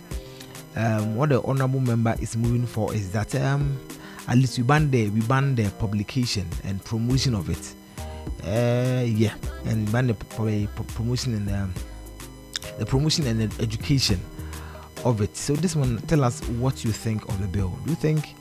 [0.76, 3.78] um, what the honorable member is moving for is that um,
[4.28, 7.74] at least we ban the we ban the publication and promotion of it.
[8.44, 9.34] Uh, yeah,
[9.66, 10.14] and ban the
[10.94, 11.74] promotion and um,
[12.78, 14.20] the promotion and the education
[15.04, 15.36] of it.
[15.36, 17.76] So this one, tell us what you think of the bill.
[17.84, 18.34] Do you think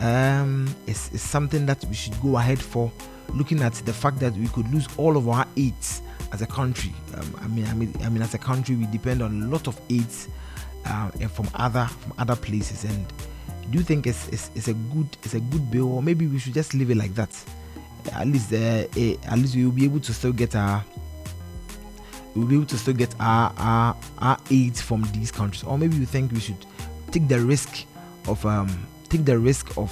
[0.00, 2.90] um, it's, it's something that we should go ahead for?
[3.34, 6.02] Looking at the fact that we could lose all of our aids
[6.32, 6.92] as a country.
[7.14, 9.68] Um, I mean, I mean, I mean, as a country, we depend on a lot
[9.68, 10.28] of aids
[10.86, 12.84] uh, from other from other places.
[12.84, 13.06] And
[13.70, 16.38] do you think it's, it's, it's a good it's a good bill, or maybe we
[16.38, 17.30] should just leave it like that?
[18.12, 18.86] At least uh,
[19.30, 20.84] at least we will be able to still get our
[22.34, 25.96] we'll be able to still get our, our our aid from these countries, or maybe
[25.96, 26.64] you think we should
[27.10, 27.84] take the risk
[28.28, 28.68] of um
[29.08, 29.90] take the risk of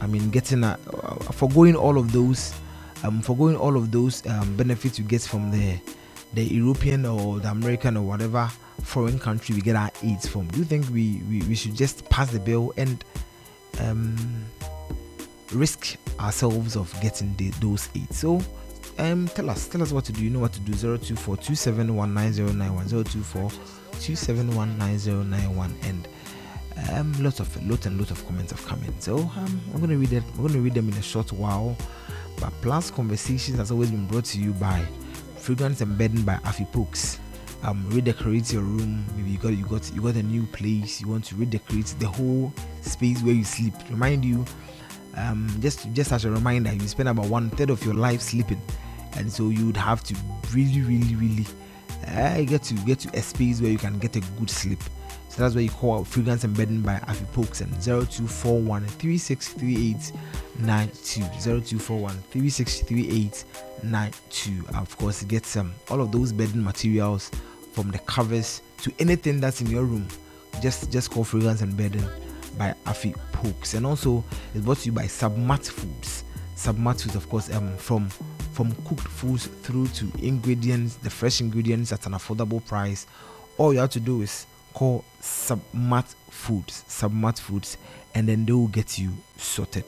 [0.00, 2.54] I mean getting a, uh, forgoing all of those
[3.04, 5.78] um forgoing all of those um, benefits you get from the
[6.34, 8.50] the European or the American or whatever
[8.82, 10.46] foreign country we get our aids from.
[10.48, 13.04] Do you think we, we, we should just pass the bill and
[13.80, 14.16] um,
[15.52, 18.18] risk ourselves of getting the, those aids?
[18.18, 18.40] So
[18.98, 20.22] um, tell us, tell us what to do.
[20.22, 20.72] You know what to do.
[20.74, 22.16] 024 271
[25.82, 26.08] and
[26.92, 28.98] um, lots of lots and lots of comments have come in.
[29.00, 30.22] So um, I'm gonna read it.
[30.36, 31.76] I'm gonna read them in a short while.
[32.40, 34.82] But Plus Conversations has always been brought to you by
[35.36, 37.18] Fragrance and by Afi Pokes
[37.62, 39.04] um, redecorate your room.
[39.16, 41.00] Maybe you got you got you got a new place.
[41.00, 42.52] You want to redecorate the whole
[42.82, 43.74] space where you sleep.
[43.90, 44.44] Remind you,
[45.16, 48.60] um, just just as a reminder, you spend about one third of your life sleeping,
[49.16, 50.16] and so you would have to
[50.52, 51.46] really, really, really
[52.08, 54.82] uh, get to get to a space where you can get a good sleep.
[55.28, 61.20] So that's why you call Fragrance and Bedding by Afi Pokes and 0241 363892.
[61.20, 64.76] 0241 363892.
[64.76, 67.30] Of course, get some all of those bedding materials
[67.72, 70.08] from the covers to anything that's in your room,
[70.60, 72.04] just just call fragrance and bedding
[72.58, 73.74] by Afi Pokes.
[73.74, 76.24] And also it's brought to you by Sabmart Foods.
[76.56, 78.08] Sabmart Foods, of course, um from
[78.52, 83.06] from cooked foods through to ingredients, the fresh ingredients at an affordable price
[83.60, 87.76] all you have to do is call Sabmart Foods, Sabmart Foods,
[88.14, 89.84] and then they will get you sorted.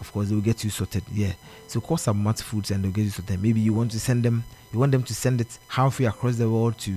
[0.00, 1.04] Of course, they will get you sorted.
[1.12, 1.32] Yeah.
[1.68, 3.40] So call Sabmart Foods and they'll get you sorted.
[3.40, 4.42] Maybe you want to send them,
[4.72, 6.92] you want them to send it halfway across the world to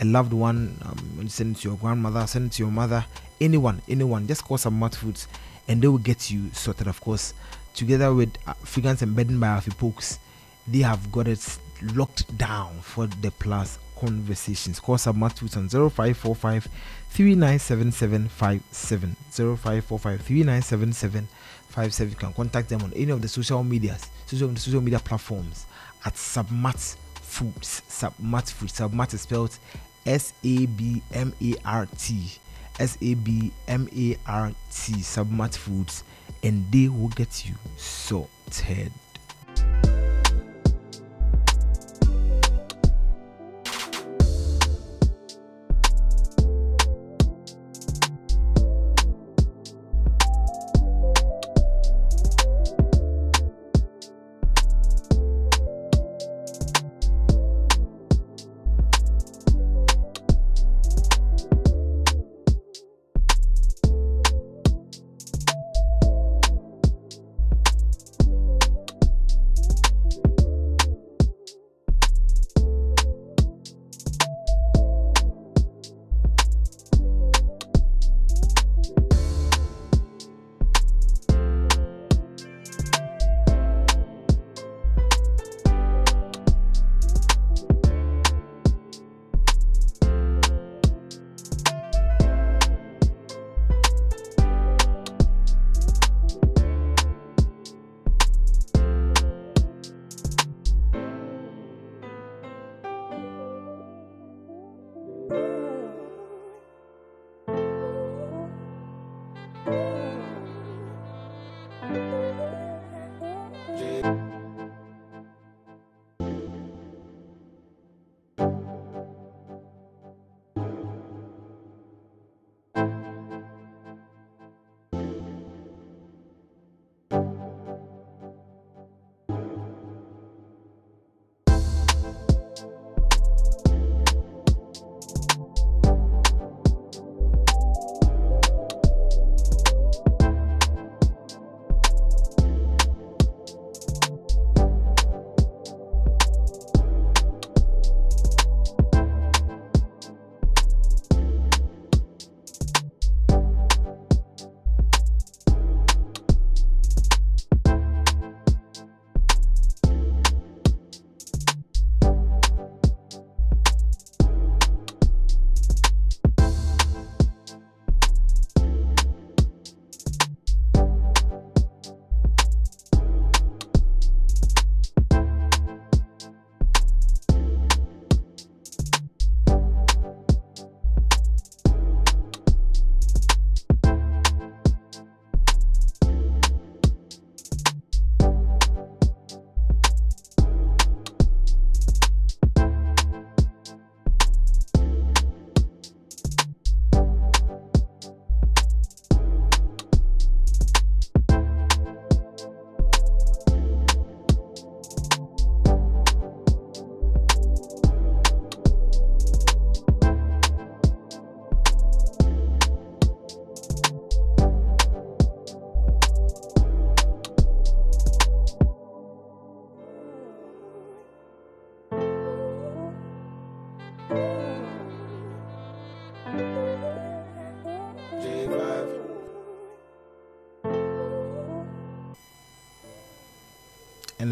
[0.00, 0.76] a loved one.
[0.82, 3.04] Um, send it to your grandmother, send it to your mother,
[3.40, 4.26] anyone, anyone.
[4.26, 5.28] Just call some Sabmart Foods
[5.68, 6.86] and they will get you sorted.
[6.86, 7.34] Of course,
[7.74, 10.18] together with uh, and Bedding by Afi
[10.66, 11.58] they have got it
[11.94, 14.80] locked down for the plus conversations.
[14.80, 16.68] Call some Sabmart Foods on 0545
[17.10, 19.16] 397757.
[19.30, 22.10] 0545 397757.
[22.10, 25.66] You can contact them on any of the social medias, social, social media platforms
[26.04, 27.82] at Sabmart Foods.
[27.88, 28.78] Sabmart Foods.
[28.78, 29.56] Sabmart is spelled
[30.06, 32.38] S A B M A R T.
[32.80, 34.94] S A B M A R T.
[34.94, 36.02] Sabmart Foods.
[36.42, 38.90] And they will get you sorted.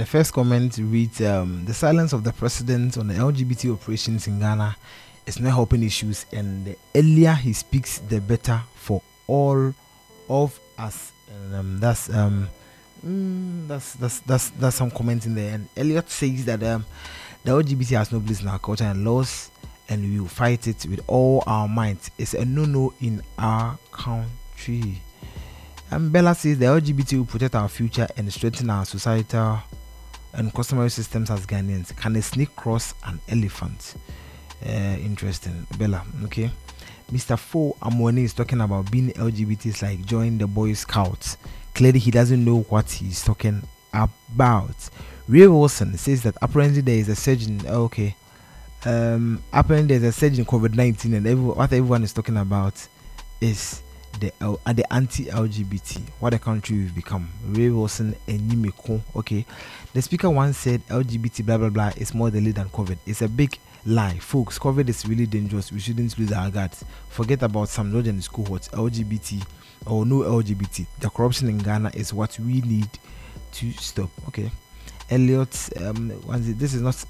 [0.08, 4.74] First comment reads um, The silence of the president on the LGBT operations in Ghana
[5.26, 9.74] is not helping issues, and the earlier he speaks, the better for all
[10.30, 11.12] of us.
[11.30, 12.48] And um, that's um,
[13.06, 15.54] mm, that's that's that's that's some comment in there.
[15.54, 16.86] And Elliot says that um,
[17.44, 19.50] the LGBT has no place in our culture and laws,
[19.90, 22.08] and we will fight it with all our might.
[22.16, 25.02] It's a no-no in our country.
[25.90, 29.60] And Bella says the LGBT will protect our future and strengthen our societal
[30.38, 31.94] and customary systems as Ghanaians.
[31.96, 33.94] Can a snake cross an elephant?
[34.64, 36.04] Uh, interesting, Bella.
[36.24, 36.50] Okay.
[37.12, 37.38] Mr.
[37.38, 41.36] Fo Amwani is talking about being LGBT is like join the Boy Scouts.
[41.74, 43.62] Clearly, he doesn't know what he's talking
[43.92, 44.90] about.
[45.26, 48.14] Ray Wilson says that apparently there is a surge in okay,
[48.84, 52.86] um, apparently there's a surge in COVID nineteen, and every, what everyone is talking about
[53.40, 53.82] is
[54.18, 56.00] the L, uh, the anti-LGBT.
[56.20, 57.28] What a country we've become.
[57.46, 59.00] Ray Wilson and Yimiko.
[59.16, 59.44] Okay,
[59.92, 62.98] the speaker once said LGBT blah blah blah is more deadly than COVID.
[63.06, 64.58] It's a big lie, folks.
[64.58, 65.72] COVID is really dangerous.
[65.72, 66.84] We shouldn't lose our guards.
[67.08, 68.68] Forget about some George cohorts.
[68.68, 69.44] LGBT
[69.86, 70.86] or no LGBT.
[71.00, 72.88] The corruption in Ghana is what we need
[73.52, 74.10] to stop.
[74.28, 74.50] Okay,
[75.10, 75.70] Elliot.
[75.80, 76.12] Um,
[76.58, 77.04] this is not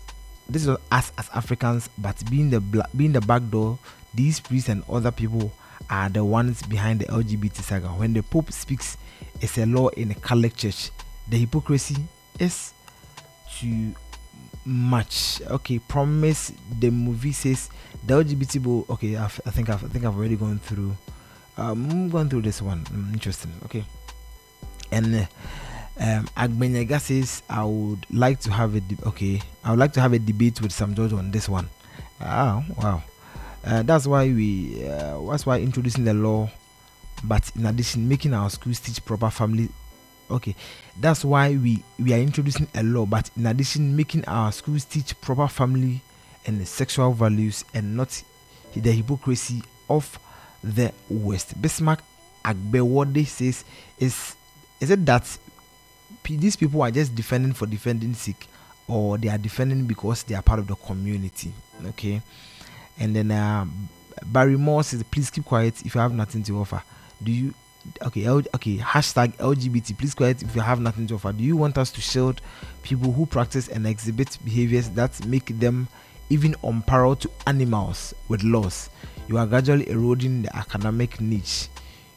[0.48, 3.78] this is not us as Africans, but being the bla- being the back door,
[4.14, 5.52] these priests and other people
[5.90, 7.89] are the ones behind the LGBT saga.
[7.89, 8.97] When the Pope speaks,
[9.40, 10.90] it's a law in a Catholic church.
[11.28, 11.97] The hypocrisy
[12.39, 12.73] is
[13.59, 13.94] too
[14.65, 15.40] much.
[15.43, 16.52] Okay, promise.
[16.78, 17.70] The movie says
[18.06, 18.89] the LGBT.
[18.90, 20.97] Okay, I've, i think I've, I think I've already gone through.
[21.56, 22.85] Um, going through this one.
[22.85, 23.52] Mm, interesting.
[23.65, 23.85] Okay,
[24.93, 25.15] and.
[25.15, 25.27] Uh,
[26.01, 29.43] um, Agbenyega says, I would like to have a de- okay.
[29.65, 31.69] I would like to have a debate with Sam George on this one.
[32.20, 33.02] Ah, wow.
[33.64, 34.86] Uh, that's why we.
[34.86, 36.48] Uh, that's why introducing the law,
[37.24, 39.68] but in addition, making our schools teach proper family.
[40.30, 40.55] Okay,
[41.01, 45.18] that's why we we are introducing a law, but in addition, making our schools teach
[45.20, 46.01] proper family
[46.47, 48.22] and sexual values and not
[48.74, 50.18] the hypocrisy of
[50.62, 51.60] the West.
[51.60, 52.02] Bismarck
[52.44, 53.64] Agbewode says,
[53.98, 54.35] is
[54.80, 55.39] is it that
[56.24, 58.48] these people are just defending for defending sake
[58.86, 61.52] or they are defending because they are part of the community
[61.86, 62.20] okay
[62.98, 63.64] and then uh,
[64.26, 66.82] barry moore says please keep quiet if you have nothing to offer
[67.22, 67.54] do you
[68.02, 71.56] okay L, okay hashtag lgbt please quiet if you have nothing to offer do you
[71.56, 72.40] want us to shield
[72.82, 75.88] people who practice and exhibit behaviors that make them
[76.30, 78.90] even on parallel to animals with laws
[79.28, 81.68] you are gradually eroding the academic niche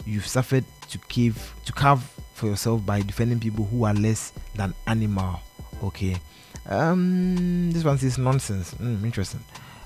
[0.05, 2.03] you've suffered to cave to carve
[2.41, 5.39] for yourself by defending people who are less than animal.
[5.83, 6.17] Okay.
[6.67, 8.73] Um, this one says nonsense.
[8.75, 9.43] Mm, interesting.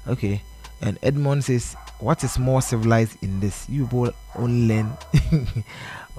[0.08, 0.42] Okay.
[0.82, 3.68] And Edmond says, "What is more civilized in this?
[3.70, 4.94] You people only learn."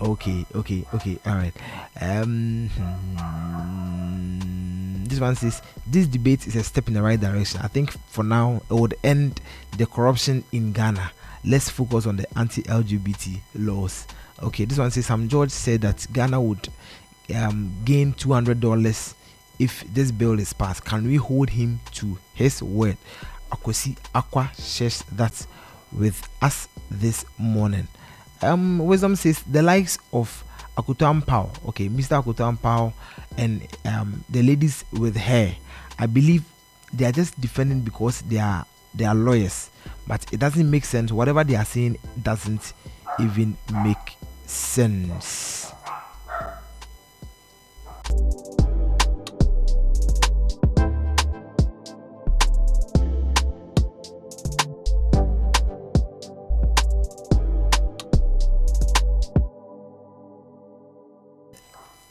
[0.03, 1.19] okay, okay, okay.
[1.27, 1.53] All right.
[2.01, 2.71] Um,
[3.19, 7.61] hmm, this one says, "This debate is a step in the right direction.
[7.63, 9.41] I think for now it would end
[9.77, 11.13] the corruption in Ghana.
[11.45, 14.07] Let's focus on the anti-LGBT laws."
[14.43, 16.69] Okay, this one says Sam George said that Ghana would
[17.35, 19.15] um, gain two hundred dollars
[19.59, 20.85] if this bill is passed.
[20.85, 22.97] Can we hold him to his word?
[23.51, 25.47] Akosi Aqua shares that
[25.93, 27.89] with us this morning.
[28.43, 30.45] Um, Wisdom says the likes of
[30.77, 32.23] Akoto Ampaw, okay, Mr.
[32.23, 32.93] Akoto Ampaw,
[33.39, 35.57] and um, the ladies with hair,
[35.99, 36.45] I believe
[36.93, 39.71] they are just defending because they are they are lawyers,
[40.07, 41.13] but it doesn't make sense.
[41.13, 42.73] Whatever they are saying doesn't
[43.21, 44.17] even make
[44.47, 45.66] sense.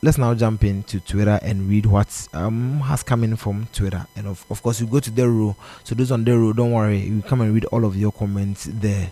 [0.06, 4.06] Let's now jump into Twitter and read what um, has come in from Twitter.
[4.15, 5.56] And of, of course, you go to the row.
[5.84, 8.69] So those on the row, don't worry, you come and read all of your comments
[8.72, 9.10] there.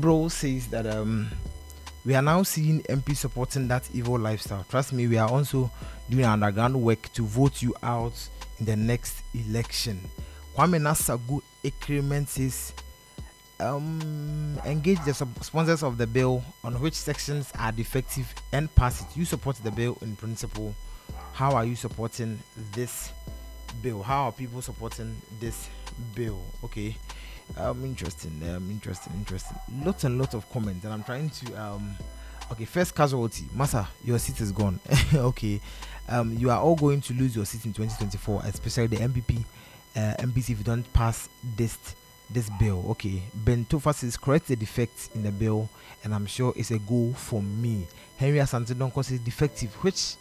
[0.00, 1.28] Gabriel says that um,
[2.06, 4.64] we are now seeing MP supporting that evil lifestyle.
[4.70, 5.70] Trust me, we are also
[6.08, 8.14] doing underground work to vote you out
[8.58, 10.00] in the next election.
[10.56, 12.72] Kwame Nasagu Agreement says
[13.60, 19.14] um, engage the sponsors of the bill on which sections are defective and pass it.
[19.14, 20.74] You support the bill in principle.
[21.34, 22.38] How are you supporting
[22.72, 23.12] this
[23.82, 24.02] bill?
[24.02, 25.68] How are people supporting this
[26.14, 26.40] bill?
[26.64, 26.96] Okay
[27.56, 31.96] um interesting um interesting interesting lots and lots of comments and i'm trying to um
[32.52, 33.44] Okay, first casualty.
[33.54, 34.80] massa your seat is gone.
[35.14, 35.60] okay.
[36.08, 39.44] Um, you are all going to lose your seat in 2024, especially the NPP,
[39.94, 41.78] uh, MPC if you don't pass this
[42.28, 42.84] this bill.
[42.90, 43.22] Okay.
[43.34, 45.68] Ben Tofa says correct the defects in the bill,
[46.02, 47.86] and I'm sure it's a goal for me.
[48.16, 49.72] Henry Asante Donko says defective.
[49.84, 50.16] Which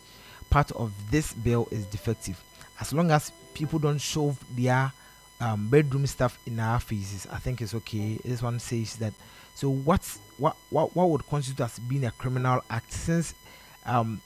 [0.52, 2.40] part of this bill is defective?
[2.80, 4.92] As long as people don't shove their
[5.40, 8.20] um, bedroom stuff in our faces, I think it's okay.
[8.24, 9.14] This one says that.
[9.56, 13.34] So what's what what what would constitute as being a criminal act since
[13.86, 14.22] um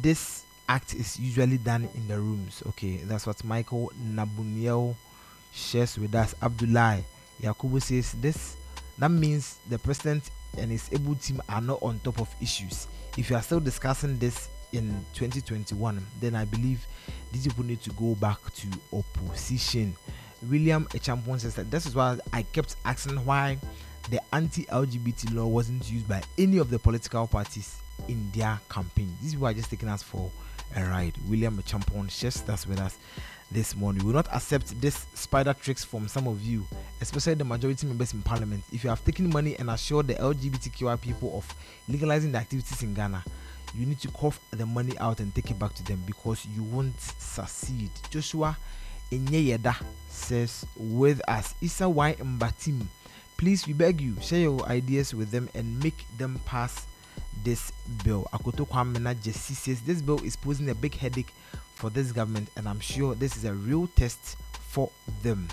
[0.00, 2.62] this act is usually done in the rooms?
[2.68, 4.94] Okay, that's what Michael Nabuniel
[5.52, 6.34] shares with us.
[6.42, 7.00] Abdullah
[7.42, 8.56] Yakubu says this
[9.00, 12.86] that means the president and his able team are not on top of issues.
[13.16, 16.86] If you are still discussing this in 2021, then I believe
[17.32, 19.96] these people need to go back to opposition.
[20.48, 23.58] William Echampon says that this is why I kept asking why
[24.10, 29.14] the anti-LGBT law wasn't used by any of the political parties in their campaign.
[29.22, 30.30] These people are just taking us for
[30.76, 31.14] a ride.
[31.28, 32.96] William Echampon shares that with us
[33.50, 34.02] this morning.
[34.02, 36.64] We will not accept this spider tricks from some of you,
[37.00, 38.62] especially the majority members in parliament.
[38.72, 41.54] If you have taken money and assured the LGBTQI people of
[41.88, 43.24] legalizing the activities in Ghana,
[43.74, 46.62] you need to cough the money out and take it back to them because you
[46.62, 47.90] won't succeed.
[48.10, 48.56] Joshua
[49.10, 49.76] Enyeyeda
[50.08, 52.86] says with us, Isa Y Mbatim,
[53.36, 56.86] please we beg you share your ideas with them and make them pass
[57.44, 57.72] this
[58.04, 58.26] bill.
[58.32, 61.32] Akoto Kwamena Jesse says this bill is posing a big headache
[61.74, 64.90] for this government and I'm sure this is a real test for
[65.22, 65.48] them.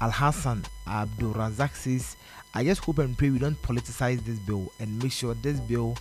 [0.00, 2.16] Al Hassan Abdul Razak says,
[2.54, 5.96] I just hope and pray we don't politicize this bill and make sure this bill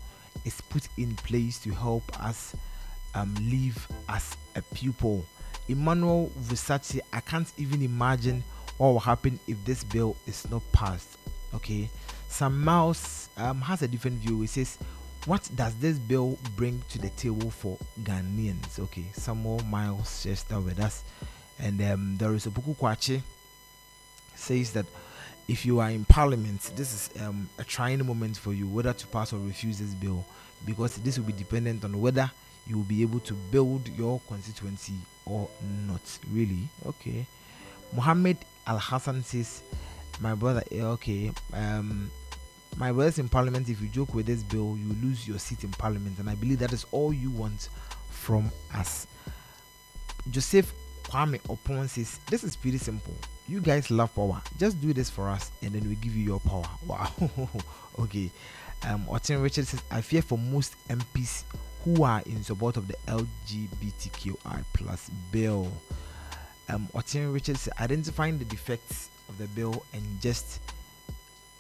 [0.46, 2.56] is put in place to help us
[3.16, 5.26] um, live as a pupil.
[5.72, 8.44] Emmanuel Versace, I can't even imagine
[8.78, 11.18] what will happen if this bill is not passed.
[11.54, 11.90] Okay,
[12.28, 14.42] Sam Mouse um, has a different view.
[14.42, 14.78] He says,
[15.26, 18.80] What does this bill bring to the table for Ghanaians?
[18.80, 21.04] Okay, Samuel Miles that with us.
[21.60, 23.22] And um, there is a Buku Kwache
[24.36, 24.86] says that
[25.48, 29.08] if you are in parliament, this is um, a trying moment for you whether to
[29.08, 30.26] pass or refuse this bill
[30.66, 32.32] because this will be dependent on whether
[32.68, 34.94] you will be able to build your constituency
[35.26, 35.48] or
[35.88, 36.02] not.
[36.32, 36.68] Really?
[36.86, 37.26] Okay.
[37.94, 38.38] Mohammed
[38.68, 39.64] Al Hassan says,
[40.20, 42.10] My brother, eh, okay, um,
[42.78, 45.72] my brothers in parliament, if you joke with this bill, you lose your seat in
[45.72, 47.70] parliament, and I believe that is all you want
[48.10, 49.08] from us.
[50.30, 50.74] Joseph
[51.04, 53.14] Kwame Opon says, This is pretty simple.
[53.48, 54.42] You guys love power.
[54.58, 56.66] Just do this for us, and then we give you your power.
[56.86, 57.12] Wow.
[58.00, 58.30] okay.
[58.84, 61.44] Um, Otin Richard says, I fear for most MPs
[61.84, 65.72] who are in support of the LGBTQI plus bill.
[66.70, 70.60] Um, Otin Richard identifying the defects of the bill and just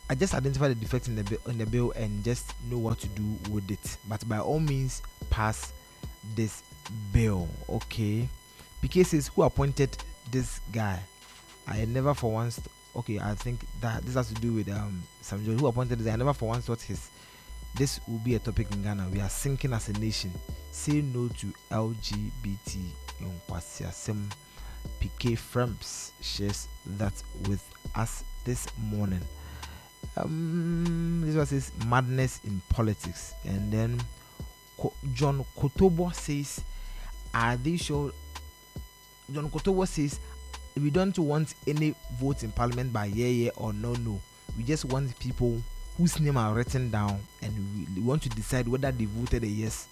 [0.10, 2.99] I just identify the defects in the bill in the bill and just know what
[2.99, 3.98] to do with it.
[4.07, 5.73] But by all means, pass
[6.35, 6.64] this
[7.11, 7.48] bill.
[7.69, 8.27] Okay.
[8.84, 9.98] PK says who appointed
[10.31, 10.99] this guy?
[11.68, 12.60] I never for once
[12.95, 16.11] okay, I think that this has to do with um some who appointed this.
[16.11, 17.10] I never for once thought his
[17.76, 19.10] this will be a topic in Ghana.
[19.11, 20.31] We are sinking as a nation.
[20.72, 22.76] Say no to LGBT
[23.22, 24.30] in Kwasiasem.
[24.99, 27.14] PK Fremps shares that
[27.48, 27.64] with
[27.95, 29.22] us this morning
[30.18, 33.99] um this was his madness in politics and then
[35.14, 36.61] john kotobo says
[37.34, 38.11] are they sure
[39.31, 40.19] john kotobo says
[40.77, 44.19] we don't want any votes in parliament by yeah yeah or no no
[44.57, 45.61] we just want people
[46.02, 49.88] whose name are written down and we, want to decide whether they voted a yes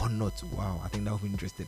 [0.00, 1.66] or not wow i think that would be interesting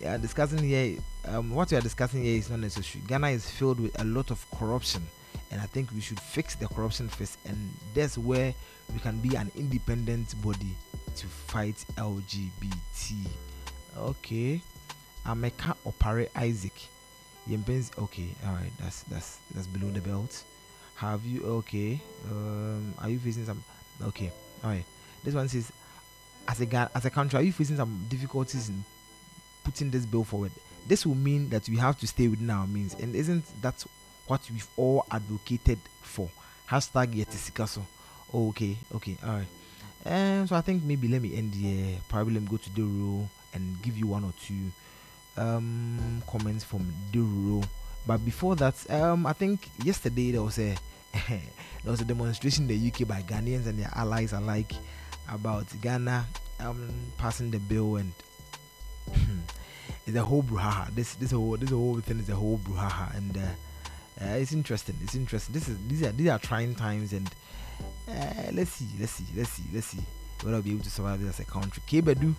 [0.00, 0.96] yeah discussing here
[1.26, 4.30] um, what we are discussing here is not necessary ghana is filled with a lot
[4.30, 5.02] of corruption
[5.50, 7.56] and I think we should fix the corruption first, and
[7.94, 8.52] that's where
[8.92, 10.74] we can be an independent body
[11.16, 13.26] to fight LGBT.
[13.96, 14.60] Okay,
[15.24, 16.88] Ameka Opare Isaac.
[17.48, 18.72] Okay, all right.
[18.80, 20.42] That's that's that's below the belt.
[20.96, 21.44] Have you?
[21.44, 22.00] Okay.
[22.30, 23.62] Um, are you facing some?
[24.02, 24.30] Okay.
[24.64, 24.84] All right.
[25.22, 25.70] This one says,
[26.48, 28.84] as a as a country, are you facing some difficulties in
[29.64, 30.52] putting this bill forward?
[30.86, 33.84] This will mean that we have to stay within our means, and isn't that
[34.26, 36.30] what we've all advocated for.
[36.68, 37.82] Hashtag Yetisikaso.
[38.32, 39.46] Okay, okay, all right.
[40.04, 41.98] Um, so I think maybe let me end here.
[42.08, 44.70] Probably let me go to the row and give you one or two
[45.36, 47.62] um comments from the row.
[48.06, 50.76] But before that, um, I think yesterday there was a
[51.28, 51.40] there
[51.90, 54.72] was a demonstration in the UK by Ghanaians and their allies alike
[55.28, 56.26] about Ghana
[56.60, 58.12] um passing the bill and
[60.06, 60.94] it's a whole brouhaha.
[60.94, 63.36] This this whole this whole thing is a whole brouhaha and.
[63.36, 63.40] Uh,
[64.18, 64.96] uh, it's interesting.
[65.02, 65.52] It's interesting.
[65.52, 67.28] This is these are these are trying times, and
[68.08, 70.00] uh, let's see, let's see, let's see, let's see.
[70.42, 71.82] whether we'll be able to survive this as a country.
[71.86, 72.34] Kebedu,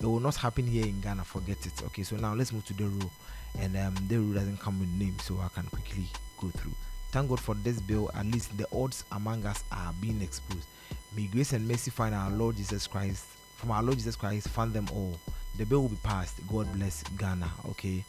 [0.00, 1.24] it will not happen here in Ghana.
[1.24, 1.82] Forget it.
[1.86, 3.10] Okay, so now let's move to the rule,
[3.58, 6.04] and um, the rule doesn't come with name, so I can quickly
[6.40, 6.72] go through.
[7.10, 8.10] Thank God for this bill.
[8.14, 10.66] At least the odds among us are being exposed.
[11.16, 13.24] May grace and mercy find our Lord Jesus Christ.
[13.56, 15.18] From our Lord Jesus Christ, find them all.
[15.56, 16.46] The bill will be passed.
[16.46, 17.50] God bless Ghana.
[17.70, 18.04] Okay.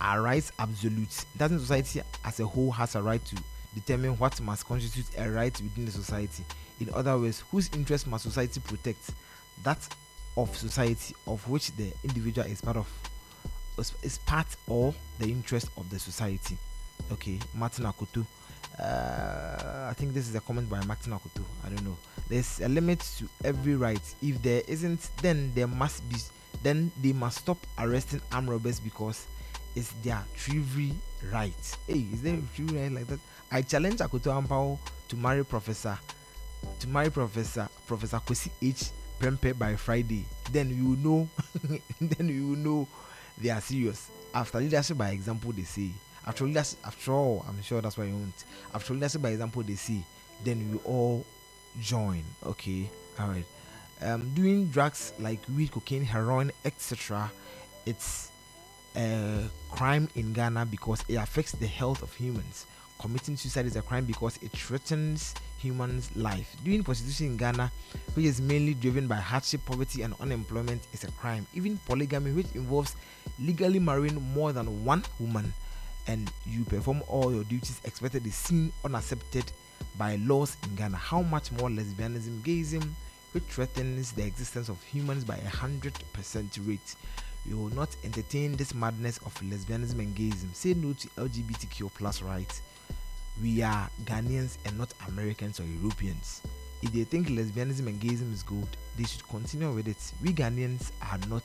[0.00, 1.24] Our rights absolute.
[1.36, 3.36] Doesn't society as a whole has a right to
[3.74, 6.44] determine what must constitute a right within the society?
[6.80, 9.10] In other words, whose interest must society protect?
[9.62, 9.86] That
[10.36, 12.86] of society of which the individual is part of
[14.02, 16.56] is part or the interest of the society.
[17.12, 18.26] Okay, Martin Akoto.
[18.78, 21.42] Uh, I think this is a comment by Martin Akoto.
[21.64, 21.96] I don't know.
[22.28, 24.00] There's a limit to every right.
[24.22, 26.16] If there isn't, then there must be.
[26.62, 29.26] Then they must stop arresting armed robbers because
[29.74, 30.94] it's their trivial
[31.32, 31.76] right.
[31.86, 33.20] Hey, is there a trivial right like that?
[33.50, 34.78] I challenge Akoto Ampaw
[35.08, 35.98] to marry Professor
[36.78, 38.90] to marry Professor Professor Kwesi H.
[39.18, 40.24] Prempeh by Friday.
[40.50, 41.28] Then you will know.
[42.00, 42.88] then you will know
[43.40, 44.10] they are serious.
[44.34, 45.90] After leadership by example, they say.
[46.26, 48.44] After leadership, after all, I'm sure that's why you want.
[48.74, 50.02] After leadership by example, they say.
[50.44, 51.24] Then we all
[51.80, 52.24] join.
[52.44, 52.88] Okay,
[53.18, 53.44] all right.
[54.02, 57.30] Um, doing drugs like weed, cocaine, heroin, etc.
[57.84, 58.30] It's
[58.96, 62.66] a crime in Ghana because it affects the health of humans.
[63.00, 66.54] Committing suicide is a crime because it threatens humans' life.
[66.62, 67.72] Doing prostitution in Ghana,
[68.12, 71.46] which is mainly driven by hardship, poverty, and unemployment, is a crime.
[71.54, 72.96] Even polygamy, which involves
[73.38, 75.50] legally marrying more than one woman
[76.08, 79.50] and you perform all your duties expected, is seen unaccepted
[79.96, 80.98] by laws in Ghana.
[80.98, 82.86] How much more lesbianism, gayism,
[83.32, 86.96] which threatens the existence of humans by a hundred percent rate.
[87.46, 90.54] We will not entertain this madness of lesbianism and gayism.
[90.54, 92.60] Say no to LGBTQ plus rights.
[93.42, 96.42] We are Ghanaians and not Americans or Europeans.
[96.82, 98.66] If they think lesbianism and gayism is good,
[98.98, 99.96] they should continue with it.
[100.22, 101.44] We Ghanaians are not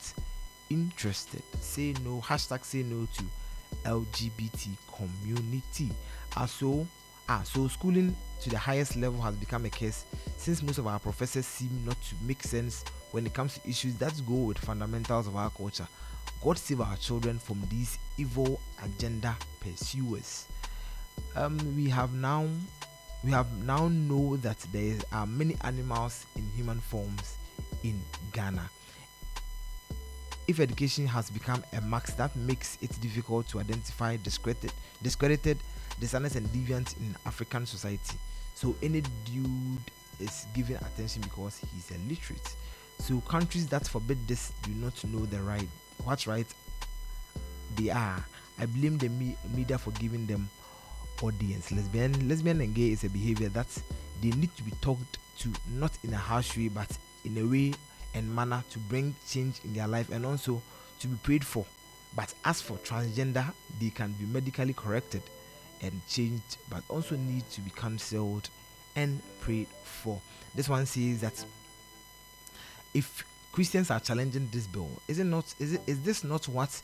[0.69, 1.41] interested.
[1.61, 2.19] Say no.
[2.19, 3.23] Hashtag say no to
[3.89, 5.89] LGBT community.
[6.35, 6.85] Also,
[7.29, 10.05] ah, so schooling to the highest level has become a case
[10.37, 13.95] since most of our professors seem not to make sense when it comes to issues
[13.95, 15.87] that go with fundamentals of our culture.
[16.43, 20.45] God save our children from these evil agenda pursuers.
[21.35, 22.47] Um, we have now
[23.23, 27.37] we have now know that there are many animals in human forms
[27.83, 27.99] in
[28.31, 28.69] Ghana.
[30.47, 34.71] If education has become a max that makes it difficult to identify discredited,
[35.01, 35.57] discredited,
[35.99, 38.17] dishonest, and deviant in African society,
[38.53, 39.81] so any dude
[40.19, 42.55] is given attention because he's illiterate.
[42.99, 45.67] So countries that forbid this do not know the right,
[46.03, 46.47] what right
[47.75, 48.23] they are.
[48.59, 50.47] I blame the me- media for giving them
[51.21, 51.71] audience.
[51.71, 53.67] Lesbian, lesbian and gay is a behavior that
[54.21, 57.73] they need to be talked to, not in a harsh way, but in a way
[58.13, 60.61] and manner to bring change in their life and also
[60.99, 61.65] to be prayed for.
[62.15, 63.45] But as for transgender,
[63.79, 65.21] they can be medically corrected
[65.81, 68.49] and changed, but also need to be cancelled
[68.95, 70.21] and prayed for.
[70.53, 71.43] This one says that
[72.93, 75.53] if Christians are challenging this bill, is it not?
[75.59, 75.81] Is it?
[75.85, 76.81] Is this not what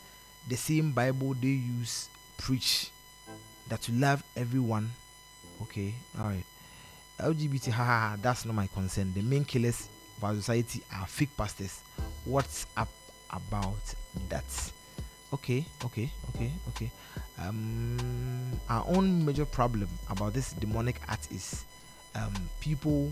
[0.48, 2.90] the same Bible they use preach
[3.72, 4.90] that to love everyone?
[5.62, 6.44] Okay, all right.
[7.18, 9.14] LGBT, haha, that's not my concern.
[9.14, 9.88] The main killers
[10.18, 11.80] of our society are fake pastors.
[12.26, 12.90] What's up
[13.30, 13.94] about
[14.28, 14.44] that?
[15.32, 16.90] Okay, okay, okay, okay.
[17.38, 17.96] Um,
[18.68, 21.64] our own major problem about this demonic act is
[22.14, 23.10] um, people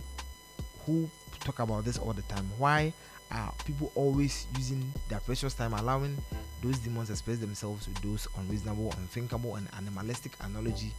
[0.85, 1.09] who
[1.41, 2.47] talk about this all the time.
[2.59, 2.93] Why
[3.31, 6.19] are people always using their precious time allowing
[6.63, 10.93] those demons express themselves with those unreasonable, unthinkable, and animalistic analogy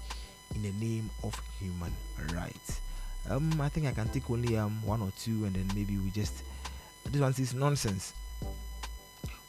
[0.56, 1.94] in the name of human
[2.34, 2.82] rights?
[3.30, 6.10] Um, I think I can take only um one or two, and then maybe we
[6.10, 6.44] just
[7.06, 8.14] this one says nonsense.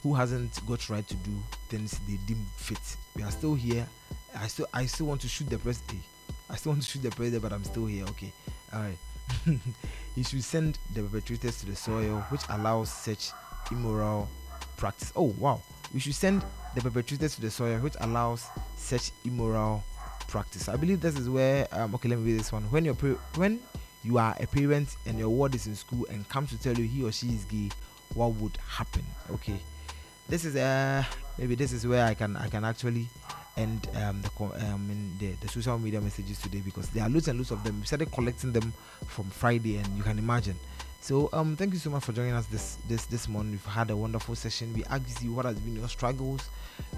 [0.02, 1.30] Who hasn't got right to do
[1.68, 2.80] things they deem fit?
[3.14, 3.86] We are still here.
[4.36, 6.02] I still I still want to shoot the president.
[6.50, 8.04] I still want to shoot the president, but I'm still here.
[8.10, 8.32] Okay,
[8.72, 8.98] all right.
[10.14, 13.30] he should send the perpetrators to the soil, which allows such
[13.70, 14.28] immoral
[14.76, 15.12] practice.
[15.14, 15.62] Oh wow!
[15.92, 16.44] We should send
[16.74, 18.46] the perpetrators to the soil, which allows
[18.76, 19.84] such immoral
[20.28, 20.68] practice.
[20.68, 22.62] I believe this is where um, okay, let me read this one.
[22.64, 22.94] When you're
[23.36, 23.60] when
[24.02, 26.84] you are a parent and your ward is in school and comes to tell you
[26.84, 27.68] he or she is gay,
[28.14, 29.04] what would happen?
[29.30, 29.58] Okay,
[30.28, 31.04] this is uh
[31.38, 33.08] maybe this is where I can I can actually
[33.56, 37.38] end um, the um, the, the social media messages today because there are loads and
[37.38, 37.80] loads of them.
[37.80, 38.72] We started collecting them
[39.08, 40.56] from Friday, and you can imagine.
[41.02, 43.50] So um, thank you so much for joining us this this this morning.
[43.50, 44.72] We've had a wonderful session.
[44.72, 46.48] We asked you what has been your struggles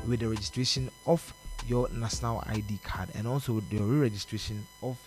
[0.07, 1.33] with the registration of
[1.67, 4.99] your national ID card and also the re-registration of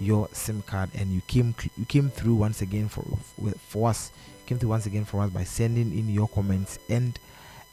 [0.00, 3.04] your SIM card, and you came you came through once again for
[3.68, 4.12] for us.
[4.46, 7.18] Came through once again for us by sending in your comments and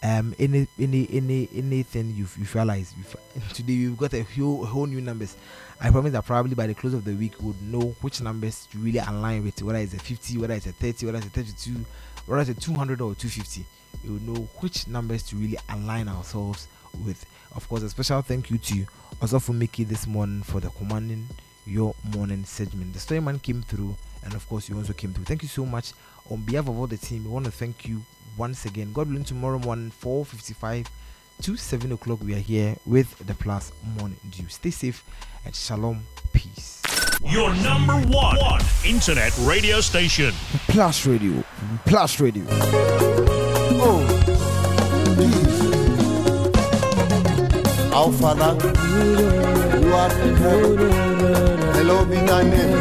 [0.05, 3.15] um any any any anything you you realize you've,
[3.53, 5.35] today we've got a whole, whole new numbers.
[5.81, 8.77] I promise that probably by the close of the week we'll know which numbers to
[8.77, 11.85] really align with whether it's a 50 whether it's a 30 whether it's a 32
[12.27, 13.65] whether it's a 200 or 250
[14.03, 16.67] we will know which numbers to really align ourselves
[17.03, 17.25] with.
[17.55, 18.85] Of course a special thank you to
[19.21, 21.25] also for Mickey this morning for the commanding
[21.65, 22.93] your morning segment.
[22.93, 25.25] The storyman came through and of course you also came through.
[25.25, 25.93] Thank you so much.
[26.29, 28.01] On behalf of all the team we want to thank you
[28.37, 30.87] once again god willing tomorrow morning 4.55
[31.41, 35.03] to 7 o'clock we are here with the plus morning dew stay safe
[35.45, 36.03] and shalom
[36.33, 36.81] peace
[37.23, 40.33] Your number one, one internet radio station.
[40.67, 41.43] Plus Radio.
[41.85, 42.43] Plus Radio.
[43.87, 44.03] Oh,
[47.95, 48.53] Our Father,
[49.79, 50.91] who art in heaven,
[51.73, 52.79] hallowed be thy name.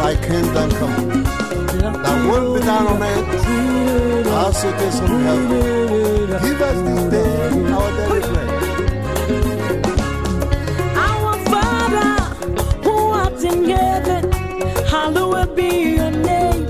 [0.00, 1.41] Thy kingdom come.
[1.82, 3.42] Thy will be on earth
[4.64, 6.28] it is in heaven.
[6.42, 7.34] Give us this day
[7.76, 8.50] our daily bread.
[11.08, 12.12] Our Father,
[12.84, 14.22] who art in heaven,
[14.92, 16.62] hallowed be your name.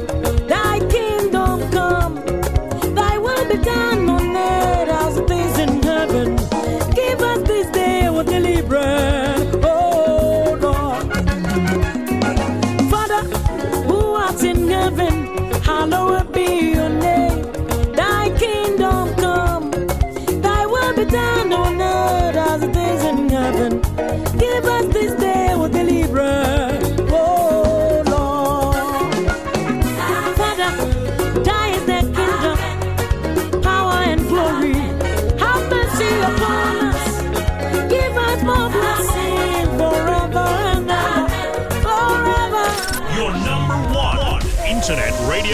[0.49, 2.15] Thy kingdom come,
[2.95, 3.92] thy will be done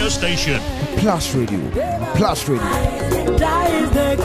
[0.09, 0.59] station.
[0.97, 1.59] Plus Radio.
[2.15, 3.37] Plus Radio.
[3.37, 4.17] Thy is the